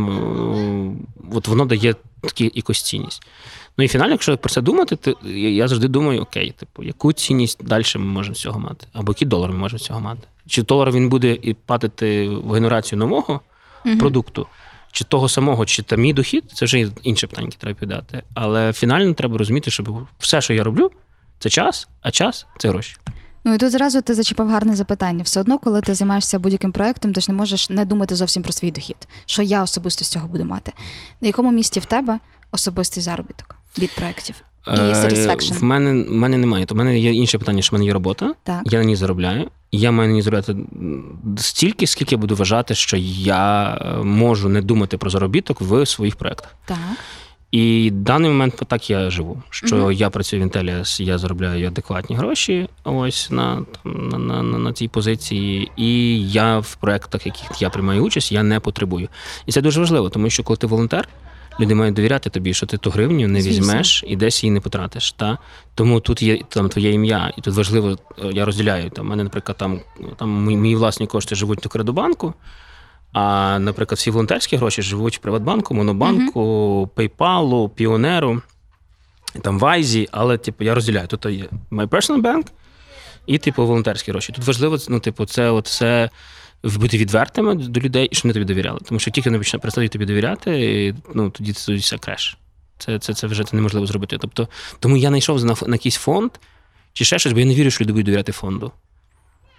от 1.34 1.48
воно 1.48 1.66
дає 1.66 1.94
таку 2.22 2.44
якусь 2.54 2.82
цінність. 2.82 3.22
Ну 3.78 3.84
і 3.86 3.88
фінально, 3.88 4.12
якщо 4.12 4.38
про 4.38 4.50
це 4.50 4.62
думати, 4.62 4.96
то 4.96 5.16
я 5.30 5.68
завжди 5.68 5.88
думаю: 5.88 6.22
окей, 6.22 6.54
типу, 6.60 6.84
яку 6.84 7.14
цінність 7.14 7.64
далі 7.66 7.84
ми 7.96 8.06
можемо 8.06 8.36
з 8.36 8.40
цього 8.40 8.60
мати? 8.60 8.88
Або 8.94 9.12
який 9.12 9.28
долар 9.28 9.52
ми 9.52 9.58
можемо 9.58 9.80
з 9.80 9.84
цього 9.84 10.00
мати? 10.00 10.22
Чи 10.48 10.64
долар 10.64 10.92
він 10.92 11.10
буде 11.10 11.38
і 11.42 11.54
платити 11.54 12.30
в 12.30 12.52
генерацію 12.52 13.00
нового 13.00 13.42
Мгм. 13.86 13.98
продукту, 13.98 14.48
чи 14.96 15.04
того 15.04 15.30
самого, 15.30 15.66
чи 15.66 15.84
там 15.84 16.02
мій 16.02 16.14
дохід, 16.14 16.44
це 16.54 16.66
вже 16.66 16.92
інше 17.04 17.28
питання, 17.28 17.48
яке 17.48 17.58
треба 17.58 17.80
піддати. 17.80 18.24
Але 18.34 18.74
фінально 18.74 19.14
треба 19.14 19.38
розуміти, 19.38 19.72
що 19.72 20.08
все, 20.20 20.42
що 20.42 20.54
я 20.54 20.64
роблю, 20.64 20.92
це 21.40 21.50
час, 21.50 21.88
а 22.02 22.12
час 22.12 22.46
це 22.58 22.70
гроші. 22.70 22.96
Ну 23.44 23.54
і 23.54 23.58
тут 23.58 23.72
зразу 23.72 24.02
ти 24.02 24.14
зачепив 24.14 24.50
гарне 24.50 24.76
запитання. 24.76 25.24
Все 25.24 25.40
одно, 25.40 25.60
коли 25.60 25.82
ти 25.82 25.94
займаєшся 25.94 26.40
будь-яким 26.40 26.72
проектом, 26.72 27.14
ти 27.14 27.22
ж 27.22 27.32
не 27.32 27.38
можеш 27.38 27.70
не 27.70 27.86
думати 27.86 28.16
зовсім 28.16 28.44
про 28.44 28.52
свій 28.52 28.72
дохід. 28.72 29.08
Що 29.26 29.42
я 29.42 29.64
особисто 29.64 30.06
з 30.06 30.08
цього 30.08 30.28
буду 30.28 30.46
мати? 30.46 30.72
На 31.22 31.28
якому 31.28 31.52
місці 31.52 31.80
в 31.80 31.86
тебе 31.86 32.20
особистий 32.52 33.04
заробіток 33.04 33.56
від 33.78 33.96
проєктів? 33.96 34.36
І 34.68 34.70
Е, 34.70 34.94
satisfaction. 34.94 35.60
В 35.60 35.64
мене, 35.64 36.04
в 36.04 36.12
мене 36.12 36.38
немає. 36.38 36.66
То 36.66 36.76
в 36.76 36.78
мене 36.78 37.00
є 37.00 37.14
інше 37.14 37.38
питання, 37.38 37.62
що 37.62 37.72
в 37.72 37.74
мене 37.74 37.86
є 37.86 37.94
робота. 37.94 38.34
Так. 38.44 38.62
Я 38.66 38.80
на 38.80 38.86
ній 38.86 38.96
заробляю. 38.96 39.50
І 39.72 39.80
я 39.80 39.92
маю 39.92 40.10
на 40.10 40.16
ній 40.16 40.22
заробляти 40.22 40.56
стільки, 41.38 41.88
скільки 41.88 42.16
я 42.16 42.20
буду 42.20 42.36
вважати, 42.36 42.76
що 42.76 42.98
я 42.98 43.78
е, 43.82 44.04
можу 44.04 44.50
не 44.50 44.62
думати 44.62 44.98
про 44.98 45.10
заробіток 45.10 45.62
в 45.62 45.86
своїх 45.86 46.16
проєктах. 46.16 46.56
Так. 46.66 46.78
І 47.52 47.90
в 47.94 47.96
даний 47.96 48.32
момент 48.32 48.62
так 48.68 48.90
я 48.90 49.10
живу. 49.10 49.44
Що 49.50 49.76
Мгм. 49.76 49.92
я 49.92 50.10
працюю 50.10 50.44
в 50.44 50.46
Intellias, 50.46 51.02
я 51.02 51.18
заробляю 51.18 51.68
адекватні 51.68 52.16
гроші 52.16 52.68
ось 52.84 53.32
на, 53.32 53.66
там, 53.84 54.10
на, 54.10 54.18
на, 54.18 54.44
на, 54.44 54.58
на 54.58 54.74
цій 54.74 54.88
позиції. 54.88 55.72
І 55.78 56.22
я 56.30 56.60
в 56.60 56.76
проєктах, 56.76 57.26
яких 57.26 57.62
я 57.62 57.70
приймаю 57.70 58.02
участь, 58.04 58.32
я 58.32 58.44
не 58.44 58.60
потребую. 58.60 59.10
І 59.46 59.52
це 59.52 59.62
дуже 59.62 59.80
важливо, 59.80 60.10
тому 60.10 60.30
що 60.30 60.44
коли 60.44 60.58
ти 60.58 60.68
волонтер, 60.68 61.08
люди 61.60 61.76
мають 61.76 61.96
довіряти 61.96 62.30
тобі, 62.30 62.54
що 62.54 62.66
ти 62.66 62.78
ту 62.78 62.90
гривню 62.90 63.28
не 63.28 63.42
Звісно. 63.42 63.60
візьмеш 63.60 64.04
і 64.08 64.16
десь 64.16 64.44
її 64.44 64.52
не 64.52 64.60
потратиш. 64.60 65.12
Та? 65.12 65.38
Тому 65.76 66.00
тут 66.00 66.22
є 66.22 66.40
там 66.50 66.70
твоє 66.70 66.92
ім'я, 66.92 67.34
і 67.38 67.42
тут 67.42 67.54
важливо, 67.54 67.98
е, 68.24 68.30
я 68.34 68.46
розділяю. 68.46 68.90
Там, 68.90 69.06
у 69.06 69.10
мене, 69.10 69.24
наприклад, 69.24 69.58
там, 69.58 69.80
там 70.18 70.30
мої, 70.30 70.76
власні 70.76 71.08
кошти 71.08 71.36
живуть 71.36 71.66
в 71.66 71.70
Кредобанку. 71.70 72.34
А, 73.14 73.58
наприклад, 73.60 73.98
всі 73.98 74.12
волонтерські 74.12 74.58
гроші 74.58 74.82
живуть 74.82 75.18
в 75.18 75.20
Приватбанку, 75.20 75.74
Монобанку, 75.74 76.42
PayPal, 76.96 77.70
Піонеру, 77.70 78.42
там 79.42 79.60
Вайзі, 79.60 80.08
але 80.12 80.38
типу, 80.38 80.64
я 80.64 80.76
розділяю. 80.76 81.08
Тут 81.08 81.26
є 81.26 81.46
My 81.72 81.88
Personal 81.88 82.22
Bank 82.22 82.46
і, 83.26 83.38
типу, 83.38 83.66
волонтерські 83.66 84.12
гроші. 84.12 84.34
Тут 84.34 84.48
важливо, 84.48 84.78
ну, 84.90 85.00
типу, 85.00 85.26
це 85.26 85.50
от 85.50 85.68
все 85.68 86.10
бути 86.64 86.98
відвертими 86.98 87.56
до 87.56 87.80
людей 87.80 88.08
і 88.12 88.16
щоб 88.16 88.24
вони 88.24 88.34
тобі 88.34 88.46
довіряли. 88.46 88.80
Тому 88.86 89.00
що 89.00 89.12
тільки 89.12 89.30
вони 89.30 89.44
перестають 89.44 89.92
тобі 89.92 90.06
довіряти, 90.06 90.86
і, 90.86 90.94
ну, 91.14 91.30
тоді, 91.30 91.54
тоді 91.54 91.78
все 91.78 91.98
креш. 91.98 92.38
Це, 92.78 93.00
це, 93.00 93.14
це 93.14 93.28
вже 93.28 93.44
це 93.44 93.56
неможливо 93.56 93.86
зробити. 93.86 94.18
Тобто, 94.18 94.48
тому 94.80 94.98
я 94.98 95.10
знайшов 95.10 95.46
на, 95.46 95.56
на 95.68 95.76
якийсь 95.76 95.96
фонд 95.96 96.32
чи 96.94 97.06
ще 97.06 97.20
щось, 97.20 97.34
бо 97.34 97.40
я 97.40 97.46
не 97.46 97.56
вірю, 97.56 97.72
що 97.72 97.84
люди 97.84 97.94
будуть 97.94 98.06
довіряти 98.06 98.32
фонду. 98.32 98.72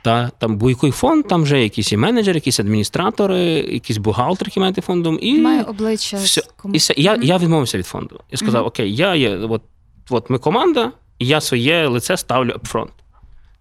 Та, 0.02 0.30
там 0.38 0.56
будь-який 0.56 0.90
фонд, 0.90 1.28
там 1.28 1.42
вже 1.42 1.62
якісь 1.62 1.92
і 1.92 1.96
менеджери, 1.96 2.36
якісь 2.36 2.60
адміністратори, 2.60 3.42
якісь 3.52 3.96
бухгалтер, 3.96 4.48
які 4.48 4.60
мають 4.60 4.76
фондом. 4.76 5.18
І 5.22 5.38
Має 5.38 5.62
обличчя 5.62 6.16
все. 6.16 6.42
І 6.72 6.78
все. 6.78 6.94
І 6.96 7.02
я, 7.02 7.18
я 7.22 7.38
відмовився 7.38 7.78
від 7.78 7.86
фонду. 7.86 8.20
Я 8.30 8.38
сказав: 8.38 8.60
Мгм. 8.60 8.68
Окей, 8.68 8.94
я 8.94 9.14
є, 9.14 9.36
от, 9.36 9.62
от 10.10 10.30
ми 10.30 10.38
команда, 10.38 10.92
і 11.18 11.26
я 11.26 11.40
своє 11.40 11.86
лице 11.86 12.16
ставлю 12.16 12.50
апфронт. 12.50 12.92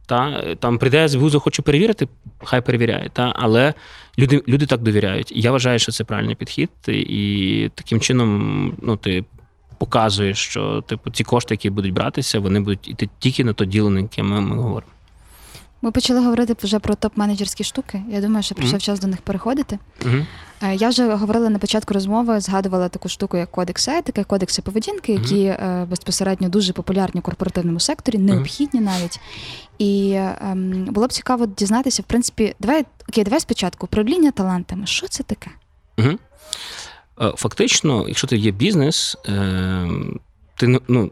Та, 0.05 0.41
там 0.59 0.77
прийде 0.77 1.09
СБУ, 1.09 1.29
захоче 1.29 1.61
перевірити, 1.61 2.07
хай 2.43 2.61
перевіряє. 2.61 3.09
Та, 3.13 3.33
але 3.35 3.73
люди, 4.19 4.43
люди 4.47 4.65
так 4.65 4.81
довіряють. 4.81 5.31
І 5.31 5.41
я 5.41 5.51
вважаю, 5.51 5.79
що 5.79 5.91
це 5.91 6.03
правильний 6.03 6.35
підхід. 6.35 6.69
І 6.87 7.69
таким 7.75 7.99
чином 7.99 8.73
ну, 8.81 8.97
ти 8.97 9.23
показуєш, 9.77 10.37
що 10.37 10.81
типу, 10.81 11.09
ці 11.11 11.23
кошти, 11.23 11.53
які 11.53 11.69
будуть 11.69 11.93
братися, 11.93 12.39
вони 12.39 12.59
будуть 12.59 12.87
йти 12.87 13.09
тільки 13.19 13.43
на 13.43 13.53
то 13.53 13.65
діло, 13.65 13.89
на 13.89 13.99
яке 13.99 14.23
ми, 14.23 14.41
ми 14.41 14.55
говоримо. 14.55 14.91
Ми 15.81 15.91
почали 15.91 16.19
говорити 16.19 16.55
вже 16.63 16.79
про 16.79 16.93
топ-менеджерські 16.93 17.63
штуки. 17.63 18.01
Я 18.09 18.21
думаю, 18.21 18.43
що 18.43 18.55
прийшов 18.55 18.73
Мгм. 18.73 18.81
час 18.81 18.99
до 18.99 19.07
них 19.07 19.21
переходити. 19.21 19.79
Угу. 20.05 20.25
Е, 20.63 20.75
Я 20.75 20.89
вже 20.89 21.15
говорила 21.15 21.49
на 21.49 21.59
початку 21.59 21.93
розмови, 21.93 22.39
згадувала 22.39 22.89
таку 22.89 23.09
штуку, 23.09 23.37
як 23.37 23.51
кодекс 23.51 23.87
етики, 23.87 24.23
кодекси 24.23 24.61
поведінки, 24.61 25.13
які 25.13 25.43
е, 25.45 25.87
безпосередньо 25.89 26.49
дуже 26.49 26.73
популярні 26.73 27.21
в 27.21 27.23
корпоративному 27.23 27.79
секторі, 27.79 28.17
необхідні 28.17 28.81
навіть. 28.81 29.19
І 29.77 30.13
ем, 30.41 30.85
було 30.85 31.07
б 31.07 31.13
цікаво 31.13 31.45
дізнатися, 31.45 32.01
в 32.01 32.05
принципі, 32.05 32.55
давай 32.59 32.85
окей, 33.09 33.23
давай 33.23 33.39
спочатку 33.39 33.85
управління 33.85 34.31
талантами. 34.31 34.85
Що 34.85 35.07
це 35.07 35.23
таке? 35.23 35.51
Угу. 35.97 36.09
Фактично, 37.35 38.05
якщо 38.07 38.27
ти 38.27 38.37
є 38.37 38.51
бізнес, 38.51 39.17
е, 39.27 39.87
ти 40.55 40.79
ну, 40.87 41.11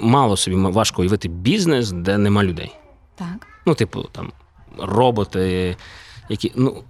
мало 0.00 0.36
собі 0.36 0.56
важко 0.56 1.02
уявити 1.02 1.28
бізнес, 1.28 1.90
де 1.90 2.18
нема 2.18 2.44
людей. 2.44 2.74
Так. 3.14 3.46
Ну, 3.66 3.74
типу, 3.74 4.02
там 4.02 4.32
роботи, 4.78 5.76
які. 6.28 6.52
Ну, 6.56 6.82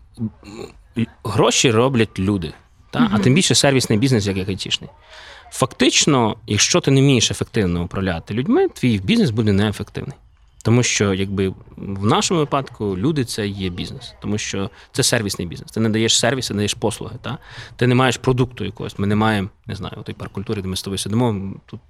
гроші 1.25 1.71
роблять 1.71 2.19
люди. 2.19 2.53
Та? 2.91 3.11
А 3.13 3.19
тим 3.19 3.35
більше 3.35 3.55
сервісний 3.55 3.99
бізнес, 3.99 4.27
як 4.27 4.49
айтішний. 4.49 4.91
Фактично, 5.51 6.37
якщо 6.47 6.81
ти 6.81 6.91
не 6.91 7.01
вмієш 7.01 7.31
ефективно 7.31 7.85
управляти 7.85 8.35
людьми, 8.35 8.69
твій 8.69 8.99
бізнес 8.99 9.31
буде 9.31 9.53
неефективний. 9.53 10.17
Тому 10.67 10.83
що, 10.83 11.15
якби 11.15 11.49
в 11.77 12.07
нашому 12.07 12.41
випадку 12.41 12.97
люди 12.97 13.25
це 13.25 13.49
є 13.49 13.69
бізнес, 13.69 14.15
тому 14.21 14.39
що 14.39 14.71
це 14.93 15.03
сервісний 15.03 15.49
бізнес. 15.49 15.73
Ти 15.73 15.81
не 15.81 15.89
даєш 15.89 16.19
сервіс, 16.19 16.49
ти 16.49 16.55
не 16.55 16.59
даєш 16.59 16.75
послуги. 16.75 17.17
Та? 17.23 17.39
Ти 17.77 17.87
не 17.87 17.95
маєш 17.95 18.17
продукту 18.17 18.65
якогось. 18.65 18.99
Ми 18.99 19.07
не 19.07 19.17
маємо, 19.17 19.49
не 19.67 19.75
знаю, 19.75 20.03
той 20.05 20.15
парк 20.15 20.33
культури, 20.33 20.63
де 20.63 20.69
ми 20.69 20.77
з 20.77 20.83
тобою 20.83 20.99
сидимо. 20.99 21.53
Тут, 21.67 21.81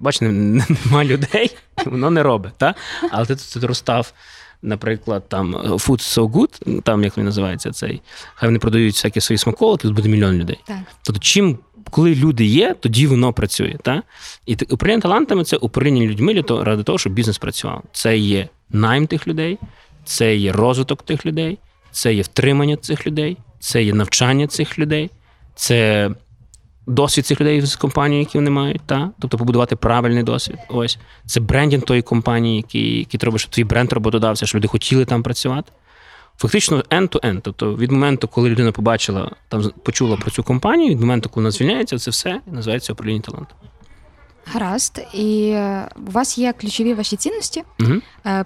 бачите, 0.00 0.28
немає 0.32 1.08
людей, 1.08 1.56
воно 1.86 2.10
не 2.10 2.22
робить. 2.22 2.52
Та? 2.56 2.74
Але 3.10 3.26
ти 3.26 3.36
тут 3.36 3.64
розстав, 3.64 4.12
наприклад, 4.64 5.28
там 5.28 5.54
Food 5.56 6.00
So 6.00 6.30
Good, 6.30 6.82
там 6.82 7.04
як 7.04 7.18
він 7.18 7.24
називається 7.24 7.70
цей, 7.70 8.02
хай 8.34 8.48
вони 8.48 8.58
продають 8.58 8.94
всякі 8.94 9.20
свої 9.20 9.38
смаколики, 9.38 9.82
тут 9.82 9.94
буде 9.94 10.08
мільйон 10.08 10.34
людей. 10.34 10.58
Так. 10.64 10.78
Тобто, 11.02 11.20
чим, 11.20 11.58
коли 11.90 12.14
люди 12.14 12.44
є, 12.44 12.74
тоді 12.80 13.06
воно 13.06 13.32
працює. 13.32 13.76
Та? 13.82 14.02
І 14.46 14.56
управління 14.70 15.00
талантами 15.00 15.44
це 15.44 15.56
управління 15.56 16.06
людьми 16.06 16.34
для 16.34 16.42
того, 16.42 16.64
ради 16.64 16.82
того, 16.82 16.98
щоб 16.98 17.12
бізнес 17.12 17.38
працював. 17.38 17.82
Це 17.92 18.18
є 18.18 18.48
найм 18.70 19.06
тих 19.06 19.28
людей, 19.28 19.58
це 20.04 20.36
є 20.36 20.52
розвиток 20.52 21.02
тих 21.02 21.26
людей, 21.26 21.58
це 21.90 22.14
є 22.14 22.22
втримання 22.22 22.76
цих 22.76 23.06
людей, 23.06 23.36
це 23.58 23.82
є 23.82 23.94
навчання 23.94 24.46
цих 24.46 24.78
людей, 24.78 25.10
це 25.54 26.10
досвід 26.86 27.26
цих 27.26 27.40
людей 27.40 27.60
з 27.60 27.76
компанією, 27.76 28.20
які 28.22 28.38
вони 28.38 28.50
мають. 28.50 28.80
Та? 28.86 29.10
Тобто 29.20 29.38
побудувати 29.38 29.76
правильний 29.76 30.22
досвід. 30.22 30.56
Ось 30.68 30.98
це 31.26 31.40
брендінг 31.40 31.82
тої 31.82 32.02
компанії, 32.02 32.56
який, 32.56 32.98
який 32.98 33.20
треба, 33.20 33.38
щоб 33.38 33.50
твій 33.50 33.64
бренд 33.64 33.92
роботодавця, 33.92 34.46
щоб 34.46 34.58
люди 34.58 34.68
хотіли 34.68 35.04
там 35.04 35.22
працювати. 35.22 35.72
Фактично 36.38 36.76
end-to-end. 36.90 37.40
Тобто 37.42 37.76
від 37.76 37.90
моменту, 37.92 38.28
коли 38.28 38.48
людина 38.48 38.72
побачила, 38.72 39.30
там 39.48 39.70
почула 39.82 40.16
про 40.16 40.30
цю 40.30 40.42
компанію, 40.42 40.90
від 40.90 41.00
моменту, 41.00 41.28
коли 41.28 41.42
вона 41.42 41.50
звільняється, 41.50 41.98
це 41.98 42.10
все 42.10 42.40
називається 42.46 42.92
управління 42.92 43.20
талантом. 43.20 43.58
Гаразд. 44.46 45.06
І 45.14 45.48
е, 45.54 45.88
у 46.08 46.10
вас 46.10 46.38
є 46.38 46.52
ключові 46.52 46.94
ваші 46.94 47.16
цінності, 47.16 47.62
Угу. 47.80 47.92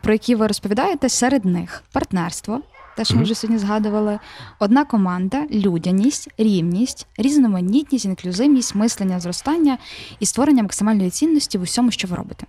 про 0.03 0.13
які 0.13 0.35
ви 0.35 0.47
розповідаєте 0.47 1.09
серед 1.09 1.45
них: 1.45 1.83
партнерство, 1.93 2.61
те, 2.99 3.05
що 3.05 3.17
ми 3.17 3.23
вже 3.23 3.35
сьогодні 3.35 3.59
згадували, 3.59 4.19
одна 4.59 4.85
команда, 4.85 5.47
людяність, 5.51 6.31
рівність, 6.39 7.07
різноманітність, 7.19 8.05
інклюзивність, 8.05 8.75
мислення, 8.75 9.21
зростання 9.21 9.79
і 10.21 10.27
створення 10.27 10.63
максимальної 10.63 11.11
цінності 11.11 11.59
в 11.59 11.63
усьому, 11.63 11.91
що 11.91 12.09
ви 12.09 12.17
робите. 12.17 12.47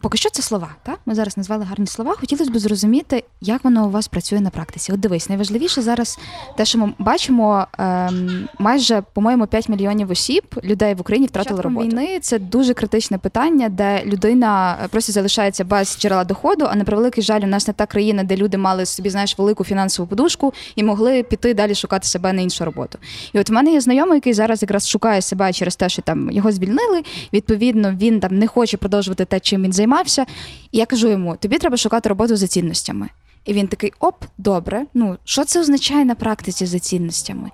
Поки 0.00 0.18
що 0.18 0.30
це 0.30 0.42
слова, 0.42 0.68
так? 0.82 0.98
Ми 1.06 1.14
зараз 1.14 1.36
назвали 1.36 1.64
гарні 1.64 1.86
слова. 1.86 2.14
Хотілося 2.20 2.50
б 2.50 2.58
зрозуміти, 2.58 3.24
як 3.40 3.64
воно 3.64 3.86
у 3.86 3.90
вас 3.90 4.08
працює 4.08 4.40
на 4.40 4.50
практиці. 4.50 4.92
От 4.92 5.00
дивись, 5.00 5.28
найважливіше 5.28 5.82
зараз 5.82 6.18
те, 6.56 6.64
що 6.64 6.78
ми 6.78 6.92
бачимо, 6.98 7.66
ем, 7.78 8.48
майже, 8.58 9.02
по-моєму, 9.14 9.46
5 9.46 9.68
мільйонів 9.68 10.10
осіб 10.10 10.44
людей 10.64 10.94
в 10.94 11.00
Україні 11.00 11.26
втратили 11.26 11.56
Початком 11.56 11.78
роботу. 11.78 11.96
війни 11.96 12.20
це 12.20 12.38
дуже 12.38 12.74
критичне 12.74 13.18
питання, 13.18 13.68
де 13.68 14.02
людина 14.04 14.76
просто 14.90 15.12
залишається 15.12 15.64
без 15.64 15.98
джерела 16.00 16.24
доходу. 16.24 16.66
А 16.70 16.76
на 16.76 16.84
превеликий 16.84 17.22
жаль, 17.22 17.40
у 17.40 17.46
нас 17.46 17.68
не 17.68 17.74
та 17.74 17.86
країна, 17.86 18.24
де 18.24 18.36
люди 18.36 18.58
мали 18.58 18.86
собі 18.86 19.10
знаєш 19.10 19.38
велику 19.38 19.64
фінансову 19.64 20.08
подушку 20.08 20.54
і 20.76 20.84
могли 20.84 21.22
піти 21.22 21.54
далі 21.54 21.74
шукати 21.74 22.08
себе 22.08 22.32
на 22.32 22.42
іншу 22.42 22.64
роботу. 22.64 22.98
І 23.32 23.38
от 23.38 23.50
в 23.50 23.52
мене 23.52 23.72
є 23.72 23.80
знайомий, 23.80 24.14
який 24.14 24.32
зараз 24.32 24.62
якраз 24.62 24.88
шукає 24.88 25.22
себе 25.22 25.52
через 25.52 25.76
те, 25.76 25.88
що 25.88 26.02
там 26.02 26.30
його 26.30 26.52
звільнили. 26.52 27.02
Відповідно, 27.32 27.92
він 27.92 28.20
там 28.20 28.38
не 28.38 28.46
хоче 28.46 28.76
продовжувати 28.76 29.24
те, 29.24 29.40
чим 29.40 29.62
він 29.62 29.72
займався. 29.88 30.26
І 30.72 30.78
я 30.78 30.86
кажу 30.86 31.08
йому: 31.08 31.36
тобі 31.36 31.58
треба 31.58 31.76
шукати 31.76 32.08
роботу 32.08 32.36
за 32.36 32.46
цінностями. 32.46 33.08
І 33.44 33.52
він 33.52 33.68
такий: 33.68 33.92
оп, 34.00 34.24
добре. 34.38 34.86
Ну, 34.94 35.16
що 35.24 35.44
це 35.44 35.60
означає 35.60 36.04
на 36.04 36.14
практиці 36.14 36.66
за 36.66 36.78
цінностями? 36.78 37.50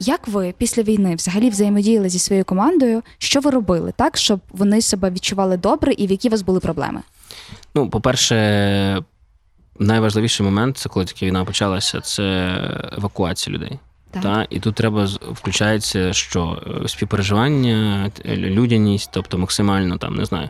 Як 0.00 0.28
ви 0.28 0.54
після 0.58 0.82
війни 0.82 1.14
взагалі 1.14 1.50
взаємодіяли 1.50 2.08
зі 2.08 2.18
своєю 2.18 2.44
командою? 2.44 3.02
Що 3.18 3.40
ви 3.40 3.50
робили 3.50 3.92
так, 3.96 4.16
щоб 4.16 4.40
вони 4.52 4.82
себе 4.82 5.10
відчували 5.10 5.56
добре 5.56 5.92
і 5.92 6.06
в 6.06 6.10
які 6.10 6.28
у 6.28 6.30
вас 6.30 6.42
були 6.42 6.60
проблеми? 6.60 7.00
Ну, 7.74 7.90
по-перше, 7.90 9.02
найважливіший 9.78 10.46
момент 10.46 10.78
це 10.78 10.88
коли 10.88 11.04
тільки 11.04 11.26
війна 11.26 11.44
почалася, 11.44 12.00
це 12.00 12.22
евакуація 12.98 13.56
людей. 13.56 13.78
Так. 14.10 14.22
Та? 14.22 14.46
І 14.50 14.60
тут 14.60 14.74
треба 14.74 15.08
включається 15.32 16.12
що 16.12 16.62
Е, 16.84 16.88
співпереживання, 16.88 18.10
людяність, 18.26 19.10
тобто 19.12 19.38
максимально 19.38 19.98
там 19.98 20.14
не 20.14 20.24
знаю. 20.24 20.48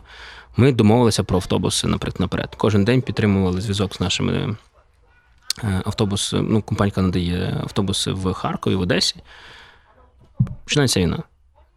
Ми 0.57 0.71
домовилися 0.71 1.23
про 1.23 1.37
автобуси 1.37 1.87
наперед. 2.19 2.55
Кожен 2.57 2.85
день 2.85 3.01
підтримували 3.01 3.61
зв'язок 3.61 3.95
з 3.95 3.99
нашими 3.99 4.55
е, 5.63 5.81
автобуси. 5.85 6.41
Ну, 6.41 6.61
компанія 6.61 6.93
надає 6.97 7.57
автобуси 7.61 8.11
в 8.11 8.33
Харкові, 8.33 8.75
в 8.75 8.81
Одесі. 8.81 9.15
Починається 10.63 10.99
війна. 10.99 11.23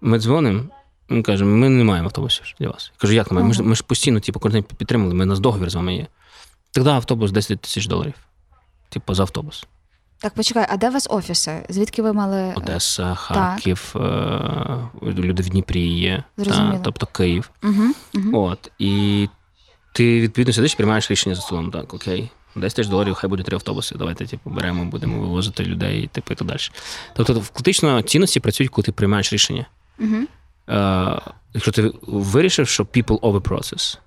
Ми 0.00 0.18
дзвонимо. 0.18 0.62
Він 1.10 1.22
каже, 1.22 1.44
ми 1.44 1.68
не 1.68 1.84
маємо 1.84 2.08
автобусів 2.08 2.46
для 2.60 2.68
вас. 2.68 2.92
Я 2.94 3.00
кажу, 3.00 3.14
як 3.14 3.30
немає? 3.30 3.48
Ми 3.48 3.54
ж, 3.54 3.62
ми 3.62 3.74
ж 3.74 3.82
постійно 3.82 4.20
типу, 4.20 4.40
кожен 4.40 4.60
день 4.60 4.76
підтримали, 4.76 5.14
ми 5.14 5.26
нас 5.26 5.40
договір 5.40 5.70
з 5.70 5.74
вами 5.74 5.96
є. 5.96 6.06
Тоді 6.72 6.88
автобус 6.88 7.32
10 7.32 7.60
тисяч 7.60 7.86
доларів. 7.86 8.14
Типу, 8.88 9.14
за 9.14 9.22
автобус. 9.22 9.66
Так, 10.24 10.34
почекай, 10.34 10.66
а 10.68 10.76
де 10.76 10.88
у 10.88 10.92
вас 10.92 11.06
офіси? 11.10 11.66
Звідки 11.68 12.02
ви 12.02 12.12
мали 12.12 12.52
Одеса, 12.56 13.14
Харків, 13.14 13.94
е, 13.96 14.00
люди 15.02 15.42
в 15.42 15.48
Дніпрі 15.48 15.86
є, 15.88 16.24
та, 16.36 16.80
тобто 16.84 17.06
Київ. 17.06 17.50
Угу, 17.62 17.84
угу. 18.14 18.46
От. 18.46 18.70
І 18.78 19.28
ти 19.92 20.20
відповідно 20.20 20.52
сидиш, 20.52 20.72
і 20.72 20.76
приймаєш 20.76 21.10
рішення 21.10 21.34
за 21.34 21.42
столом. 21.42 21.70
Так, 21.70 21.94
окей, 21.94 22.30
10 22.56 22.76
тисяч 22.76 22.90
доларів, 22.90 23.14
хай 23.14 23.30
буде 23.30 23.42
три 23.42 23.54
автобуси. 23.54 23.94
Давайте 23.98 24.26
типу, 24.26 24.50
беремо, 24.50 24.84
будемо 24.84 25.20
вивозити 25.20 25.64
людей, 25.64 26.10
типу, 26.12 26.32
і 26.32 26.36
так 26.36 26.48
далі. 26.48 26.58
Тобто, 27.14 27.40
фактично, 27.40 28.02
цінності 28.02 28.40
працюють, 28.40 28.72
коли 28.72 28.84
ти 28.84 28.92
приймаєш 28.92 29.32
рішення. 29.32 29.66
Угу. 29.98 30.16
Е, 30.68 31.20
якщо 31.54 31.72
ти 31.72 31.92
вирішив, 32.02 32.68
що 32.68 32.82
people 32.82 33.20
over 33.20 33.40
process, 33.40 33.98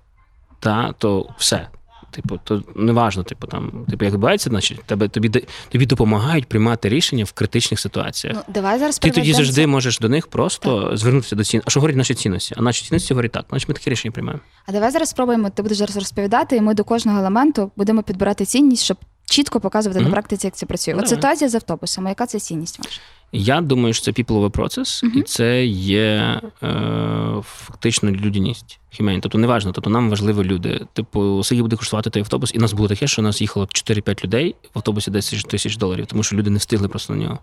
та, 0.60 0.92
то 0.98 1.34
все. 1.38 1.68
Типу, 2.10 2.38
то 2.44 2.62
неважно, 2.76 3.22
типу, 3.22 3.46
там, 3.46 3.84
типу, 3.90 4.04
як 4.04 4.14
відбувається, 4.14 4.50
значить, 4.50 4.84
тебе, 4.84 5.08
тобі, 5.08 5.28
тобі 5.68 5.86
допомагають 5.86 6.46
приймати 6.46 6.88
рішення 6.88 7.24
в 7.24 7.32
критичних 7.32 7.80
ситуаціях. 7.80 8.36
Ну, 8.36 8.54
давай 8.54 8.78
зараз 8.78 8.98
Ти 8.98 9.10
тоді 9.10 9.32
завжди 9.32 9.62
це- 9.62 9.66
можеш 9.66 9.98
до 9.98 10.08
них 10.08 10.26
просто 10.26 10.96
звернутися 10.96 11.36
до 11.36 11.44
цін. 11.44 11.62
А 11.64 11.70
що 11.70 11.80
говорять 11.80 11.96
наші 11.96 12.14
цінності? 12.14 12.54
А 12.58 12.62
наші 12.62 12.84
цінності 12.86 13.14
говорять 13.14 13.32
так, 13.32 13.44
значить 13.50 13.68
ми 13.68 13.74
такі 13.74 13.90
рішення 13.90 14.12
приймаємо. 14.12 14.40
А 14.66 14.72
давай 14.72 14.90
зараз 14.90 15.08
спробуємо. 15.08 15.50
Ти 15.50 15.62
будеш 15.62 15.78
зараз 15.78 15.96
розповідати, 15.96 16.56
і 16.56 16.60
ми 16.60 16.74
до 16.74 16.84
кожного 16.84 17.18
елементу 17.18 17.70
будемо 17.76 18.02
підбирати 18.02 18.44
цінність, 18.44 18.84
щоб 18.84 18.96
чітко 19.28 19.60
показувати 19.60 20.00
на 20.00 20.10
практиці, 20.10 20.46
як 20.46 20.54
це 20.56 20.66
працює. 20.66 20.94
От 20.94 21.08
ситуація 21.08 21.50
з 21.50 21.54
автобусами. 21.54 22.08
Яка 22.08 22.26
це 22.26 22.38
цінність 22.40 22.78
ваша? 22.78 23.00
Я 23.32 23.60
думаю, 23.60 23.94
що 23.94 24.04
це 24.04 24.22
over 24.22 24.50
process, 24.50 25.04
Мгм. 25.04 25.18
і 25.18 25.22
це 25.22 25.64
є 25.66 26.40
е, 26.62 27.42
фактично 27.42 28.10
людяність. 28.10 28.80
Humane. 29.00 29.20
Тобто 29.20 29.38
неважно, 29.38 29.72
тобто 29.72 29.90
нам 29.90 30.10
важливі 30.10 30.44
люди. 30.44 30.80
Типу, 30.92 31.42
скільки 31.44 31.62
буде 31.62 31.76
коштувати 31.76 32.10
той 32.10 32.22
автобус, 32.22 32.52
і 32.54 32.58
нас 32.58 32.72
було 32.72 32.88
таке, 32.88 33.06
що 33.06 33.22
у 33.22 33.24
нас 33.24 33.40
їхало 33.40 33.66
4-5 33.66 34.24
людей 34.24 34.54
в 34.74 34.78
автобусі 34.78 35.10
10 35.10 35.42
тисяч 35.42 35.76
доларів, 35.76 36.06
тому 36.06 36.22
що 36.22 36.36
люди 36.36 36.50
не 36.50 36.58
встигли 36.58 36.88
просто 36.88 37.12
на 37.12 37.24
нього. 37.24 37.38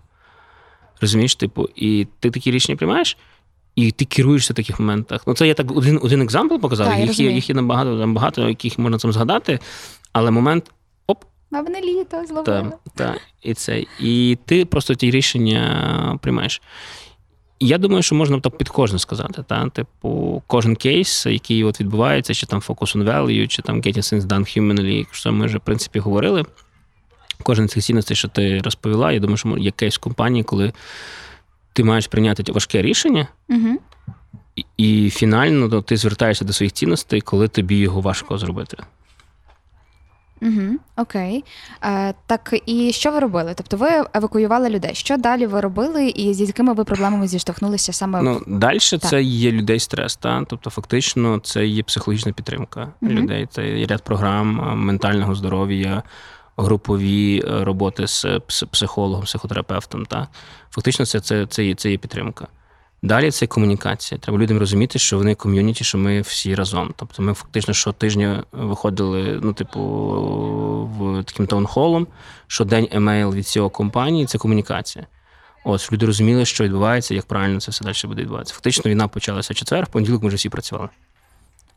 Розумієш, 1.00 1.34
типу, 1.34 1.68
і 1.76 2.06
ти 2.20 2.30
такі 2.30 2.50
рішення 2.50 2.76
приймаєш, 2.76 3.16
і 3.74 3.90
ти 3.90 4.04
керуєшся 4.04 4.52
в 4.52 4.56
таких 4.56 4.80
моментах. 4.80 5.22
Ну, 5.26 5.34
це 5.34 5.48
я 5.48 5.54
так 5.54 5.76
один, 5.76 6.00
один 6.02 6.22
екзампл 6.22 6.56
показав, 6.56 6.86
Так, 6.86 6.98
їх, 6.98 7.18
є, 7.18 7.30
їх 7.30 7.48
є 7.48 7.54
набагато, 7.54 7.98
там 7.98 8.14
багато, 8.14 8.48
яких 8.48 8.78
можна 8.78 8.98
там 8.98 9.12
згадати, 9.12 9.60
але 10.12 10.30
момент 10.30 10.72
Мабне 11.50 11.80
літо 11.80 12.04
та, 12.04 12.26
зловили. 12.26 12.72
та, 12.94 13.14
і 13.42 13.54
це. 13.54 13.84
І 14.00 14.38
ти 14.44 14.64
просто 14.64 14.94
ті 14.94 15.10
рішення 15.10 16.18
приймаєш. 16.22 16.62
Я 17.60 17.78
думаю, 17.78 18.02
що 18.02 18.14
можна 18.14 18.40
так 18.40 18.58
під 18.58 18.68
кожне 18.68 18.98
сказати. 18.98 19.44
Та? 19.46 19.68
Типу, 19.68 20.42
кожен 20.46 20.76
кейс, 20.76 21.26
який 21.26 21.64
от 21.64 21.80
відбувається, 21.80 22.34
чи 22.34 22.46
там 22.46 22.60
Focus 22.60 22.96
on 22.96 23.04
Value, 23.04 23.46
чи 23.46 23.62
там 23.62 23.76
Getting 23.80 23.96
Things 23.96 24.22
Done 24.22 24.60
Humanly, 24.60 25.06
що 25.10 25.32
ми 25.32 25.46
вже, 25.46 25.58
в 25.58 25.60
принципі, 25.60 25.98
говорили. 25.98 26.44
Кожен 27.42 27.68
з 27.68 27.72
цих 27.72 27.84
цінностей, 27.84 28.16
що 28.16 28.28
ти 28.28 28.58
розповіла, 28.58 29.12
я 29.12 29.20
думаю, 29.20 29.36
що 29.36 29.58
є 29.58 29.70
кейс 29.70 29.96
в 29.96 30.00
компанії, 30.00 30.44
коли 30.44 30.72
ти 31.72 31.84
маєш 31.84 32.06
прийняти 32.06 32.52
важке 32.52 32.82
рішення, 32.82 33.26
Угу. 33.48 33.78
і, 34.56 34.64
і 34.76 35.10
фінально 35.10 35.68
то, 35.68 35.82
ти 35.82 35.96
звертаєшся 35.96 36.44
до 36.44 36.52
своїх 36.52 36.72
цінностей, 36.72 37.20
коли 37.20 37.48
тобі 37.48 37.76
його 37.76 38.00
важко 38.00 38.38
зробити. 38.38 38.76
Угу. 40.42 40.76
Окей. 40.96 41.44
Е, 41.82 42.14
так, 42.26 42.54
і 42.66 42.92
що 42.92 43.10
ви 43.10 43.18
робили? 43.18 43.52
Тобто 43.56 43.76
ви 43.76 43.88
евакуювали 44.14 44.68
людей. 44.68 44.94
Що 44.94 45.16
далі 45.16 45.46
ви 45.46 45.60
робили, 45.60 46.08
і 46.08 46.34
з 46.34 46.40
якими 46.40 46.74
ви 46.74 46.84
проблемами 46.84 47.28
зіштовхнулися 47.28 47.92
саме 47.92 48.22
Ну, 48.22 48.42
далі 48.46 48.78
це 48.78 49.22
є 49.22 49.52
людей 49.52 49.80
стрес, 49.80 50.16
та? 50.16 50.44
тобто 50.48 50.70
фактично 50.70 51.38
це 51.38 51.66
є 51.66 51.82
психологічна 51.82 52.32
підтримка 52.32 52.88
Мгм. 53.00 53.12
людей. 53.12 53.48
Це 53.50 53.68
є 53.68 53.86
ряд 53.86 54.02
програм 54.02 54.46
ментального 54.78 55.34
здоров'я, 55.34 56.02
групові 56.56 57.44
е, 57.46 57.64
роботи 57.64 58.06
з 58.06 58.26
психологом, 58.70 59.24
психотерапевтом. 59.24 60.06
Та? 60.06 60.28
Фактично, 60.70 61.06
це, 61.06 61.20
це, 61.20 61.46
це, 61.46 61.64
є, 61.64 61.74
це 61.74 61.90
є 61.90 61.98
підтримка. 61.98 62.46
Далі 63.06 63.30
це 63.30 63.46
комунікація. 63.46 64.18
Треба 64.18 64.38
людям 64.38 64.58
розуміти, 64.58 64.98
що 64.98 65.18
вони 65.18 65.34
ком'юніті, 65.34 65.84
що 65.84 65.98
ми 65.98 66.20
всі 66.20 66.54
разом. 66.54 66.94
Тобто 66.96 67.22
ми 67.22 67.34
фактично 67.34 67.74
щотижня 67.74 68.44
виходили, 68.52 69.40
ну, 69.42 69.52
типу, 69.52 69.80
в 70.98 71.24
таким 71.24 71.46
таунхолом, 71.46 72.06
щодень 72.46 72.88
емейл 72.90 73.34
від 73.34 73.46
цього 73.46 73.70
компанії 73.70 74.26
це 74.26 74.38
комунікація. 74.38 75.06
От, 75.64 75.92
люди 75.92 76.06
розуміли, 76.06 76.44
що 76.44 76.64
відбувається, 76.64 77.14
як 77.14 77.26
правильно 77.26 77.60
це 77.60 77.70
все 77.70 77.84
далі 77.84 77.94
буде 78.04 78.22
відбуватися. 78.22 78.54
Фактично, 78.54 78.90
війна 78.90 79.08
почалася 79.08 79.52
в 79.52 79.56
четвер, 79.56 79.84
в 79.84 79.88
понеділок 79.88 80.22
ми 80.22 80.28
вже 80.28 80.36
всі 80.36 80.48
працювали. 80.48 80.88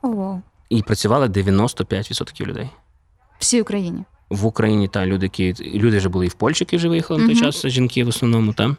О, 0.02 0.38
І 0.70 0.82
працювали 0.82 1.28
95% 1.28 2.46
людей. 2.46 2.70
всій 3.40 3.62
Україні. 3.62 4.04
В 4.30 4.46
Україні 4.46 4.88
та 4.88 5.06
люди, 5.06 5.26
які 5.26 5.56
люди 5.80 5.98
вже 5.98 6.10
були 6.10 6.26
і 6.26 6.30
в 6.30 6.34
Польщі, 6.34 6.64
які 6.64 6.78
вже 6.78 6.90
виїхали 6.90 7.22
на 7.22 7.28
той 7.28 7.36
час, 7.36 7.68
жінки 7.68 8.04
в 8.04 8.08
основному, 8.08 8.54
та. 8.54 8.76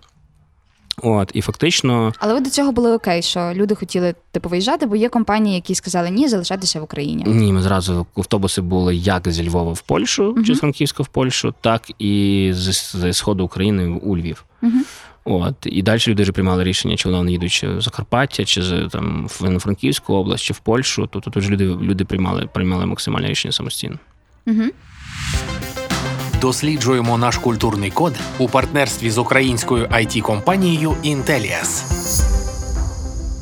От, 1.02 1.30
і 1.34 1.40
фактично, 1.40 2.12
Але 2.18 2.34
ви 2.34 2.40
до 2.40 2.50
цього 2.50 2.72
були 2.72 2.92
окей, 2.92 3.22
що 3.22 3.52
люди 3.54 3.74
хотіли 3.74 4.14
типу 4.32 4.48
виїжджати, 4.48 4.86
бо 4.86 4.96
є 4.96 5.08
компанії, 5.08 5.54
які 5.54 5.74
сказали 5.74 6.10
ні, 6.10 6.28
залишатися 6.28 6.80
в 6.80 6.82
Україні. 6.82 7.24
ні, 7.26 7.52
ми 7.52 7.62
зразу 7.62 8.06
автобуси 8.16 8.60
були 8.60 8.96
як 8.96 9.30
зі 9.30 9.48
Львова 9.48 9.72
в 9.72 9.80
Польщу, 9.80 10.36
чи 10.46 10.54
з 10.54 10.58
Франківська 10.58 11.02
в 11.02 11.08
Польщу, 11.08 11.54
так 11.60 11.82
і 11.98 12.50
з, 12.54 12.92
з 12.96 13.12
сходу 13.12 13.44
України 13.44 14.00
у 14.02 14.16
Львів. 14.16 14.44
Угу. 14.62 14.72
От 15.24 15.54
і 15.62 15.82
далі 15.82 16.00
люди 16.08 16.22
вже 16.22 16.32
приймали 16.32 16.64
рішення, 16.64 16.96
чи 16.96 17.08
вони 17.08 17.32
їдуть 17.32 17.52
чи 17.52 17.68
в 17.68 17.80
Закарпаття, 17.80 18.44
чи 18.44 18.62
з 18.62 18.88
там 18.92 19.26
в 19.26 19.58
Франківську 19.58 20.14
область, 20.14 20.44
чи 20.44 20.52
в 20.52 20.58
Польщу. 20.58 21.06
То 21.06 21.20
тут 21.20 21.36
вже 21.36 21.50
люди, 21.50 21.66
люди 21.66 22.04
приймали, 22.04 22.48
приймали 22.54 22.86
максимальне 22.86 23.28
рішення 23.28 23.52
самостійно. 23.52 23.98
Угу. 24.46 24.62
Досліджуємо 26.40 27.18
наш 27.18 27.38
культурний 27.38 27.90
код 27.90 28.14
у 28.38 28.48
партнерстві 28.48 29.10
з 29.10 29.18
українською 29.18 29.86
it 29.86 30.20
компанією 30.20 30.90
Intellias. 30.90 31.82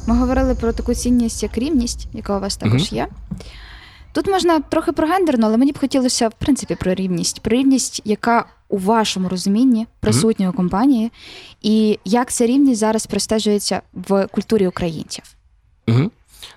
Ми 0.06 0.16
говорили 0.16 0.54
про 0.54 0.72
таку 0.72 0.94
цінність, 0.94 1.42
як 1.42 1.58
рівність, 1.58 2.08
яка 2.12 2.36
у 2.36 2.40
вас 2.40 2.56
також 2.56 2.82
Мгм. 2.82 2.96
є. 2.96 3.08
Тут 4.12 4.26
можна 4.26 4.60
трохи 4.60 4.92
про 4.92 5.06
гендерну, 5.08 5.46
але 5.46 5.56
мені 5.56 5.72
б 5.72 5.78
хотілося, 5.78 6.28
в 6.28 6.32
принципі, 6.38 6.74
про 6.74 6.94
рівність. 6.94 7.40
Про 7.40 7.56
рівність, 7.56 8.02
яка 8.04 8.44
у 8.68 8.78
вашому 8.78 9.28
розумінні 9.28 9.86
присутня 10.00 10.50
у 10.50 10.52
компанії, 10.52 11.12
і 11.62 11.98
як 12.04 12.32
ця 12.32 12.46
рівність 12.46 12.80
зараз 12.80 13.06
простежується 13.06 13.82
в 13.92 14.26
культурі 14.26 14.68
українців. 14.68 15.24
Угу. 15.88 16.10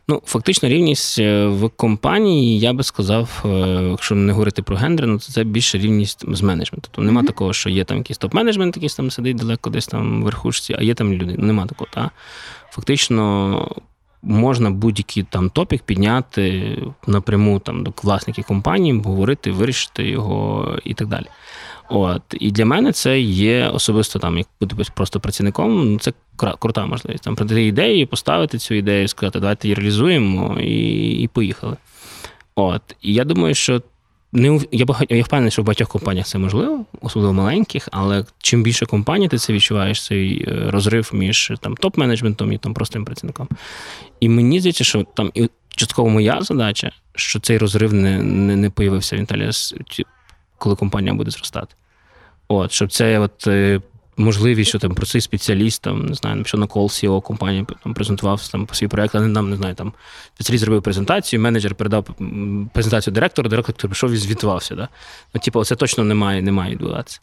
Ну, 0.08 0.22
фактично, 0.26 0.70
рівність 0.70 1.20
е, 1.20 1.48
в 1.48 1.70
компанії, 1.70 2.60
я 2.60 2.74
би 2.74 2.84
сказав, 2.84 3.44
е, 3.46 3.50
якщо 3.92 4.16
не 4.16 4.32
говорити 4.34 4.62
про 4.62 4.76
гендер, 4.76 5.08
ну 5.08 5.18
то 5.18 5.26
це 5.32 5.44
більше 5.44 5.78
рівність 5.78 6.36
з 6.36 6.42
менеджменту. 6.42 6.90
Тобто 6.92 7.02
нема 7.02 7.22
Мгм. 7.22 7.28
такого, 7.28 7.54
що 7.54 7.70
є 7.70 7.84
там 7.84 7.98
якийсь 7.98 8.20
топ-менеджмент, 8.20 8.76
якийсь 8.76 8.96
там 8.96 9.12
сидить 9.12 9.38
далеко 9.38 9.70
десь 9.70 9.88
там 9.88 10.22
в 10.22 10.26
верхушці, 10.26 10.76
а 10.80 10.84
є 10.84 10.94
там 10.94 11.14
люди. 11.14 11.36
Ну, 11.38 11.46
Нема 11.46 11.66
такого. 11.66 11.88
Та? 11.94 12.12
Фактично. 12.70 13.76
Можна 14.24 14.72
будь-який 14.72 15.24
там 15.24 15.50
топік 15.50 15.84
підняти 15.84 16.78
напряму 17.08 17.60
там 17.60 17.84
до 17.84 17.94
власників 18.04 18.46
компанії, 18.46 19.02
говорити, 19.02 19.52
вирішити 19.52 20.04
його 20.10 20.68
і 20.84 20.94
так 20.94 21.08
далі. 21.08 21.26
От 21.94 22.22
і 22.40 22.52
для 22.52 22.66
мене 22.66 22.92
це 22.92 23.20
є 23.22 23.68
особисто 23.68 24.20
там, 24.20 24.38
як 24.38 24.48
бути 24.62 24.76
просто 24.94 25.20
працівником. 25.20 25.92
ну, 25.92 26.00
Це 26.00 26.14
крута 26.60 26.86
можливість. 26.86 27.24
Там 27.24 27.36
прийти 27.36 27.66
ідею, 27.66 28.08
поставити 28.08 28.58
цю 28.58 28.74
ідею, 28.74 29.08
сказати, 29.08 29.40
давайте 29.40 29.68
її 29.68 29.76
реалізуємо 29.76 30.60
і, 30.60 31.10
і 31.12 31.28
поїхали. 31.28 31.78
От 32.56 32.82
і 33.02 33.14
я 33.14 33.24
думаю, 33.24 33.56
що 33.56 33.82
не 34.34 34.60
я 34.72 34.86
багать, 34.86 35.12
я 35.12 35.24
впевнений, 35.24 35.52
що 35.52 35.62
в 35.62 35.66
багатьох 35.66 35.88
компаніях 35.88 36.28
це 36.28 36.38
можливо, 36.38 36.86
особливо 37.02 37.34
маленьких, 37.34 37.90
але 37.92 38.26
чим 38.38 38.64
більше 38.64 38.86
компаній, 38.86 39.28
ти 39.28 39.38
це 39.38 39.54
відчуваєш 39.54 40.06
цей 40.06 40.46
е, 40.48 40.72
розрив 40.72 41.10
між 41.14 41.52
там 41.62 41.76
топ-менеджментом 41.76 42.54
і 42.54 42.58
там 42.58 42.74
простим 42.74 43.06
працівником. 43.06 43.48
І 44.20 44.30
мені 44.30 44.60
здається, 44.60 44.84
що 44.84 45.04
там 45.04 45.32
і 45.34 45.50
частково 45.70 46.10
моя 46.10 46.42
задача, 46.42 46.92
що 47.16 47.40
цей 47.40 47.58
розрив 47.58 47.94
не, 47.94 48.24
не, 48.24 48.56
не 48.56 48.70
появився 48.70 49.16
в 49.16 49.20
Інтеліас. 49.20 49.76
коли 50.58 50.76
компанія 50.76 51.14
буде 51.14 51.32
зростати. 51.32 51.76
От, 52.54 52.72
щоб 52.72 52.92
це 52.92 53.20
от, 53.20 53.48
е, 53.48 53.82
можливість, 54.18 54.70
що 54.70 54.80
там 54.80 54.96
простий 54.96 55.22
спеціаліст, 55.22 55.82
там, 55.82 56.06
не 56.06 56.14
знаю, 56.14 56.46
що 56.46 56.58
на 56.58 56.68
кол 56.68 56.86
CEO 56.86 57.22
компанії 57.22 57.66
там, 57.84 57.94
презентував 57.94 58.48
там, 58.48 58.68
свій 58.72 58.88
проєкт, 58.88 59.16
а 59.16 59.20
не 59.20 59.28
нам, 59.28 59.50
не 59.50 59.56
знаю, 59.56 59.76
там 59.76 59.94
спеціаліст 60.34 60.64
зробив 60.64 60.82
презентацію, 60.82 61.40
менеджер 61.40 61.76
передав 61.76 62.06
презентацію 62.74 63.14
директору, 63.14 63.50
директор 63.50 63.76
прийшов 63.76 64.12
і 64.12 64.18
звітувався. 64.18 64.76
Да? 64.76 64.88
Ну, 65.34 65.42
типу, 65.42 65.64
це 65.64 65.76
точно 65.76 66.04
не 66.04 66.16
має, 66.16 66.42
не 66.42 66.52
має 66.52 66.72
відбуватися. 66.72 67.20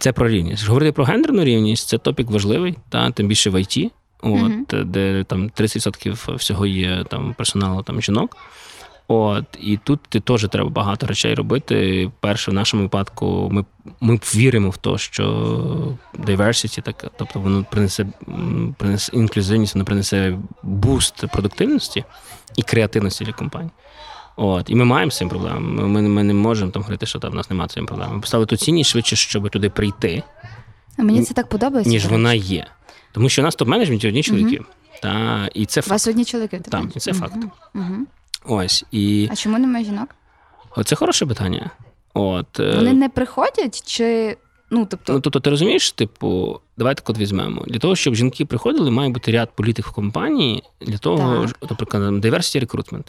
Це 0.00 0.12
про 0.12 0.28
рівність. 0.28 0.66
Говорити 0.66 0.92
про 0.92 1.04
гендерну 1.04 1.44
рівність 1.44 1.88
це 1.88 1.98
топік 1.98 2.30
важливий, 2.30 2.74
та, 2.88 3.10
тим 3.10 3.28
більше 3.28 3.50
в 3.50 3.60
ІТ, 3.60 3.92
от, 4.22 4.32
Мгм. 4.32 4.66
де 4.70 5.24
там 5.24 5.50
30% 5.50 6.36
всього 6.36 6.66
є 6.66 7.04
там, 7.08 7.34
персоналу 7.34 7.82
там, 7.82 8.02
жінок. 8.02 8.36
От, 9.08 9.44
і 9.60 9.76
тут 9.84 10.00
ти 10.08 10.20
теж 10.20 10.48
треба 10.48 10.70
багато 10.70 11.06
речей 11.06 11.34
робити. 11.34 12.10
Перше, 12.20 12.50
в 12.50 12.54
нашому 12.54 12.82
випадку, 12.82 13.48
ми, 13.52 13.64
ми 14.00 14.14
віримо 14.34 14.70
в 14.70 14.76
те, 14.76 14.98
що 14.98 15.24
diversity, 16.18 16.82
так, 16.82 17.04
тобто 17.16 17.40
воно 17.40 17.64
принесе, 17.70 18.06
принесе 18.78 19.16
інклюзивність, 19.16 19.74
воно 19.74 19.84
принесе 19.84 20.38
буст 20.62 21.26
продуктивності 21.32 22.04
і 22.56 22.62
креативності 22.62 23.24
для 23.24 23.32
компанії. 23.32 23.70
От, 24.36 24.70
і 24.70 24.74
ми 24.74 24.84
маємо 24.84 25.10
з 25.10 25.16
цим 25.16 25.28
проблему. 25.28 25.88
Ми, 25.88 26.02
ми, 26.02 26.22
не 26.24 26.34
можемо 26.34 26.70
там 26.70 26.82
говорити, 26.82 27.06
що 27.06 27.18
там 27.18 27.32
в 27.32 27.34
нас 27.34 27.50
немає 27.50 27.68
цієї 27.68 27.86
проблеми. 27.86 28.14
Ми 28.14 28.20
поставили 28.20 28.46
ту 28.46 28.56
цінність 28.56 28.90
швидше, 28.90 29.16
щоб 29.16 29.50
туди 29.50 29.70
прийти, 29.70 30.22
А 30.98 31.02
Мені 31.02 31.22
це 31.22 31.34
так 31.34 31.48
подобається. 31.48 31.90
ніж 31.90 32.06
вона 32.06 32.34
є. 32.34 32.66
Тому 33.12 33.28
що 33.28 33.42
у 33.42 33.44
нас 33.44 33.58
топ-менеджменті 33.58 34.08
одні 34.08 34.22
чоловіки. 34.22 34.60
Та, 35.02 35.48
і 35.54 35.66
це 35.66 35.80
У 35.80 35.90
вас 35.90 36.06
одні 36.06 36.24
чоловіки. 36.24 36.58
ти 36.58 36.70
Там, 36.70 36.92
і 36.96 37.00
це 37.00 37.12
факт. 37.12 37.36
Мгм. 37.74 38.06
Ось. 38.48 38.84
І 38.92 39.28
А 39.32 39.36
чому 39.36 39.58
немає 39.58 39.84
жінок? 39.84 40.08
це 40.84 40.96
хороше 40.96 41.26
питання. 41.26 41.70
От, 42.14 42.60
е, 42.60 42.76
Вони 42.76 42.92
не 42.92 43.08
приходять 43.08 43.82
чи. 43.86 44.36
Ну, 44.70 44.86
тобто, 44.90 45.12
Ну, 45.12 45.20
тобто, 45.20 45.40
ти 45.40 45.50
розумієш, 45.50 45.92
типу, 45.92 46.60
давайте 46.76 47.02
от 47.06 47.18
візьмемо. 47.18 47.64
Для 47.66 47.78
того, 47.78 47.96
щоб 47.96 48.14
жінки 48.14 48.44
приходили, 48.44 48.90
має 48.90 49.10
бути 49.10 49.32
ряд 49.32 49.50
політик 49.54 49.86
в 49.86 49.92
компанії 49.92 50.62
для 50.80 50.98
того, 50.98 51.46
Так. 51.46 51.70
наприклад, 51.70 52.02
diversity 52.02 52.66
recruitment, 52.66 53.04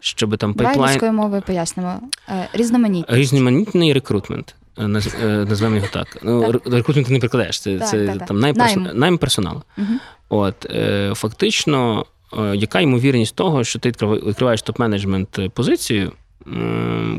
щоб 0.00 0.36
там 0.36 0.52
давай 0.52 0.76
пайплайн, 0.78 1.14
мовою 1.14 1.42
пояснимо. 1.46 2.00
Е, 2.28 2.48
Різноманітність. 2.52 3.18
різноманітний 3.18 3.92
рекрутмент. 3.92 4.54
е, 4.78 4.82
наз- 4.82 5.48
Назвемо 5.48 5.76
його 5.76 5.88
так. 5.92 6.18
Ну, 6.22 6.52
Так. 6.52 6.66
рекрутмент 6.72 7.06
ти 7.06 7.12
не 7.12 7.18
прикладаєш. 7.18 7.60
Це, 7.60 7.78
Так, 7.78 7.88
це 7.88 8.06
так, 8.06 8.18
так. 8.18 8.28
там. 8.28 8.40
Найм. 8.40 8.88
найм 8.94 9.18
персоналу. 9.18 9.62
Мгм. 9.76 10.00
От 10.28 10.66
е, 10.70 11.12
фактично, 11.14 12.06
яка 12.54 12.80
ймовірність 12.80 13.36
того, 13.36 13.64
що 13.64 13.78
ти 13.78 13.88
відкрив- 13.88 14.26
відкриваєш 14.28 14.64
топ-менеджмент 14.64 15.48
позицію, 15.48 16.12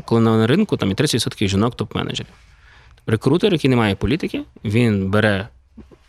коли 0.04 0.20
на 0.20 0.46
ринку 0.46 0.76
там 0.76 0.90
і 0.90 0.94
30% 0.94 1.48
жінок 1.48 1.76
топ-менеджерів. 1.76 2.26
Рекрутер, 3.06 3.52
який 3.52 3.70
не 3.70 3.76
має 3.76 3.94
політики, 3.94 4.42
він 4.64 5.10
бере 5.10 5.48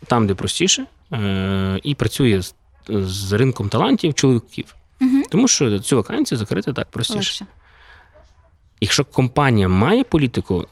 там, 0.06 0.26
де 0.26 0.34
простіше, 0.34 0.86
е, 1.12 1.80
і 1.82 1.94
працює 1.94 2.42
з, 2.42 2.54
з 2.88 3.32
ринком 3.32 3.68
талантів 3.68 4.14
чоловіків. 4.14 4.74
Мгм. 5.00 5.22
Тому 5.30 5.48
що 5.48 5.78
цю 5.78 5.96
вакансію 5.96 6.38
закрити 6.38 6.72
так 6.72 6.90
простіше. 6.90 7.18
Легше. 7.18 7.46
Якщо 8.80 9.04
компанія 9.04 9.68
має 9.68 10.04
політику 10.04 10.66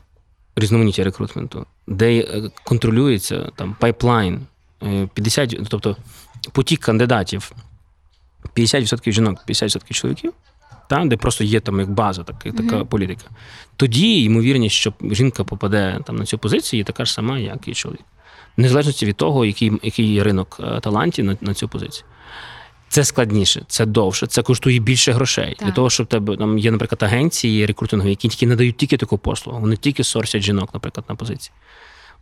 різноманіття 0.57 1.05
рекрутменту, 1.05 1.67
де 1.87 2.19
е, 2.19 2.51
контролюється 2.65 3.51
там 3.57 3.77
пайплайн, 3.81 4.41
е, 4.83 5.09
50, 5.15 5.59
тобто 5.69 5.97
потік 6.53 6.81
кандидатів, 6.81 7.53
50% 8.55 9.13
жінок, 9.13 9.39
50% 9.49 9.93
чоловіків, 9.93 10.33
там, 10.89 11.09
де 11.09 11.17
просто 11.17 11.45
є 11.45 11.61
там 11.61 11.81
як 11.81 11.91
база, 11.91 12.23
так, 12.23 12.39
така 12.39 12.77
Мгм. 12.77 12.87
політика, 12.87 13.25
тоді 13.77 14.23
ймовірність, 14.23 14.77
що 14.77 14.93
жінка 15.11 15.45
попаде 15.45 16.01
там 16.05 16.17
на 16.17 16.25
цю 16.25 16.39
позицію, 16.39 16.79
є 16.79 16.85
така 16.85 17.05
ж 17.05 17.13
сама, 17.13 17.39
як 17.39 17.69
і 17.69 17.75
чоловік. 17.75 18.05
Незалежно 18.57 18.93
від 19.09 19.17
того, 19.17 19.45
який, 19.45 19.73
який 19.83 20.13
є 20.13 20.25
ринок 20.25 20.61
е, 20.61 20.81
талантів 20.81 21.25
на, 21.25 21.37
на 21.41 21.55
цю 21.55 21.69
позицію. 21.69 22.07
Це 22.89 23.05
складніше, 23.05 23.63
це 23.69 23.87
довше, 23.87 24.27
це 24.27 24.43
коштує 24.43 24.79
більше 24.79 25.13
грошей. 25.13 25.55
Так. 25.59 25.69
Для 25.69 25.75
того, 25.75 25.91
щоб 25.91 26.07
тебе 26.07 26.37
там 26.37 26.59
є, 26.59 26.71
наприклад, 26.71 27.03
агенції 27.03 27.67
рекрутингові, 27.67 28.11
які 28.11 28.29
тільки 28.29 28.47
надають 28.47 28.77
тільки 28.77 28.97
таку 28.97 29.19
послугу. 29.19 29.61
Вони 29.61 29.77
тільки 29.77 30.05
сорсять 30.05 30.43
жінок, 30.43 30.75
наприклад, 30.75 31.05
на 31.09 31.15
позиції. 31.15 31.53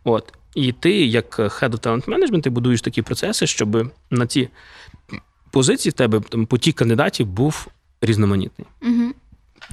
От. 0.03 0.33
І 0.55 0.71
ти, 0.71 1.05
як 1.05 1.39
Head 1.39 1.69
of 1.69 1.79
Talent 1.79 2.05
Management, 2.05 2.41
ти 2.41 2.49
будуєш 2.49 2.81
такі 2.81 3.01
процеси, 3.01 3.47
щоб 3.47 3.93
на 4.09 4.27
ці 4.27 4.49
позиції 5.55 5.91
в 5.91 5.93
тебе 5.93 6.21
там, 6.29 6.45
потік 6.45 6.75
кандидатів 6.75 7.27
був 7.27 7.67
різноманітний. 8.01 8.67
Угу. 8.81 9.11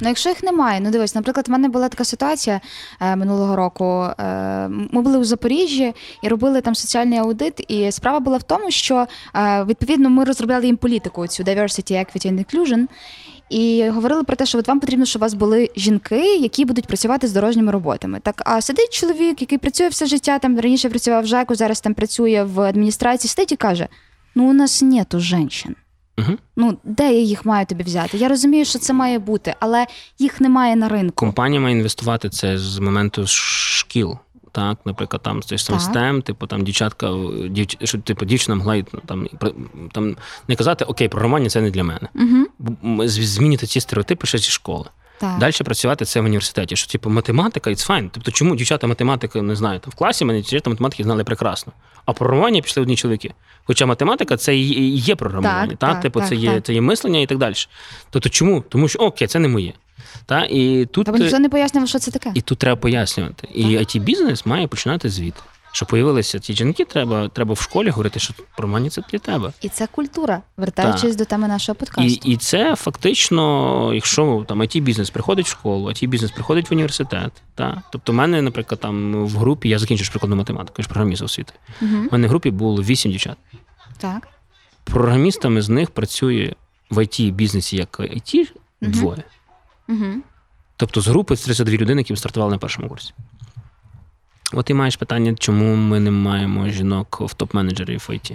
Ну, 0.00 0.08
якщо 0.08 0.28
їх 0.28 0.42
немає, 0.42 0.80
ну 0.80 0.90
дивись, 0.90 1.14
наприклад, 1.14 1.48
в 1.48 1.50
мене 1.50 1.68
була 1.68 1.88
така 1.88 2.04
ситуація 2.04 2.60
е, 3.00 3.16
минулого 3.16 3.56
року. 3.56 3.84
Е, 4.18 4.68
ми 4.68 5.02
були 5.02 5.18
у 5.18 5.24
Запоріжжі 5.24 5.92
і 6.22 6.28
робили 6.28 6.60
там 6.60 6.74
соціальний 6.74 7.18
аудит. 7.18 7.64
І 7.68 7.92
справа 7.92 8.20
була 8.20 8.36
в 8.36 8.42
тому, 8.42 8.70
що 8.70 9.06
е, 9.34 9.64
відповідно 9.64 10.10
ми 10.10 10.24
розробляли 10.24 10.66
їм 10.66 10.76
політику 10.76 11.26
цю 11.26 11.42
diversity, 11.42 11.92
equity 11.92 12.32
and 12.32 12.44
inclusion. 12.44 12.86
І 13.50 13.88
говорили 13.88 14.24
про 14.24 14.36
те, 14.36 14.46
що 14.46 14.58
от 14.58 14.68
вам 14.68 14.80
потрібно, 14.80 15.04
щоб 15.04 15.22
у 15.22 15.24
вас 15.24 15.34
були 15.34 15.70
жінки, 15.76 16.36
які 16.36 16.64
будуть 16.64 16.86
працювати 16.86 17.28
з 17.28 17.32
дорожніми 17.32 17.72
роботами. 17.72 18.20
Так, 18.22 18.42
а 18.46 18.60
сидить 18.60 18.92
чоловік, 18.92 19.40
який 19.40 19.58
працює 19.58 19.88
все 19.88 20.06
життя, 20.06 20.38
там 20.38 20.60
раніше 20.60 20.88
працював 20.88 21.22
в 21.22 21.26
ЖЕКу, 21.26 21.54
зараз 21.54 21.80
там 21.80 21.94
працює 21.94 22.46
в 22.54 22.60
адміністрації, 22.60 23.28
сидить 23.28 23.52
і 23.52 23.56
каже: 23.56 23.88
ну, 24.34 24.50
у 24.50 24.52
нас 24.52 24.82
нету 24.82 25.20
жінок. 25.20 25.52
Угу. 26.18 26.32
Ну, 26.56 26.78
де 26.84 27.12
я 27.12 27.20
їх 27.20 27.44
маю 27.44 27.66
тобі 27.66 27.84
взяти? 27.84 28.18
Я 28.18 28.28
розумію, 28.28 28.64
що 28.64 28.78
це 28.78 28.92
має 28.92 29.18
бути, 29.18 29.54
але 29.60 29.86
їх 30.18 30.40
немає 30.40 30.76
на 30.76 30.88
ринку. 30.88 31.14
Компанія 31.14 31.60
має 31.60 31.76
інвестувати 31.76 32.28
це 32.28 32.58
з 32.58 32.78
моменту 32.78 33.26
шкіл. 33.26 34.18
Так, 34.52 34.78
наприклад, 34.84 35.22
там 35.22 35.42
цей 35.42 35.58
сам. 35.58 35.78
STEM, 35.78 36.22
типу 36.22 36.46
там 36.46 36.64
дівчатка, 36.64 37.10
дівч... 37.50 37.76
що 37.84 37.98
типу 37.98 38.24
дівчина 38.24 38.54
могла 38.54 38.82
там, 39.06 39.28
про- 39.40 39.52
там 39.92 40.16
не 40.48 40.56
казати, 40.56 40.84
окей, 40.84 41.08
програмування 41.08 41.48
це 41.48 41.60
не 41.60 41.70
для 41.70 41.84
мене. 41.84 42.08
Угу. 42.14 43.06
Змінити 43.08 43.66
ці 43.66 43.80
стереотипи 43.80 44.26
ще 44.26 44.38
зі 44.38 44.50
школи. 44.50 44.84
Так. 45.22 45.38
Далі 45.38 45.52
працювати 45.64 46.04
це 46.04 46.20
в 46.20 46.24
університеті. 46.24 46.76
Що 46.76 46.92
типу 46.92 47.10
математика, 47.10 47.70
it's 47.70 47.88
fine. 47.90 48.10
Тобто, 48.12 48.30
чому 48.30 48.56
дівчата 48.56 48.86
математика 48.86 49.42
не 49.42 49.56
знаю, 49.56 49.78
там 49.80 49.90
в 49.90 49.94
класі 49.94 50.24
мене 50.24 50.40
дівчата 50.40 50.70
математики 50.70 51.02
знали 51.02 51.24
прекрасно. 51.24 51.72
А 52.06 52.12
програмування 52.12 52.60
пішли 52.60 52.82
одні 52.82 52.96
чоловіки. 52.96 53.34
Хоча 53.64 53.86
математика 53.86 54.36
це 54.36 54.56
і 54.56 54.68
і 54.68 54.96
є 54.96 55.16
програмування, 55.16 55.66
Так, 55.70 55.78
так, 55.78 55.90
так, 55.92 56.02
типу, 56.02 56.20
так, 56.20 56.28
це 56.28 56.34
є 56.34 56.60
це 56.60 56.74
є 56.74 56.80
мислення 56.80 57.20
і 57.20 57.26
так 57.26 57.38
далі. 57.38 57.54
Тобто, 58.10 58.28
чому? 58.28 58.64
Тому 58.68 58.88
що 58.88 58.98
окей, 58.98 59.28
це 59.28 59.38
не 59.38 59.48
моє. 59.48 59.72
Та 60.26 60.44
і 60.50 60.86
тут 60.86 61.06
Та 61.06 61.12
ніхто 61.12 61.38
не 61.38 61.48
пояснював, 61.48 61.88
що 61.88 61.98
це 61.98 62.10
таке. 62.10 62.32
і 62.34 62.40
тут 62.40 62.58
треба 62.58 62.76
пояснювати. 62.80 63.48
І 63.54 63.64
it 63.64 64.00
бізнес 64.00 64.46
має 64.46 64.66
починати 64.66 65.08
звідти. 65.08 65.42
Щоб 65.72 65.88
появилися 65.88 66.38
ті 66.38 66.54
жінки, 66.54 66.84
треба, 66.84 67.28
треба 67.28 67.54
в 67.54 67.60
школі 67.60 67.90
говорити, 67.90 68.20
що 68.20 68.34
програмування 68.56 68.90
це 68.90 69.02
для 69.10 69.18
тебе. 69.18 69.52
І 69.60 69.68
це 69.68 69.86
культура, 69.86 70.42
вертаючись 70.56 71.16
до 71.16 71.24
теми 71.24 71.48
нашого 71.48 71.76
подкасту. 71.76 72.10
І, 72.24 72.32
і 72.32 72.36
це 72.36 72.76
фактично, 72.76 73.94
якщо 73.94 74.44
там 74.48 74.62
it 74.62 74.80
бізнес 74.80 75.10
приходить 75.10 75.46
в 75.46 75.50
школу, 75.50 75.88
it 75.88 76.06
бізнес 76.06 76.30
приходить 76.30 76.70
в 76.70 76.72
університет. 76.72 77.32
Та? 77.54 77.82
Тобто, 77.92 78.12
в 78.12 78.14
мене, 78.14 78.42
наприклад, 78.42 78.80
там 78.80 79.24
в 79.26 79.36
групі, 79.36 79.68
я 79.68 79.78
закінчив 79.78 80.10
прикладну 80.10 80.36
математику, 80.36 80.74
я 80.78 80.82
ж 80.82 80.88
програміст 80.88 81.22
освіти. 81.22 81.52
Угу. 81.82 81.96
У 81.96 82.12
мене 82.12 82.26
в 82.26 82.30
групі 82.30 82.50
було 82.50 82.82
вісім 82.82 83.12
дівчат. 83.12 83.36
Так. 83.98 84.28
Програмістами 84.84 85.62
з 85.62 85.68
них 85.68 85.90
працює 85.90 86.52
в 86.90 86.98
it 86.98 87.32
бізнесі 87.32 87.76
як 87.76 88.00
IT 88.00 88.52
Мгм. 88.80 88.92
двоє. 88.92 89.22
Угу. 89.88 90.06
Тобто 90.76 91.00
з 91.00 91.08
групи 91.08 91.36
32 91.36 91.76
людини, 91.76 92.00
які 92.00 92.16
стартували 92.16 92.52
на 92.52 92.58
першому 92.58 92.88
курсі. 92.88 93.14
От 94.52 94.70
і 94.70 94.74
маєш 94.74 94.96
питання, 94.96 95.34
чому 95.38 95.76
ми 95.76 96.00
не 96.00 96.10
маємо 96.10 96.68
жінок 96.68 97.20
в 97.20 97.34
топ-менеджерів 97.42 98.10
в 98.10 98.14
ІТ. 98.14 98.32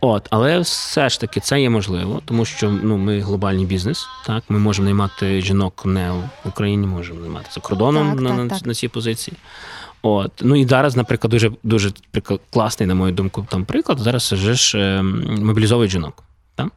От, 0.00 0.28
але 0.30 0.60
все 0.60 1.08
ж 1.08 1.20
таки 1.20 1.40
це 1.40 1.60
є 1.60 1.70
можливо, 1.70 2.22
тому 2.24 2.44
що 2.44 2.70
ну, 2.82 2.96
ми 2.96 3.20
глобальний 3.20 3.66
бізнес. 3.66 4.06
Так, 4.26 4.44
ми 4.48 4.58
можемо 4.58 4.84
наймати 4.84 5.40
жінок 5.40 5.86
не 5.86 6.10
в 6.10 6.48
Україні, 6.48 6.86
можемо 6.86 7.20
наймати 7.20 7.46
за 7.52 7.60
кордоном 7.60 8.10
Так, 8.10 8.20
на, 8.20 8.28
так, 8.30 8.38
на, 8.38 8.48
так. 8.48 8.66
на 8.66 8.74
цій 8.74 8.88
позиції. 8.88 9.36
От. 10.02 10.32
Ну 10.40 10.56
і 10.56 10.66
зараз, 10.66 10.96
наприклад, 10.96 11.30
дуже 11.30 11.50
дуже 11.62 11.90
приклад- 12.12 12.40
класний, 12.52 12.86
на 12.86 12.94
мою 12.94 13.12
думку, 13.12 13.46
там 13.50 13.64
приклад. 13.64 13.98
Зараз 13.98 14.32
вже 14.32 14.54
ж 14.54 14.78
е, 14.78 15.02
мобілізовують 15.02 15.90
жінок. 15.90 16.22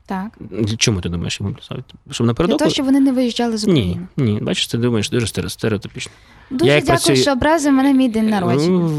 Так. 0.05 0.38
Чому 0.77 1.01
ти 1.01 1.09
думаєш, 1.09 1.39
їх 1.39 1.49
мобілізують? 1.49 1.93
Щоб 2.11 2.33
Для 2.36 2.57
того, 2.57 2.71
щоб 2.71 2.86
вони 2.86 2.99
не 2.99 3.11
виїжджали 3.11 3.57
з 3.57 3.63
України. 3.63 4.07
ні, 4.17 4.39
бачиш, 4.41 4.67
ти 4.67 4.77
думаєш 4.77 5.09
дуже 5.09 5.49
стереотипічно. 5.49 6.11
Дуже 6.49 6.71
як 6.71 6.83
дякую, 6.83 6.97
працюю- 6.97 7.15
що 7.21 7.31
образив 7.31 7.73
мене 7.73 7.93
мій 7.93 8.09
день 8.09 8.29
народження. 8.29 8.89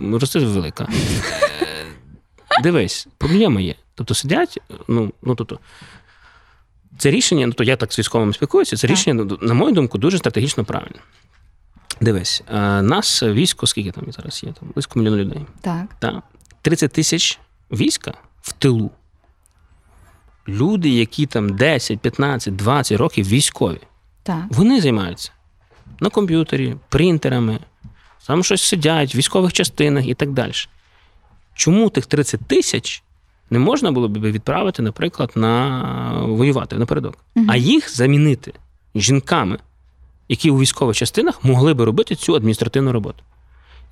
Ну, 0.00 0.18
Рости 0.18 0.38
велика. 0.38 0.88
Е, 0.92 2.62
Дивись, 2.62 3.08
проблема 3.18 3.60
є. 3.60 3.74
Тобто 3.94 4.14
сидять, 4.14 4.58
ну, 4.88 5.12
ну 5.22 5.34
тобто, 5.34 5.58
це 6.98 7.10
рішення, 7.10 7.46
ну 7.46 7.52
то 7.52 7.64
я 7.64 7.76
так 7.76 7.92
з 7.92 7.98
військовими 7.98 8.32
спілкуюся, 8.32 8.76
це 8.76 8.86
Так. 8.88 8.96
рішення, 8.96 9.24
ну, 9.24 9.38
на 9.42 9.54
мою 9.54 9.72
думку, 9.74 9.98
дуже 9.98 10.18
стратегічно 10.18 10.64
правильне. 10.64 10.98
Дивись, 12.00 12.42
е, 12.52 12.82
нас 12.82 13.22
військо, 13.22 13.66
скільки 13.66 13.90
там 13.90 14.04
зараз 14.12 14.42
є? 14.44 14.52
Там 14.60 14.68
близько 14.74 14.98
мільйона 14.98 15.16
людей. 15.16 15.46
Так. 15.60 15.84
Та? 15.98 16.22
30 16.62 16.92
тисяч 16.92 17.38
війська 17.70 18.14
в 18.42 18.52
тилу. 18.52 18.90
Люди, 20.50 20.88
які 20.88 21.26
там 21.26 21.56
10, 21.56 22.00
15, 22.00 22.56
20 22.56 22.98
років 22.98 23.28
військові, 23.28 23.80
Так. 24.22 24.44
вони 24.50 24.80
займаються 24.80 25.30
на 26.00 26.10
комп'ютері, 26.10 26.76
принтерами, 26.88 27.58
там 28.26 28.44
щось 28.44 28.62
сидять, 28.62 29.14
в 29.14 29.18
військових 29.18 29.52
частинах 29.52 30.06
і 30.06 30.14
так 30.14 30.32
далі. 30.32 30.52
Чому 31.54 31.90
тих 31.90 32.06
30 32.06 32.40
тисяч 32.46 33.02
не 33.50 33.58
можна 33.58 33.92
було 33.92 34.08
б 34.08 34.18
відправити, 34.18 34.82
наприклад, 34.82 35.32
на 35.34 36.22
воювати 36.26 36.76
напередок, 36.76 37.18
а 37.48 37.56
їх 37.56 37.96
замінити 37.96 38.52
жінками, 38.94 39.58
які 40.28 40.50
у 40.50 40.58
військових 40.58 40.96
частинах 40.96 41.44
могли 41.44 41.74
би 41.74 41.84
робити 41.84 42.14
цю 42.14 42.34
адміністративну 42.34 42.92
роботу? 42.92 43.22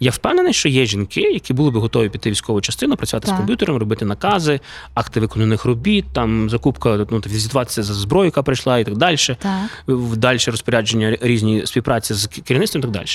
Я 0.01 0.11
впевнений, 0.11 0.53
що 0.53 0.69
є 0.69 0.87
жінки, 0.87 1.21
які 1.21 1.53
були 1.53 1.71
б 1.71 1.77
готові 1.77 2.09
піти 2.09 2.31
в 2.31 2.33
військову 2.33 2.61
частину, 2.61 2.97
працювати 2.97 3.27
Так. 3.27 3.35
з 3.35 3.39
комп'ютером, 3.39 3.77
робити 3.77 4.05
накази, 4.05 4.61
акти 4.95 5.21
виконаних 5.21 5.65
робіт, 5.65 6.05
там 6.13 6.51
закупка, 6.51 7.07
ну, 7.11 7.23
звітуватися 7.27 7.83
за 7.83 7.95
зброю, 7.95 8.25
яка 8.25 8.43
прийшла, 8.43 8.79
і 8.79 8.85
так 8.85 8.97
далі 8.97 9.17
Так. 9.39 9.85
далі 10.17 10.39
розпорядження 10.47 11.19
різні 11.21 11.67
співпраці 11.67 12.15
з 12.15 12.27
керівництвом 12.27 12.81
і 12.81 12.83
так 12.83 12.91
далі. 12.91 13.07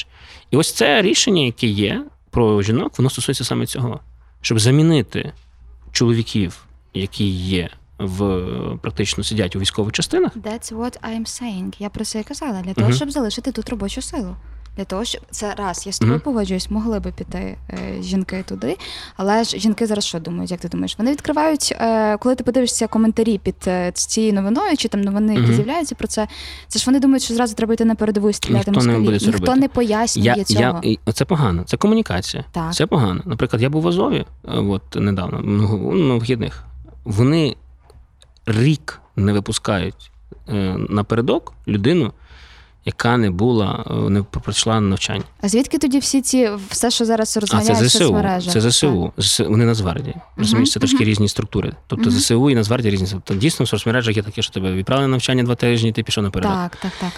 І 0.52 0.58
ось 0.58 0.74
це 0.74 1.02
рішення, 1.02 1.42
яке 1.42 1.68
є 1.68 2.04
про 2.32 2.62
жінок, 2.62 2.98
воно 2.98 3.10
стосується 3.10 3.44
саме 3.44 3.66
цього, 3.66 4.00
щоб 4.42 4.60
замінити 4.60 5.34
чоловіків, 5.92 6.66
які 6.94 7.26
є 7.30 7.70
в 8.00 8.42
практично 8.82 9.24
сидять 9.24 9.56
у 9.56 9.60
військових 9.60 9.94
частинах. 9.94 10.38
That's 10.38 10.76
what 10.78 11.00
I'm 11.02 11.22
saying. 11.26 11.74
Я 11.80 11.90
про 11.90 12.06
це 12.06 12.20
і 12.20 12.24
казала. 12.24 12.62
Для 12.62 12.74
того, 12.74 12.88
Мгм. 12.88 12.96
щоб 12.96 13.12
залишити 13.12 13.52
тут 13.52 13.70
робочу 13.70 14.02
силу. 14.02 14.36
Для 14.78 14.84
того, 14.86 15.05
щоб 15.05 15.21
це 15.32 15.53
раз, 15.55 15.84
я 15.88 15.91
з 15.93 15.99
тобою 15.99 16.15
Мгм. 16.17 16.24
погоджуюсь, 16.24 16.69
могли 16.71 16.99
би 16.99 17.11
піти 17.11 17.57
е, 17.69 18.01
жінки 18.01 18.43
туди. 18.47 18.78
Але 19.17 19.43
ж 19.43 19.57
жінки 19.59 19.86
зараз 19.88 20.05
що 20.05 20.19
думають? 20.19 20.51
Як 20.51 20.59
ти 20.59 20.67
думаєш? 20.69 20.95
Вони 20.97 21.11
відкривають, 21.11 21.76
е, 21.82 22.17
коли 22.17 22.36
ти 22.36 22.43
подивишся 22.43 22.88
коментарі 22.88 23.38
під 23.38 23.55
е, 23.67 23.91
цією 23.91 24.34
новиною, 24.34 24.78
чи 24.78 24.88
там 24.88 25.01
новини, 25.01 25.34
які 25.34 25.45
Мгм. 25.45 25.53
з'являються 25.55 25.95
про 25.95 26.07
це. 26.07 26.28
Це 26.67 26.80
ж 26.80 26.86
вони 26.86 26.99
думають, 26.99 27.24
що 27.24 27.34
зразу 27.34 27.55
треба 27.55 27.74
йти 27.74 27.86
на 27.86 27.95
передову 27.95 28.30
і 28.30 28.34
стріляти 28.34 28.71
Ніхто 28.71 28.88
не 28.88 28.99
буде 28.99 29.19
це 29.19 29.26
Ніхто 29.26 29.39
робити. 29.45 29.59
не 29.59 29.67
пояснює 29.67 30.26
Я, 30.38 30.43
цього. 30.43 30.82
я, 30.84 31.13
це 31.13 31.26
погано, 31.26 31.63
це 31.63 31.78
комунікація. 31.78 32.45
Так. 32.51 32.74
Це 32.74 32.86
погано. 32.86 33.21
Наприклад, 33.26 33.61
я 33.61 33.69
був 33.69 33.82
в 33.82 33.88
Азові 33.88 34.26
е, 34.45 34.51
от, 34.57 34.95
недавно, 34.95 35.41
ну, 35.43 35.91
на 35.93 36.13
вихідних. 36.15 36.63
Вони 37.03 37.55
рік 38.45 39.01
не 39.15 39.34
випускають 39.34 40.11
е, 40.49 40.76
напередок 40.89 41.53
людину, 41.67 42.13
яка 42.86 43.18
не 43.18 43.32
була, 43.32 43.86
е, 43.90 43.94
не 44.10 44.24
пройшла 44.24 44.82
навчання. 44.82 45.24
А 45.42 45.50
звідки 45.50 45.78
тоді 45.78 46.00
всі 46.00 46.22
ці 46.22 46.50
все, 46.70 46.92
що 46.92 47.06
зараз 47.06 47.38
А 47.38 47.40
розганяють 47.40 47.78
це 47.78 47.84
в 47.86 47.88
ЗСУ. 47.88 47.98
соцмережах? 48.00 48.54
Це 48.54 48.62
ЗСУ. 48.62 49.12
ЗСУ. 49.18 49.50
Вони 49.50 49.66
Нацгвардії. 49.66 50.16
Розумієш, 50.38 50.72
це 50.72 50.80
трошки 50.80 51.04
різні 51.04 51.28
структури. 51.28 51.74
Тобто. 51.88 52.12
ЗСУ 52.12 52.50
і 52.50 52.56
Нацгвардія 52.56 52.94
різні. 52.94 53.08
Тобто 53.12 53.34
дійсно 53.36 53.66
в 53.66 53.70
соцмережах 53.70 54.18
є 54.18 54.24
таке, 54.24 54.42
що 54.42 54.54
тебе 54.54 54.74
відправили 54.74 55.08
на 55.08 55.12
навчання 55.12 55.44
два 55.44 55.56
тижні, 55.56 55.92
ти 55.92 56.04
пішов 56.04 56.24
наперед. 56.24 56.50
Так, 56.52 56.76
так, 56.76 56.92
так. 57.02 57.12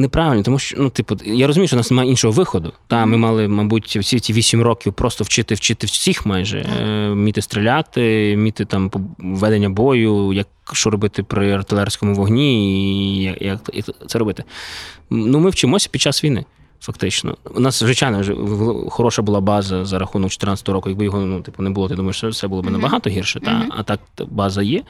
Неправильно, 0.00 0.42
тому 0.42 0.58
що 0.58 0.76
ну, 0.78 0.90
типу, 0.90 1.16
я 1.24 1.46
розумію, 1.46 1.66
що 1.68 1.76
у 1.76 1.78
нас 1.78 1.90
немає 1.90 2.10
іншого 2.10 2.32
виходу. 2.32 2.72
Та 2.86 3.06
ми 3.06 3.16
мали, 3.16 3.48
мабуть, 3.48 3.96
всі 3.96 4.20
ці 4.20 4.32
вісім 4.32 4.62
років 4.62 4.92
просто 4.92 5.24
вчити, 5.24 5.54
вчити 5.54 5.86
всіх 5.86 6.26
майже, 6.26 6.58
е, 6.58 7.10
вміти 7.10 7.42
стріляти, 7.42 8.34
вміти 8.36 8.64
там 8.64 8.90
ведення 9.18 9.70
бою, 9.70 10.32
як 10.32 10.46
що 10.72 10.90
робити 10.90 11.22
при 11.22 11.52
артилерійському 11.52 12.14
вогні, 12.14 13.18
і 13.18 13.22
як, 13.22 13.42
як 13.42 13.60
і 13.72 13.82
це 14.06 14.18
робити. 14.18 14.44
Ну, 15.10 15.40
ми 15.40 15.50
вчимося 15.50 15.88
під 15.92 16.00
час 16.00 16.24
війни. 16.24 16.44
Фактично, 16.82 17.36
у 17.54 17.60
нас 17.60 17.78
звичайно 17.78 18.22
хороша 18.90 19.22
була 19.22 19.40
база 19.40 19.84
за 19.84 19.98
рахунок 19.98 20.30
14 20.30 20.68
року. 20.68 20.88
Якби 20.88 21.04
його 21.04 21.18
ну 21.18 21.40
типу 21.40 21.62
не 21.62 21.70
було, 21.70 21.88
ти 21.88 21.94
думаєш, 21.94 22.16
що 22.16 22.28
все 22.28 22.48
було 22.48 22.62
б 22.62 22.70
набагато 22.70 23.10
гірше. 23.10 23.40
Та 23.40 23.66
а 23.70 23.82
так 23.82 24.00
база 24.28 24.62
є. 24.62 24.82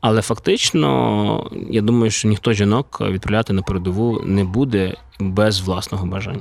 Але 0.00 0.22
фактично, 0.22 1.50
я 1.70 1.80
думаю, 1.80 2.10
що 2.10 2.28
ніхто 2.28 2.52
жінок 2.52 3.00
відправляти 3.00 3.52
на 3.52 3.62
передову 3.62 4.20
не 4.24 4.44
буде 4.44 4.94
без 5.20 5.60
власного 5.60 6.06
бажання. 6.06 6.40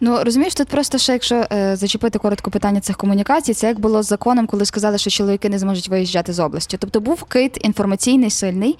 Ну 0.00 0.24
розумієш, 0.24 0.54
тут 0.54 0.68
просто 0.68 0.98
ще 0.98 1.12
якщо 1.12 1.46
е, 1.52 1.76
зачепити 1.76 2.18
коротко 2.18 2.50
питання 2.50 2.80
цих 2.80 2.96
комунікацій, 2.96 3.54
це 3.54 3.66
як 3.66 3.80
було 3.80 4.02
з 4.02 4.06
законом, 4.06 4.46
коли 4.46 4.64
сказали, 4.64 4.98
що 4.98 5.10
чоловіки 5.10 5.48
не 5.48 5.58
зможуть 5.58 5.88
виїжджати 5.88 6.32
з 6.32 6.40
області. 6.40 6.76
Тобто 6.80 7.00
був 7.00 7.24
кит 7.24 7.58
інформаційний 7.64 8.30
сильний. 8.30 8.78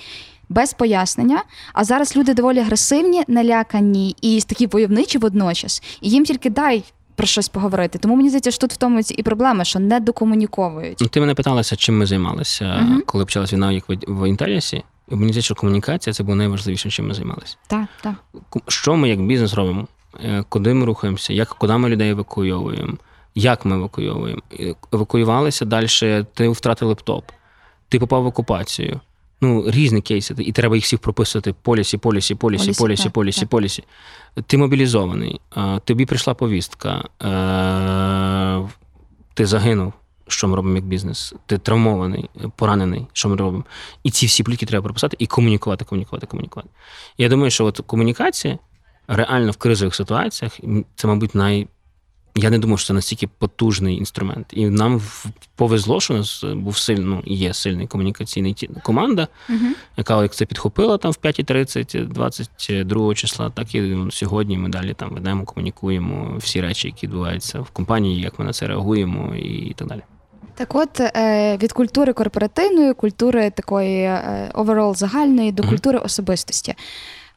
Без 0.49 0.73
пояснення, 0.73 1.43
а 1.73 1.85
зараз 1.85 2.17
люди 2.17 2.35
доволі 2.35 2.59
агресивні, 2.59 3.25
налякані 3.29 4.17
і 4.23 4.41
такі 4.41 4.67
войовничі 4.67 5.19
водночас, 5.19 5.83
і 6.01 6.11
їм 6.11 6.25
тільки 6.25 6.51
дай 6.51 6.85
про 7.17 7.27
щось 7.27 7.49
поговорити. 7.49 7.99
Тому 7.99 8.17
мені 8.17 8.29
здається, 8.29 8.51
що 8.51 8.61
тут 8.61 8.73
в 8.73 8.77
тому 8.77 9.01
і 9.11 9.23
проблема, 9.23 9.65
що 9.65 9.79
не 9.79 10.01
докомуніковують. 10.01 10.99
Ну, 11.01 11.09
ти 11.09 11.21
мене 11.21 11.35
питалася, 11.35 11.77
чим 11.77 11.99
ми 11.99 12.07
займалися, 12.07 12.79
Мгм. 12.83 13.03
коли 13.07 13.25
почалась 13.25 13.53
війна 13.53 13.73
як 13.73 13.89
в, 13.89 13.93
в 14.07 14.29
І 14.29 15.15
мені 15.15 15.33
здається, 15.33 15.43
що 15.43 15.55
комунікація 15.55 16.15
це 16.15 16.23
було 16.23 16.37
найважливіше, 16.37 16.91
чим 16.91 17.09
ми 17.09 17.15
займалися. 17.15 17.57
Так, 17.67 17.87
так. 18.03 18.15
Що 18.69 18.97
ми 18.97 19.09
як 19.09 19.27
бізнес 19.27 19.55
робимо? 19.55 19.87
Е, 20.25 20.45
Куди 20.49 20.75
ми 20.75 20.87
рухаємося? 20.87 21.33
Як 21.33 21.49
куди 21.49 21.77
ми 21.77 21.89
людей 21.89 22.11
евакуйовуємо? 22.11 22.95
Як 23.35 23.65
ми 23.65 23.77
евакуйовуємо? 23.77 24.43
Евакуювалися 24.93 25.65
далі, 25.65 25.87
ти 26.35 26.49
втратив 26.49 26.89
лептоп, 26.89 27.25
ти 27.89 27.99
попав 27.99 28.23
в 28.23 28.27
окупацію. 28.27 29.01
Ну, 29.41 29.65
різні 29.71 30.03
кейси, 30.03 30.35
і 30.39 30.53
треба 30.53 30.75
їх 30.77 30.85
всіх 30.85 30.99
прописувати 30.99 31.55
полісі, 31.63 31.99
полісі, 31.99 32.35
полісі, 32.35 32.65
Полісі, 32.65 32.81
полісі, 32.81 33.11
полісі, 33.11 33.47
полісі. 33.47 33.85
Ти 34.47 34.59
мобілізований, 34.59 35.41
тобі 35.85 36.07
прийшла 36.07 36.35
повістка, 36.35 37.05
е, 37.23 38.69
ти 39.35 39.47
загинув. 39.47 39.93
Що 40.29 40.49
ми 40.49 40.57
робимо 40.57 40.77
як 40.77 40.85
бізнес? 40.85 41.35
Ти 41.47 41.59
травмований, 41.59 42.31
поранений, 42.57 43.07
що 43.13 43.29
ми 43.29 43.37
робимо? 43.37 43.65
І 44.03 44.11
ці 44.11 44.27
всі 44.27 44.43
плітки 44.43 44.67
треба 44.67 44.83
прописати 44.83 45.17
і 45.21 45.27
комунікувати, 45.27 45.85
комунікувати, 45.85 46.27
комунікувати. 46.27 46.69
Я 47.19 47.29
думаю, 47.29 47.51
що 47.51 47.65
от 47.65 47.81
комунікація 47.87 48.59
реально 49.09 49.51
в 49.51 49.57
кризових 49.57 49.95
ситуаціях 49.95 50.61
це, 50.97 51.09
мабуть, 51.09 51.35
най. 51.35 51.69
Я 52.39 52.51
не 52.51 52.59
думаю, 52.59 52.79
що 52.79 52.87
це 52.87 52.93
настільки 52.93 53.27
потужний 53.27 53.97
інструмент. 53.97 54.47
І 54.53 54.67
нам 54.67 55.03
повезло, 55.57 56.01
що 56.01 56.15
у 56.15 56.17
нас 56.17 56.45
був 56.45 56.79
сильний, 56.79 57.05
ну, 57.05 57.23
є 57.27 57.55
сильний 57.55 57.87
комунікаційний 57.87 58.69
команда, 58.83 59.29
Угу. 59.49 59.59
яка 59.97 60.23
як 60.23 60.35
це 60.35 60.47
підхопила 60.47 60.99
там 60.99 61.13
в 61.13 61.15
5.30, 61.23 62.07
22 62.09 63.15
числа, 63.15 63.51
так 63.51 63.75
і 63.75 63.81
ну, 63.81 64.11
сьогодні 64.11 64.59
ми 64.59 64.69
далі 64.69 64.95
там 64.95 65.11
ведемо, 65.11 65.45
комунікуємо 65.45 66.35
всі 66.39 66.61
речі, 66.61 66.89
які 66.89 67.07
відбуваються 67.07 67.61
в 67.61 67.71
компанії, 67.71 68.21
як 68.21 68.39
ми 68.39 68.45
на 68.45 68.53
це 68.53 68.67
реагуємо 68.67 69.35
і 69.37 69.75
так 69.77 69.89
далі. 69.89 70.03
Так 70.55 70.75
от 70.75 71.01
е, 71.01 71.57
від 71.63 71.73
культури 71.73 72.13
корпоративної, 72.13 72.95
культури 72.95 73.51
такої 73.51 74.03
е, 74.03 74.51
оверол 74.55 74.95
загальної 74.95 75.53
до 75.53 75.63
культури 75.63 75.99
особистості. 75.99 76.75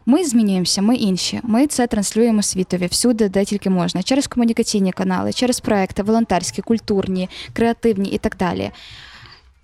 Ми 0.06 0.26
змінюємося, 0.26 0.82
ми 0.82 0.96
інші. 0.96 1.40
Ми 1.44 1.68
це 1.68 1.88
транслюємо 1.88 2.42
світові 2.42 2.86
всюди, 2.86 3.30
де 3.30 3.46
тільки 3.46 3.70
можна, 3.70 4.04
через 4.04 4.28
комунікаційні 4.28 4.92
канали, 4.92 5.34
через 5.34 5.60
проекти, 5.60 6.04
волонтерські, 6.04 6.62
культурні, 6.62 7.30
креативні 7.54 8.10
і 8.10 8.18
так 8.18 8.38
далі. 8.38 8.72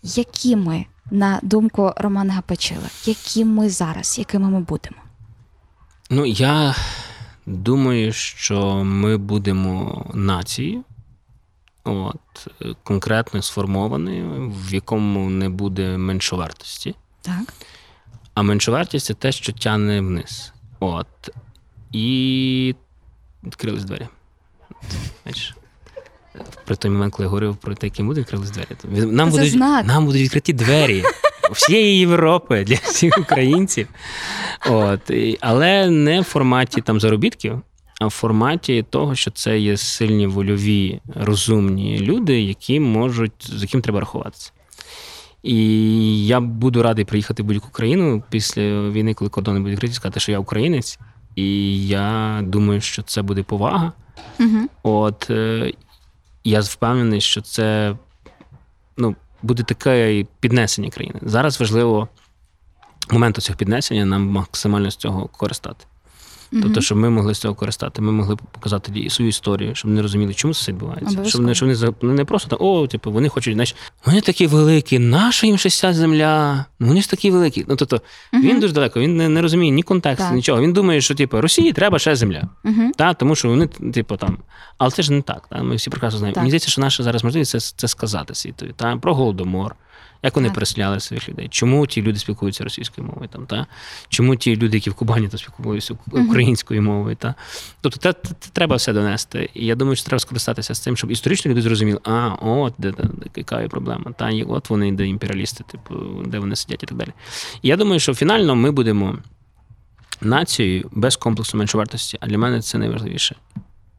Які 0.04 0.56
ми, 0.56 0.86
на 1.12 1.40
думку 1.44 1.94
Романа 1.98 2.34
Гапачила, 2.34 2.90
які 3.06 3.46
ми 3.46 3.70
зараз, 3.70 4.20
якими 4.20 4.50
ми 4.50 4.60
будемо? 4.60 4.98
Ну, 6.10 6.26
я 6.26 6.76
думаю, 7.46 8.14
що 8.14 8.84
ми 8.84 9.18
будемо 9.18 10.06
нацією, 10.14 10.84
от, 11.84 12.48
конкретно 12.84 13.42
сформованою, 13.42 14.54
в 14.68 14.74
якому 14.74 15.30
не 15.30 15.50
буде 15.50 15.98
меншовартості. 15.98 16.96
Так. 17.22 17.54
А 18.36 18.42
меншовартість 18.42 19.06
це 19.06 19.14
те, 19.14 19.32
що 19.32 19.54
тягне 19.54 20.02
вниз. 20.02 20.54
От. 20.80 21.08
І 21.92 22.76
відкрились 23.44 23.84
двері. 23.84 24.08
Бачиш? 25.26 25.56
При 26.66 26.76
той 26.76 26.92
момент, 26.92 27.14
коли 27.14 27.26
я 27.26 27.30
говорив 27.30 27.56
про 27.58 27.76
те, 27.76 27.88
яким 27.88 28.08
буде, 28.08 28.20
відкрились 28.22 28.50
двері. 28.50 28.68
Нам, 29.12 29.32
Це 29.32 29.38
будуть, 29.38 29.52
знак. 29.52 29.86
нам 29.86 30.06
будуть 30.06 30.22
відкриті 30.22 30.54
двері 30.54 31.04
всієї 31.52 32.00
Європи 32.00 32.64
для 32.64 32.76
всіх 32.76 33.18
українців. 33.18 33.88
От. 34.70 35.12
Але 35.40 35.90
не 35.90 36.22
в 36.22 36.24
форматі 36.24 36.82
там 36.82 37.00
заробітків, 37.00 37.62
а 38.02 38.08
в 38.08 38.10
форматі 38.10 38.86
того, 38.90 39.16
що 39.16 39.32
це 39.32 39.60
є 39.60 39.78
сильні 39.78 40.28
вольові, 40.28 41.02
розумні 41.16 42.00
люди, 42.00 42.42
які 42.42 42.80
можуть, 42.80 43.34
з 43.58 43.62
яким 43.62 43.82
треба 43.82 44.00
рахуватися. 44.00 44.52
І 45.46 46.28
я 46.28 46.40
буду 46.40 46.84
радий 46.84 47.06
приїхати 47.06 47.44
в 47.44 47.46
будь-яку 47.46 47.70
країну 47.70 48.24
після 48.30 48.90
війни, 48.90 49.14
коли 49.14 49.30
кордони 49.30 49.60
будуть 49.60 49.74
відкриті, 49.74 49.94
сказати, 49.94 50.20
що 50.20 50.32
я 50.32 50.40
українець. 50.40 51.00
І 51.36 51.88
я 51.88 52.40
думаю, 52.44 52.82
що 52.82 53.02
це 53.02 53.22
буде 53.22 53.44
повага. 53.44 53.92
Угу. 54.40 54.58
От 54.84 55.30
е, 55.30 55.74
я 56.44 56.60
впевнений, 56.60 57.22
що 57.22 57.42
це 57.42 57.98
ну, 58.98 59.16
буде 59.44 59.64
таке 59.64 60.26
піднесення 60.40 60.90
країни. 60.90 61.20
Зараз 61.22 61.60
важливо 61.60 62.08
моменту 63.12 63.42
цього 63.42 63.58
піднесення 63.58 64.06
нам 64.06 64.28
максимально 64.30 64.92
з 64.92 64.96
цього 64.96 65.28
користати. 65.28 65.86
Тобто, 66.52 66.82
щоб 66.82 66.98
ми 66.98 67.10
могли 67.10 67.34
з 67.34 67.40
цього 67.40 67.56
користати, 67.56 68.02
ми 68.02 68.12
могли 68.12 68.36
показати 68.52 69.10
свою 69.10 69.30
історію, 69.30 69.76
щоб 69.76 69.92
вони 69.92 70.02
розуміли, 70.02 70.34
чому 70.34 70.54
це 70.54 70.72
відбувається. 70.72 71.26
Щоб 71.26 71.42
вони, 71.42 71.56
щоб 71.56 71.70
вони 71.70 71.94
ну, 72.02 72.14
не 72.14 72.26
просто 72.26 72.50
так, 72.50 72.62
о, 72.62 72.88
типу, 72.88 73.12
вони 73.12 73.30
хочуть, 73.30 73.54
знаєш, 73.54 73.76
вони 74.06 74.22
такі 74.22 74.48
великі, 74.48 75.00
наша 75.00 75.48
їм 75.48 75.58
щось 75.58 75.80
ця 75.80 75.94
земля, 75.94 76.66
ну 76.80 76.88
вони 76.88 77.02
ж 77.02 77.10
такі 77.10 77.32
великі. 77.32 77.66
Ну 77.68 77.76
тобто 77.76 78.02
він 78.34 78.60
дуже 78.60 78.74
далеко, 78.74 79.00
він 79.00 79.18
не, 79.18 79.30
не 79.30 79.42
розуміє 79.42 79.72
ні 79.72 79.84
контексту, 79.84 80.26
Так. 80.26 80.36
нічого. 80.36 80.62
Він 80.62 80.74
думає, 80.74 81.02
що 81.02 81.16
типу 81.16 81.42
Росії 81.42 81.74
треба 81.74 82.00
ще 82.00 82.16
земля. 82.16 82.50
Угу. 82.64 82.92
Та, 82.98 83.14
тому 83.14 83.36
що 83.36 83.50
вони, 83.50 83.68
типу, 83.68 84.18
там. 84.18 84.38
Але 84.78 84.92
це 84.92 85.04
ж 85.04 85.14
не 85.14 85.22
так. 85.22 85.48
Та? 85.50 85.64
Ми 85.64 85.76
всі 85.76 85.90
прекрасно 85.90 86.20
знаємо. 86.20 86.36
Мені 86.38 86.50
здається, 86.50 86.70
що 86.70 86.82
наша 86.82 87.04
зараз 87.04 87.24
можливість 87.24 87.52
це, 87.52 87.60
це 87.60 87.88
сказати 87.88 88.36
світові. 88.36 88.74
Та? 88.76 88.98
Про 88.98 89.16
голодомор, 89.16 89.76
як 90.26 90.36
вони 90.36 90.48
Так. 90.48 90.54
переселяли 90.54 91.00
своїх 91.00 91.30
людей, 91.30 91.48
чому 91.52 91.88
ті 91.88 92.02
люди 92.02 92.20
спілкуються 92.20 92.64
російською 92.64 93.08
мовою, 93.08 93.30
там, 93.30 93.46
та? 93.46 93.66
чому 94.10 94.36
ті 94.36 94.56
люди, 94.56 94.78
які 94.78 94.90
в 94.90 94.94
Кубані 94.94 95.28
то 95.28 95.38
спілкуються 95.38 95.98
українською 96.12 96.82
мовою. 96.82 97.16
Та? 97.16 97.36
Тобто 97.82 98.00
це, 98.00 98.14
це, 98.14 98.36
це 98.40 98.50
треба 98.54 98.76
все 98.76 98.94
донести. 98.94 99.50
І 99.54 99.66
я 99.66 99.76
думаю, 99.76 99.96
що 99.96 100.06
треба 100.06 100.20
скористатися 100.20 100.74
з 100.74 100.80
цим, 100.80 100.98
щоб 100.98 101.12
історично 101.12 101.52
люди 101.52 101.62
зрозуміли, 101.62 102.00
а, 102.04 102.28
от 102.42 102.74
де, 102.78 102.92
де, 102.92 103.04
де 103.04 103.30
яка 103.36 103.62
є 103.62 103.68
проблема. 103.68 104.12
Та? 104.18 104.30
І 104.30 104.44
от 104.44 104.70
вони, 104.70 104.92
де 104.92 105.08
імперіалісти, 105.08 105.64
типу, 105.72 105.96
де 106.26 106.40
вони 106.40 106.56
сидять 106.56 106.84
і 106.84 106.86
так 106.86 106.98
далі. 106.98 107.10
І 107.62 107.68
я 107.68 107.78
думаю, 107.78 108.00
що 108.00 108.14
фінально 108.14 108.56
ми 108.56 108.72
будемо 108.72 109.18
нацією 110.22 110.90
без 110.92 111.16
комплексу 111.16 111.58
меншовартості, 111.58 112.18
а 112.22 112.28
для 112.28 112.38
мене 112.38 112.62
це 112.62 112.78
найважливіше. 112.78 113.36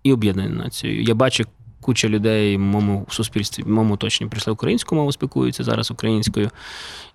І 0.02 0.12
об'єднаною 0.12 0.56
нацією. 0.56 1.02
Я 1.02 1.14
бачу 1.14 1.44
куча 1.86 2.08
людей 2.08 2.56
в 2.56 2.60
моєму 2.60 3.06
суспільстві, 3.10 3.62
в 3.62 3.68
моєму 3.68 3.94
оточенні 3.94 4.30
прийшли 4.30 4.52
українську 4.52 4.94
мову, 4.94 5.12
спілкуються 5.12 5.64
зараз 5.64 5.90
українською. 5.90 6.50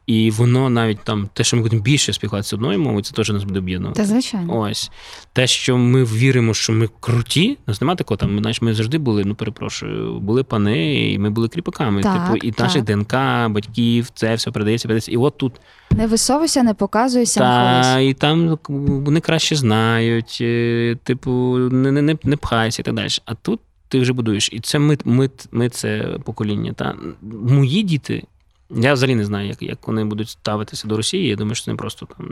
І 0.08 0.32
воно 0.32 0.70
навіть 0.70 1.00
там, 1.04 1.30
те, 1.34 1.44
що 1.44 1.58
ми 1.58 1.64
будемо 1.64 1.82
більше 1.82 2.14
спілкуватися 2.14 2.56
одною 2.56 2.80
мовою, 2.80 3.04
це 3.04 3.14
теж 3.14 3.30
нас 3.30 3.44
буде 3.44 3.60
об'єднувати. 3.60 4.02
Та 4.02 4.08
звичайно. 4.08 4.60
Ось 4.60 4.92
те, 5.34 5.48
що 5.48 5.78
ми 5.78 6.04
віримо, 6.04 6.54
що 6.54 6.74
ми 6.74 6.90
круті, 7.00 7.58
нас 7.68 7.82
немає 7.82 7.98
такого 7.98 8.18
там. 8.18 8.36
Ми, 8.36 8.40
знаєш, 8.40 8.62
ми 8.62 8.74
завжди 8.74 8.98
були, 8.98 9.26
ну 9.26 9.36
перепрошую, 9.36 10.20
були 10.20 10.44
пани, 10.44 11.12
і 11.12 11.20
ми 11.20 11.30
були 11.30 11.48
кріпаками. 11.48 12.02
Так, 12.02 12.26
типу, 12.26 12.48
і 12.48 12.52
так. 12.52 12.60
наших 12.60 12.84
ДНК, 12.84 13.14
батьків, 13.50 14.10
це 14.14 14.36
все 14.36 14.52
передається, 14.52 14.88
передається. 14.88 15.12
І 15.12 15.18
от 15.18 15.38
тут 15.38 15.54
Не 15.92 16.08
висовуйся, 16.08 16.64
не 16.64 16.74
показуйся, 16.74 17.40
та, 17.40 18.00
і 18.00 18.14
там 18.14 18.60
вони 18.68 19.20
краще 19.20 19.56
знають, 19.56 20.38
е, 20.42 20.98
типу, 21.04 21.58
не, 21.58 21.92
не, 21.92 22.02
не, 22.02 22.18
не 22.24 22.38
пхайся 22.38 22.82
і 22.82 22.86
так 22.86 22.94
далі. 22.94 23.10
А 23.26 23.36
тут 23.36 23.60
ти 23.92 24.00
вже 24.00 24.14
будуєш. 24.14 24.50
І 24.52 24.60
це 24.60 24.80
ми, 24.80 24.98
ми, 25.06 25.30
ми 25.52 25.70
це 25.70 26.18
покоління. 26.24 26.74
Та. 26.74 26.96
Мої 27.22 27.84
діти. 27.84 28.24
Я 28.70 28.94
взагалі 28.94 29.16
не 29.16 29.26
знаю, 29.26 29.48
як, 29.48 29.62
як 29.62 29.88
вони 29.88 30.06
будуть 30.06 30.30
ставитися 30.30 30.88
до 30.88 30.98
Росії. 30.98 31.28
Я 31.28 31.36
думаю, 31.36 31.56
що 31.56 31.72
вони 31.72 31.78
просто 31.78 32.08
там 32.18 32.28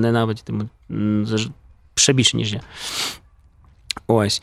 ненавидітимуть 0.00 0.68
ще 1.94 2.12
більше, 2.12 2.36
ніж 2.36 2.52
я. 2.52 2.60
Ось. 4.06 4.42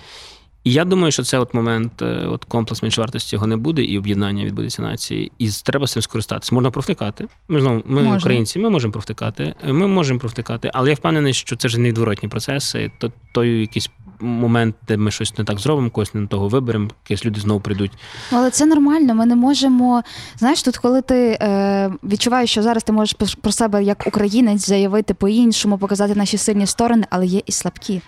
І 0.64 0.74
я 0.74 0.86
думаю, 0.86 1.12
що 1.12 1.24
це 1.24 1.39
от 1.39 1.53
момент, 1.53 2.01
е, 2.01 2.06
от 2.06 2.45
комплекс 2.45 2.84
меншовартості 2.84 3.36
його 3.36 3.47
не 3.47 3.58
буде, 3.58 3.84
і 3.84 3.97
об'єднання 3.97 4.45
відбудеться 4.45 4.82
нації. 4.82 5.32
І 5.38 5.49
треба 5.49 5.88
з 5.88 5.91
цим 5.91 6.01
скористатися. 6.01 6.56
Можна 6.56 6.72
провтикати. 6.72 7.28
Ми 7.47 7.62
знову, 7.62 7.84
ми 7.86 8.01
Можна. 8.01 8.18
українці, 8.18 8.60
ми 8.60 8.70
можемо 8.70 8.91
провтикати. 8.91 9.56
Ми 9.66 9.88
можемо 9.88 10.20
провтикати, 10.20 10.72
але 10.74 10.89
я 10.89 10.95
впевнений, 10.95 11.34
що 11.34 11.56
це 11.56 11.70
ж 11.70 11.80
невідворотні 11.80 12.30
процеси. 12.30 12.91
То 12.99 13.12
той 13.34 13.62
якийсь 13.62 13.89
момент, 14.26 14.76
де 14.88 14.97
ми 14.97 15.11
щось 15.11 15.38
не 15.38 15.43
так 15.43 15.59
зробимо, 15.59 15.89
когось 15.89 16.13
не 16.13 16.28
того 16.28 16.47
виберемо, 16.47 16.89
якісь 17.09 17.26
люди 17.26 17.39
знову 17.39 17.59
прийдуть. 17.59 17.91
Ну, 18.32 18.38
Але 18.38 18.49
це 18.49 18.65
нормально. 18.65 19.15
Ми 19.15 19.26
не 19.26 19.36
можемо. 19.36 20.03
Знаєш, 20.38 20.63
тут, 20.63 20.78
коли 20.78 21.01
ти 21.01 21.38
е, 21.41 21.91
відчуваєш, 22.03 22.49
що 22.49 22.63
зараз 22.63 22.84
ти 22.84 22.91
можеш 22.91 23.13
про- 23.41 23.51
себе 23.51 23.84
як 23.84 24.03
українець 24.07 24.67
заявити 24.67 25.13
по-іншому, 25.13 25.78
показати 25.78 26.15
наші 26.15 26.38
сильні 26.38 26.67
сторони, 26.67 27.05
але 27.09 27.26
є 27.26 27.41
і 27.45 27.51
слабкі. 27.51 28.01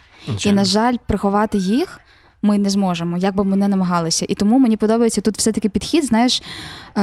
І, 0.46 0.52
на 0.52 0.66
жаль, 0.66 0.96
приховати 1.08 1.58
їх 1.58 2.00
ми 2.42 2.58
не 2.58 2.70
зможемо, 2.70 3.18
як 3.18 3.36
би 3.36 3.44
ми 3.44 3.56
не 3.56 3.68
намагалися. 3.68 4.26
І 4.30 4.36
тому 4.36 4.60
мені 4.60 4.78
подобається 4.78 5.22
тут 5.22 5.38
все-таки 5.38 5.70
підхід, 5.70 6.06
знаєш, 6.06 6.42
е, 6.98 7.02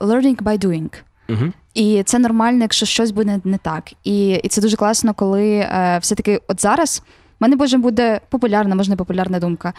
learning 0.00 0.36
by 0.36 0.66
doing. 0.66 0.90
Угу. 1.28 1.52
І 1.74 2.02
це 2.02 2.18
нормально, 2.18 2.58
якщо 2.62 2.86
щось 2.86 3.10
буде 3.10 3.40
не 3.44 3.58
так. 3.58 3.92
І, 4.04 4.30
і 4.30 4.48
це 4.48 4.60
дуже 4.60 4.76
класно, 4.76 5.14
коли 5.14 5.48
е, 5.52 5.98
все-таки 6.02 6.40
от 6.48 6.62
зараз 6.62 7.02
мене 7.42 7.56
може 7.56 7.78
буде 7.78 8.20
популярна, 8.28 8.74
може 8.74 8.90
не 8.90 8.96
популярна 8.96 9.40
думка. 9.40 9.72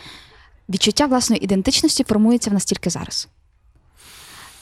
Відчуття 0.70 1.06
власної 1.06 1.44
ідентичності 1.44 2.04
формується 2.04 2.50
в 2.50 2.54
нас 2.54 2.66
тільки 2.66 2.90
зараз. 2.90 3.28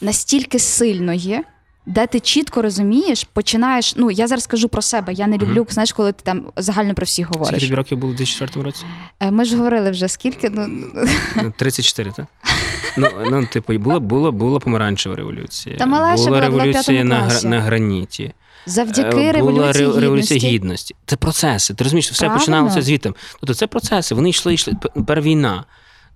Настільки 0.02 0.60
сильно 0.60 1.14
є, 1.14 1.44
де 1.86 2.08
ти 2.08 2.20
чітко 2.20 2.62
розумієш, 2.62 3.28
починаєш. 3.34 3.94
Ну, 3.98 4.12
я 4.12 4.28
зараз 4.28 4.48
кажу 4.48 4.70
про 4.70 4.82
себе. 4.82 5.14
Я 5.14 5.28
не 5.28 5.38
люблю, 5.38 5.68
знаєш, 5.70 5.92
коли 5.94 6.12
ти 6.12 6.20
там 6.24 6.44
загально 6.58 6.94
про 6.94 7.06
всіх 7.06 7.26
Скільки 7.28 7.40
говориш. 7.40 7.64
тобі 7.64 7.76
років 7.76 7.98
було 7.98 8.14
в 8.14 8.16
2004 8.16 8.66
році? 8.66 8.84
Е, 9.20 9.32
Ми 9.32 9.46
ж 9.46 9.58
говорили 9.58 9.92
вже 9.92 10.08
скільки. 10.08 10.50
Ну, 10.50 10.68
Ну, 11.36 11.54
34, 11.58 12.12
так? 12.12 12.26
Ну, 12.98 13.08
ну, 13.32 13.46
типу, 13.46 13.74
була, 13.78 14.00
була, 14.00 14.32
була 14.32 14.60
помаранчева 14.60 15.16
революція. 15.16 15.78
Та 15.78 15.86
мала 15.86 16.16
була 16.16 16.42
революція 16.42 17.04
на, 17.04 17.20
класі. 17.20 17.48
на 17.48 17.62
граніті. 17.62 18.34
завдяки 18.66 19.18
Е, 19.22 19.32
революції 19.32 19.86
була 19.86 20.00
революція 20.02 20.38
гідності. 20.40 20.48
гідності. 20.48 20.96
Це 21.06 21.16
процеси. 21.16 21.74
Ти 21.74 21.84
розумієш, 21.84 22.12
все 22.12 22.20
Правильно. 22.20 22.40
починалося 22.40 22.82
звідти. 22.82 23.14
Тобто 23.40 23.54
це 23.54 23.68
процеси. 23.68 24.16
Вони 24.16 24.30
йшли, 24.30 24.54
йшли. 24.54 24.74
П- 25.06 25.22
війна. 25.22 25.64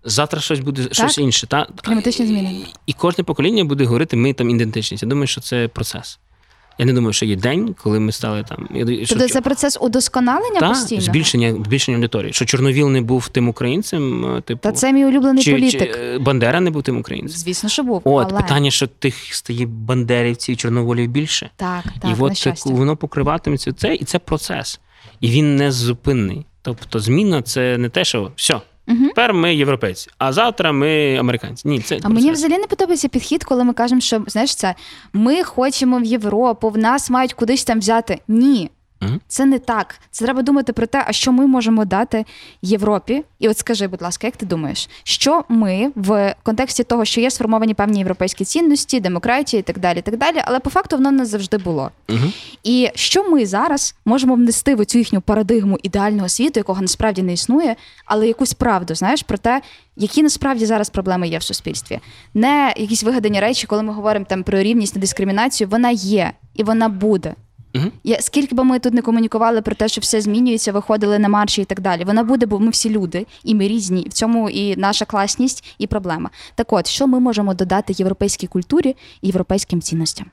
Завтра 0.06 0.42
щось 0.42 0.60
буде 0.60 0.88
щось 0.92 1.18
інше. 1.18 1.48
Та? 1.48 1.68
Кліматичні 1.84 2.26
зміни. 2.26 2.54
І, 2.54 2.66
і 2.86 2.94
кожне 2.94 3.24
покоління 3.24 3.66
буде 3.66 3.86
говорити, 3.86 4.18
ми 4.18 4.34
там 4.34 4.50
ідентичність. 4.50 5.04
Я 5.04 5.10
думаю, 5.10 5.28
що 5.28 5.42
це 5.42 5.68
процес. 5.68 6.20
Я 6.78 6.86
не 6.86 6.94
думаю, 6.94 7.14
що 7.14 7.26
є 7.26 7.36
день, 7.36 7.76
коли 7.84 8.00
ми 8.00 8.12
стали 8.12 8.44
там. 8.44 8.68
Що 9.04 9.16
Тобто 9.16 9.28
це 9.28 9.42
процес 9.42 9.78
удосконалення 9.82 10.60
та, 10.60 10.70
постійно. 10.70 11.02
збільшення, 11.02 11.54
збільшення 11.66 11.98
аудиторії. 11.98 12.34
Що 12.34 12.46
Чорновіл 12.46 12.90
не 12.90 13.02
був 13.02 13.30
тим 13.30 13.50
українцем, 13.50 14.36
е, 14.36 14.42
типу, 14.42 14.60
Та 14.64 14.72
це 14.72 14.94
мій 14.94 15.06
улюблений 15.06 15.44
чи, 15.44 15.52
політик. 15.52 15.94
Чи, 15.96 16.18
Бандера 16.18 16.60
не 16.60 16.70
був 16.72 16.84
тим 16.84 16.98
українцем. 16.98 17.38
Звісно, 17.38 17.70
що 17.70 17.84
був. 17.84 18.02
От 18.04 18.28
але... 18.32 18.42
питання, 18.42 18.72
що 18.72 18.88
тих 18.88 19.36
стає 19.36 19.66
бандерівців, 19.66 20.58
чорноволів 20.58 21.10
більше. 21.10 21.50
Так, 21.56 21.84
так, 22.02 22.12
і 22.12 22.22
от 22.22 22.44
так, 22.44 22.66
воно 22.66 22.98
покриватиметься 22.98 23.74
це, 23.74 23.96
і 23.96 24.04
це 24.04 24.20
процес. 24.20 24.80
І 25.22 25.30
він 25.30 25.56
не 25.56 25.72
зупинний. 25.72 26.46
Тобто, 26.62 27.00
зміна 27.00 27.42
це 27.42 27.78
не 27.78 27.90
те, 27.90 28.06
що 28.06 28.32
все, 28.36 28.62
Мгм. 28.88 29.08
тепер 29.08 29.34
ми 29.34 29.56
європейці, 29.56 30.10
а 30.18 30.34
завтра 30.34 30.72
ми 30.72 31.16
американці. 31.16 31.68
Ні, 31.68 31.80
це 31.80 32.00
А 32.04 32.10
мені 32.10 32.32
взагалі 32.32 32.60
не 32.60 32.68
подобається 32.68 33.08
підхід, 33.08 33.44
коли 33.44 33.64
ми 33.64 33.74
кажемо, 33.74 34.02
що 34.02 34.24
знаєш 34.28 34.56
це 34.56 34.76
ми 35.14 35.44
хочемо 35.44 36.00
в 36.00 36.04
Європу, 36.04 36.70
в 36.70 36.78
нас 36.78 37.10
мають 37.10 37.34
кудись 37.34 37.64
там 37.64 37.80
взяти. 37.80 38.20
Ні. 38.28 38.70
Це 39.28 39.46
не 39.46 39.60
так. 39.60 40.00
Це 40.12 40.26
треба 40.26 40.42
думати 40.42 40.74
про 40.74 40.88
те, 40.88 41.04
а 41.08 41.12
що 41.12 41.32
ми 41.32 41.48
можемо 41.48 41.86
дати 41.86 42.26
Європі. 42.62 43.24
І 43.40 43.50
от 43.50 43.58
скажи, 43.58 43.88
будь 43.88 44.02
ласка, 44.02 44.28
як 44.28 44.38
ти 44.38 44.46
думаєш, 44.46 44.90
що 45.04 45.44
ми 45.50 45.92
в 45.96 46.36
контексті 46.44 46.84
того, 46.84 47.06
що 47.06 47.22
є 47.22 47.32
сформовані 47.32 47.74
певні 47.74 48.00
європейські 48.00 48.46
цінності, 48.46 49.00
демократія 49.00 49.60
і 49.60 49.64
так 49.64 49.80
далі, 49.80 50.02
так 50.02 50.18
далі, 50.18 50.42
але 50.46 50.60
по 50.60 50.70
факту 50.70 50.96
воно 50.96 51.12
не 51.12 51.26
завжди 51.26 51.58
було. 51.58 51.92
Мгм. 52.10 52.34
І 52.64 52.90
що 52.96 53.30
ми 53.30 53.46
зараз 53.46 53.96
можемо 54.06 54.36
внести 54.36 54.76
в 54.76 54.86
цю 54.86 54.98
їхню 54.98 55.22
парадигму 55.22 55.80
ідеального 55.84 56.30
світу, 56.30 56.60
якого 56.60 56.82
насправді 56.82 57.22
не 57.22 57.34
існує, 57.34 57.76
але 58.06 58.28
якусь 58.28 58.54
правду, 58.54 58.96
знаєш, 58.96 59.24
про 59.24 59.38
те, 59.38 59.62
які 59.96 60.24
насправді 60.24 60.66
зараз 60.66 60.90
проблеми 60.90 61.28
є 61.28 61.38
в 61.38 61.44
суспільстві. 61.44 62.00
Не 62.34 62.74
якісь 62.78 63.04
вигадані 63.04 63.40
речі, 63.40 63.68
коли 63.68 63.84
ми 63.84 63.94
говоримо 63.94 64.26
там 64.30 64.44
про 64.44 64.62
рівність, 64.62 65.00
дискримінацію, 65.00 65.68
вона 65.68 65.90
є 65.92 66.32
і 66.54 66.64
вона 66.64 66.90
буде. 66.90 67.36
Мгм. 67.76 67.92
Я, 68.04 68.22
скільки 68.22 68.56
би 68.56 68.64
ми 68.64 68.80
тут 68.80 68.94
не 68.94 69.02
комунікували 69.02 69.62
про 69.62 69.76
те, 69.76 69.88
що 69.88 70.02
все 70.02 70.22
змінюється, 70.22 70.72
виходили 70.72 71.20
на 71.20 71.30
марші 71.30 71.62
і 71.62 71.66
так 71.66 71.80
далі. 71.80 72.04
Вона 72.04 72.24
буде, 72.24 72.46
бо 72.46 72.60
ми 72.60 72.70
всі 72.70 72.90
люди, 72.90 73.26
і 73.44 73.56
ми 73.56 73.68
різні. 73.68 74.08
В 74.10 74.14
цьому 74.14 74.50
і 74.50 74.76
наша 74.76 75.06
класність, 75.06 75.64
і 75.78 75.88
проблема. 75.88 76.30
Так 76.56 76.74
от, 76.74 76.88
що 76.88 77.08
ми 77.08 77.20
можемо 77.20 77.54
додати 77.54 77.94
європейській 77.98 78.48
культурі 78.48 78.96
і 79.22 79.28
європейським 79.28 79.82
цінностям? 79.82 80.28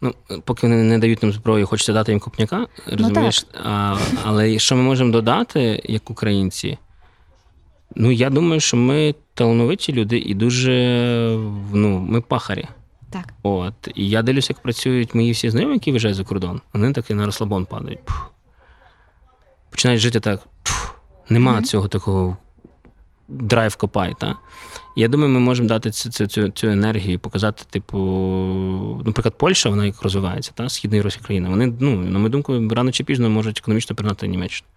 Ну, 0.00 0.14
поки 0.44 0.66
вони 0.66 0.82
не 0.82 0.98
дають 0.98 1.22
нам 1.22 1.32
зброю, 1.32 1.66
хочеться 1.66 1.92
дати 1.92 2.12
їм 2.12 2.20
копняка, 2.20 2.66
розумієш? 2.86 3.46
а, 3.64 3.96
але 4.24 4.58
що 4.58 4.76
ми 4.76 4.82
можемо 4.82 5.12
додати, 5.12 5.82
як 5.84 6.10
українці? 6.10 6.78
Ну, 7.96 8.10
я 8.10 8.30
думаю, 8.30 8.60
що 8.60 8.76
ми 8.76 9.14
талановиті 9.34 9.92
люди 9.92 10.18
і 10.18 10.34
дуже 10.34 10.72
ну, 11.72 11.98
ми 11.98 12.20
пахарі. 12.20 12.68
Так. 13.10 13.34
От. 13.42 13.74
І 13.94 14.08
я 14.08 14.22
дивлюся, 14.22 14.52
як 14.52 14.62
працюють 14.62 15.14
мої 15.14 15.32
всі 15.32 15.50
знайомі, 15.50 15.74
які 15.74 15.90
виїжджають 15.90 16.16
за 16.16 16.24
кордон. 16.24 16.60
Вони 16.72 16.92
таки 16.92 17.14
на 17.14 17.26
розслабон 17.26 17.66
падають. 17.66 18.04
Пф. 18.04 18.14
Починають 19.70 20.00
жити 20.02 20.20
так. 20.20 20.40
Пф. 20.62 20.90
Нема 21.28 21.52
Мгм. 21.52 21.64
цього 21.64 21.88
такого 21.88 22.36
драйв 23.28 23.76
копай. 23.76 24.14
Та? 24.20 24.36
Я 24.96 25.08
думаю, 25.08 25.30
ми 25.30 25.40
можемо 25.40 25.68
дати 25.68 25.90
цю, 25.90 26.10
цю, 26.10 26.26
цю, 26.26 26.48
цю 26.48 26.66
енергію, 26.68 27.18
показати, 27.18 27.64
типу, 27.70 27.98
наприклад, 29.06 29.34
Польща, 29.38 29.68
вона 29.70 29.86
як 29.86 30.02
розвивається, 30.02 30.52
та? 30.54 30.68
Східна 30.68 30.96
Європейська 30.96 31.24
країна. 31.24 31.48
Вони, 31.48 31.72
ну, 31.80 31.96
на 31.96 32.18
мою 32.18 32.28
думку, 32.30 32.68
рано 32.70 32.92
чи 32.92 33.04
пізно 33.04 33.30
можуть 33.30 33.58
економічно 33.58 33.96
перегнати 33.96 34.28
Німеччину. 34.28 34.68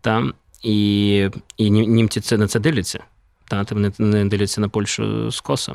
Та? 0.00 0.24
І, 0.62 1.30
і 1.56 1.70
німці 1.70 2.20
це, 2.20 2.38
на 2.38 2.46
це 2.46 2.60
дивляться. 2.60 3.04
Та? 3.48 3.66
Вони 3.70 3.92
не 3.98 4.24
дивляться 4.24 4.60
на 4.60 4.68
Польщу 4.68 5.30
з 5.30 5.40
коса. 5.40 5.74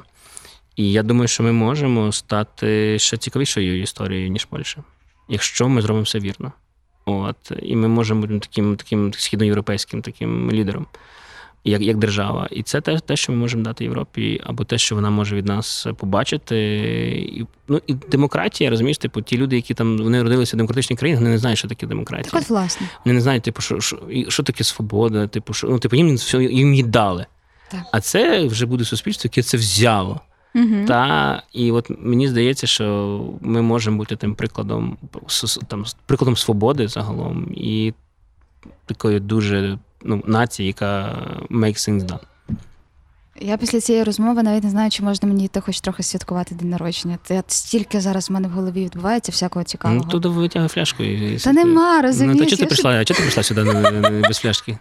І 0.79 0.91
я 0.91 1.03
думаю, 1.03 1.27
що 1.27 1.43
ми 1.43 1.51
можемо 1.51 2.11
стати 2.11 2.99
ще 2.99 3.17
цікавішою 3.17 3.81
історією, 3.81 4.29
ніж 4.29 4.45
Польща, 4.45 4.83
якщо 5.29 5.69
ми 5.69 5.81
зробимо 5.81 6.03
все 6.03 6.19
вірно. 6.19 6.51
От, 7.05 7.51
і 7.61 7.75
ми 7.75 7.87
можемо 7.87 8.21
бути 8.21 8.39
таким, 8.39 8.75
таким 8.75 9.13
східноєвропейським 9.13 10.01
таким 10.01 10.51
лідером, 10.51 10.85
як, 11.63 11.81
як 11.81 11.97
держава. 11.97 12.47
І 12.51 12.63
це 12.63 12.81
те, 12.81 12.99
те, 12.99 13.15
що 13.15 13.31
ми 13.31 13.37
можемо 13.37 13.63
дати 13.63 13.83
Європі, 13.83 14.41
або 14.45 14.63
те, 14.63 14.77
що 14.77 14.95
вона 14.95 15.09
може 15.09 15.35
від 15.35 15.45
нас 15.45 15.87
побачити. 15.97 16.57
І, 17.33 17.45
ну, 17.67 17.81
і 17.87 17.93
демократія, 17.93 18.69
розумієш, 18.69 18.97
типу, 18.97 19.21
ті 19.21 19.37
люди, 19.37 19.55
які 19.55 19.73
там 19.73 19.97
вони 19.97 20.23
родилися 20.23 20.55
в 20.55 20.57
демократичній 20.57 20.95
країні, 20.95 21.17
вони 21.17 21.29
не 21.29 21.37
знають, 21.37 21.59
що 21.59 21.67
таке 21.67 21.87
демократія. 21.87 22.31
Так 22.31 22.41
от 22.41 22.49
власне. 22.49 22.87
Вони 23.05 23.13
не 23.13 23.21
знають, 23.21 23.43
типу, 23.43 23.61
що, 23.61 23.79
що, 23.79 23.99
що 24.27 24.43
таке 24.43 24.63
свобода, 24.63 25.27
типу, 25.27 25.53
що 25.53 25.67
ну, 25.67 25.79
типу, 25.79 25.95
їм 25.95 26.15
все 26.15 26.43
їм 26.43 26.71
її 26.71 26.83
дали. 26.83 27.25
Так. 27.71 27.81
А 27.91 28.01
це 28.01 28.47
вже 28.47 28.65
буде 28.65 28.85
суспільство, 28.85 29.27
яке 29.33 29.43
це 29.43 29.57
взяло. 29.57 30.21
Угу. 30.55 30.85
Та 30.87 31.43
і 31.53 31.71
от 31.71 31.91
мені 31.99 32.27
здається, 32.27 32.67
що 32.67 33.19
ми 33.41 33.61
можемо 33.61 33.97
бути 33.97 34.15
тим 34.15 34.35
прикладом 34.35 34.97
там 35.67 35.85
прикладом 36.05 36.37
свободи 36.37 36.87
загалом 36.87 37.47
і 37.53 37.93
такої 38.85 39.19
дуже 39.19 39.77
ну, 40.03 40.23
нації, 40.25 40.67
яка 40.67 41.17
makes 41.49 41.89
things 41.89 42.01
done. 42.01 42.19
Я 43.41 43.57
після 43.57 43.81
цієї 43.81 44.03
розмови 44.03 44.43
навіть 44.43 44.63
не 44.63 44.69
знаю, 44.69 44.91
чи 44.91 45.03
можна 45.03 45.27
мені 45.27 45.45
йти 45.45 45.61
хоч 45.61 45.81
трохи 45.81 46.03
святкувати 46.03 46.55
день 46.55 46.69
народження. 46.69 47.17
Та 47.23 47.43
стільки 47.47 48.01
зараз 48.01 48.29
в 48.29 48.33
мене 48.33 48.47
в 48.47 48.51
голові 48.51 48.85
відбувається 48.85 49.31
всякого 49.31 49.65
цікавого. 49.65 50.01
Ну, 50.05 50.11
туди 50.11 50.29
витягай 50.29 50.67
фляжку 50.67 51.03
і. 51.03 51.37
Та 51.37 51.53
нема, 51.53 51.97
Ну, 51.97 52.01
розумієш. 52.07 52.39
то 52.39 52.45
чого 52.45 52.59
ти 52.59 52.65
прийшла? 52.65 52.91
А 52.91 53.05
чого 53.05 53.17
ти 53.17 53.21
прийшла 53.23 53.43
сюди 53.43 53.63
без 54.27 54.37
фляжки? 54.37 54.77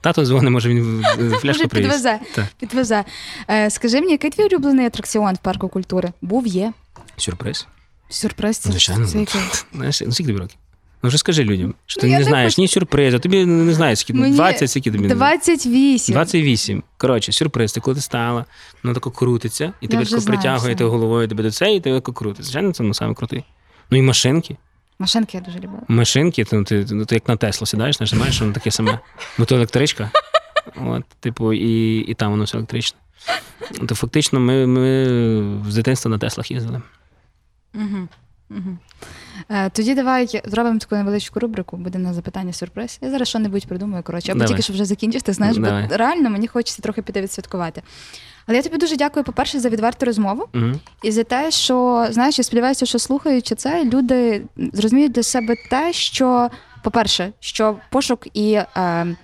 Тато 0.00 0.24
дзвонить, 0.24 0.50
може 0.50 0.68
він 0.68 1.04
фляжку 1.40 1.68
привіз. 1.68 1.88
підвезе. 1.88 2.20
Так. 2.34 2.46
Підвезе. 2.60 3.04
Е, 3.50 3.70
скажи 3.70 4.00
мені, 4.00 4.12
який 4.12 4.30
твій 4.30 4.44
улюблений 4.44 4.86
атракціон 4.86 5.34
в 5.34 5.38
парку 5.38 5.68
культури? 5.68 6.12
Був, 6.22 6.46
є. 6.46 6.72
Сюрприз. 7.16 7.66
Сюрприз. 8.08 8.56
Це, 8.58 8.70
Звичайно. 8.70 9.06
це 9.06 9.18
який? 9.18 9.40
Знаєш, 9.74 10.00
ну 10.06 10.12
скільки 10.12 10.32
тобі 10.32 10.40
років? 10.40 10.56
Ну 11.02 11.08
вже 11.08 11.18
скажи 11.18 11.44
людям, 11.44 11.74
що 11.86 12.00
ти 12.00 12.06
Ну, 12.06 12.12
я 12.12 12.18
не 12.18 12.24
знаєш 12.24 12.58
ні 12.58 12.68
сюрпризу, 12.68 13.18
тобі 13.18 13.46
не 13.46 13.74
знаєш, 13.74 13.98
скільки 13.98 14.20
Мені 14.20 14.34
20, 14.34 14.70
скільки 14.70 14.90
тобі 14.92 15.08
28. 15.08 16.12
28. 16.12 16.82
Коротше, 16.96 17.32
сюрприз. 17.32 17.72
Ти 17.72 17.80
коли 17.80 17.94
ти 17.94 18.00
стала, 18.00 18.44
воно 18.82 18.94
тако 18.94 19.10
крутиться, 19.10 19.72
і 19.80 19.88
тебе 19.88 20.04
притягує 20.26 20.76
головою 20.80 21.28
тебе 21.28 21.42
до 21.42 21.50
це, 21.50 21.74
і 21.74 21.80
тебе 21.80 21.96
тако 21.96 22.12
крутиться. 22.12 22.42
Звичайно, 22.42 22.72
це 22.72 22.82
ну, 22.82 22.94
саме 22.94 23.14
крутий. 23.14 23.44
Ну 23.90 23.98
і 23.98 24.02
машинки. 24.02 24.56
Машинки 25.02 25.36
я 25.36 25.40
дуже 25.40 25.58
любила. 25.58 25.82
Машинки, 25.88 26.44
то 26.44 26.64
ти, 26.64 26.86
ну, 26.90 27.04
ти 27.04 27.14
як 27.14 27.28
на 27.28 27.36
Теслу 27.36 27.66
сідаєш, 27.66 28.00
нажимаєш, 28.00 28.40
воно 28.40 28.52
таке 28.52 28.70
саме. 28.70 28.98
Ну 29.38 29.44
то 29.44 29.56
електричка. 29.56 30.10
От, 30.86 31.04
типу, 31.20 31.52
і, 31.52 31.98
і 31.98 32.14
там 32.14 32.30
воно 32.30 32.44
все 32.44 32.56
електричне. 32.56 32.98
То 33.88 33.94
фактично 33.94 34.40
ми, 34.40 34.66
ми 34.66 35.04
з 35.70 35.74
дитинства 35.74 36.10
на 36.10 36.18
Теслах 36.18 36.50
їздили. 36.50 36.82
Угу. 37.74 38.08
Угу. 38.50 38.78
Тоді 39.72 39.94
давай 39.94 40.40
зробимо 40.44 40.78
таку 40.78 40.96
невеличку 40.96 41.40
рубрику, 41.40 41.76
буде 41.76 41.98
на 41.98 42.14
запитання 42.14 42.52
сюрприз. 42.52 42.98
Я 43.00 43.10
зараз 43.10 43.28
що-небудь 43.28 43.66
придумаю, 43.66 44.02
коротше, 44.02 44.32
або 44.32 44.38
Давай. 44.38 44.48
тільки 44.48 44.62
що 44.62 44.72
вже 44.72 44.84
закінчиш, 44.84 45.22
ти 45.22 45.32
знаєш, 45.32 45.56
Давай. 45.56 45.86
бо 45.88 45.96
реально 45.96 46.30
мені 46.30 46.48
хочеться 46.48 46.82
трохи 46.82 47.02
піти 47.02 47.20
відсвяткувати. 47.22 47.82
Але 48.46 48.56
я 48.56 48.62
тобі 48.62 48.76
дуже 48.76 48.96
дякую, 48.96 49.24
по-перше, 49.24 49.60
за 49.60 49.68
відверту 49.68 50.06
розмову 50.06 50.48
Угу. 50.54 50.72
і 51.02 51.10
за 51.10 51.24
те, 51.24 51.50
що 51.50 52.06
знаєш, 52.10 52.38
я 52.38 52.44
сподіваюся, 52.44 52.86
що 52.86 52.98
слухаючи 52.98 53.54
це, 53.54 53.84
люди 53.84 54.42
зрозуміють 54.72 55.12
для 55.12 55.22
себе 55.22 55.54
те, 55.70 55.92
що, 55.92 56.50
по-перше, 56.82 57.32
що 57.40 57.76
пошук 57.90 58.26
і. 58.34 58.52
Е, 58.76 59.16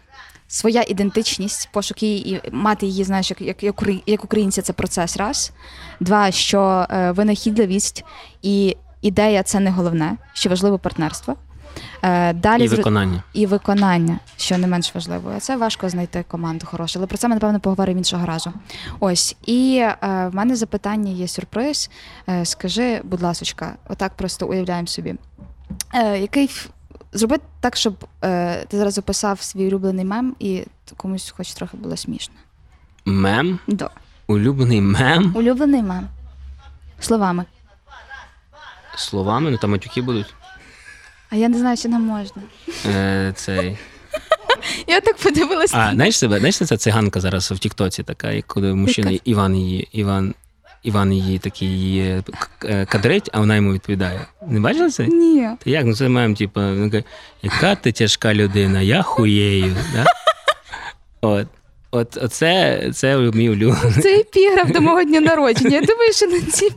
Своя 0.51 0.85
ідентичність, 0.89 1.69
пошук 1.73 2.03
її 2.03 2.29
і 2.29 2.41
мати 2.53 2.87
її, 2.87 3.05
знаєш, 3.05 3.31
як, 3.31 3.41
як, 3.41 3.63
як, 3.63 3.83
як 4.07 4.25
українця, 4.25 4.63
це 4.63 4.73
процес 4.73 5.17
раз. 5.17 5.53
Два, 6.01 6.31
що 6.31 6.87
е, 6.91 7.11
винахідливість 7.11 8.05
і 8.43 8.77
ідея 9.03 9.43
це 9.43 9.61
не 9.61 9.71
головне, 9.71 10.17
що 10.33 10.51
важливо 10.51 10.79
партнерство. 10.79 11.37
Е, 12.03 12.33
далі 12.33 12.65
І 12.65 12.69
виконання. 12.69 13.23
і 13.33 13.47
виконання, 13.47 14.19
що 14.37 14.59
не 14.59 14.67
менш 14.67 14.95
важливо. 14.95 15.33
Це 15.41 15.57
важко 15.57 15.89
знайти 15.89 16.25
команду 16.29 16.67
хорошу, 16.67 16.99
але 16.99 17.07
про 17.07 17.19
це 17.19 17.29
ми 17.29 17.35
напевно 17.35 17.61
поговоримо 17.61 17.99
іншого 17.99 18.27
разу. 18.27 18.53
Ось 19.01 19.37
і 19.47 19.77
е, 19.83 19.97
в 20.33 20.35
мене 20.35 20.57
запитання 20.57 21.13
є 21.13 21.29
сюрприз. 21.29 21.91
Е, 22.29 22.45
скажи, 22.45 23.01
будь 23.05 23.23
ласочка, 23.23 23.77
отак 23.89 24.15
просто 24.15 24.47
уявляємо 24.47 24.87
собі. 24.87 25.15
Е, 25.95 26.19
який 26.19 26.51
зроби 27.13 27.37
так, 27.61 27.77
щоб 27.77 28.07
е, 28.25 28.65
ти 28.69 28.79
зараз 28.79 28.99
описав 28.99 29.41
свій 29.43 29.67
улюблений 29.67 30.05
мем, 30.05 30.37
і 30.39 30.65
комусь 30.97 31.35
хоч 31.37 31.53
трохи 31.53 31.77
було 31.77 31.97
смішно. 31.97 32.35
Мем, 33.05 33.59
Да. 33.67 33.91
улюблений 34.27 34.81
мем. 34.81 35.33
Улюблений 35.37 35.83
мем. 35.83 36.09
Словами. 37.01 37.45
Словами, 38.97 39.51
ну 39.51 39.57
там 39.59 39.71
матюки 39.71 40.03
будуть. 40.03 40.35
А 41.31 41.37
я 41.37 41.49
не 41.49 41.59
знаю, 41.59 41.77
чи 41.77 41.89
нам 41.89 42.03
можна. 42.03 42.43
Е, 42.87 43.33
цей. 43.37 43.79
Я 44.87 45.01
так 45.01 45.17
подивилась. 45.17 45.75
А, 45.75 45.93
знаєш 45.95 46.19
себе, 46.19 46.39
знаєш, 46.39 46.57
ця 46.57 46.77
циганка 46.77 47.21
зараз 47.21 47.53
в 47.53 47.59
Тіктоці 47.59 48.03
така, 48.03 48.31
як 48.31 48.47
коли 48.47 48.75
мужчина 48.75 49.11
Яка? 49.11 49.23
Іван 49.25 49.57
її, 49.57 49.89
Іван, 49.93 50.35
Іван 50.83 51.13
її 51.13 51.39
такий 51.39 51.69
її 51.69 52.23
е, 52.65 52.87
кадрить, 52.87 53.31
а 53.33 53.39
вона 53.41 53.57
йому 53.57 53.73
відповідає. 53.73 54.27
Не 54.47 54.61
бачила 54.61 54.91
це? 54.91 55.07
Ні. 55.07 55.49
Та 55.65 55.71
як? 55.71 55.85
Ну 55.85 55.95
це 55.95 56.09
мем, 56.09 56.35
типу, 56.35 56.61
яка 57.43 57.75
ти 57.75 57.93
тяжка 57.93 58.35
людина, 58.35 58.81
я 58.81 59.03
хуєю. 59.03 59.77
Да? 59.95 60.05
От. 61.21 61.47
От 61.91 62.19
оце 62.23 62.83
це 62.95 63.19
мій 63.19 63.51
улюблений 63.51 64.03
Це 64.03 64.21
епіграф 64.21 64.71
до 64.71 64.81
мого 64.81 65.05
дня 65.05 65.21
народження. 65.21 65.77
Я 65.77 65.81
думаю, 65.83 66.13
що 66.13 66.27
на 66.27 66.41
цій 66.41 66.71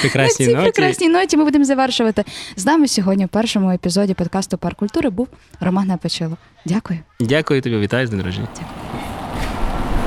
прекрасній 0.00 0.46
на 0.46 0.52
цій 0.52 0.56
ноті. 0.56 0.70
прекрасній 0.72 1.08
ноті 1.08 1.36
ми 1.36 1.44
будемо 1.44 1.64
завершувати. 1.64 2.24
З 2.56 2.66
нами 2.66 2.88
сьогодні 2.88 3.24
в 3.24 3.28
першому 3.28 3.70
епізоді 3.70 4.14
подкасту 4.14 4.58
Парк 4.58 4.76
культури 4.78 5.10
був 5.10 5.28
Роман 5.60 5.86
Напечило. 5.86 6.36
Дякую. 6.64 6.98
Дякую 7.20 7.62
тобі, 7.62 7.76
вітаю 7.78 8.06
з 8.06 8.10
днем 8.10 8.20
народження. 8.20 8.48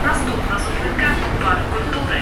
Наступна 0.06 0.60
зупинка 0.60 1.16
парк 1.44 1.60
культури. 1.74 2.22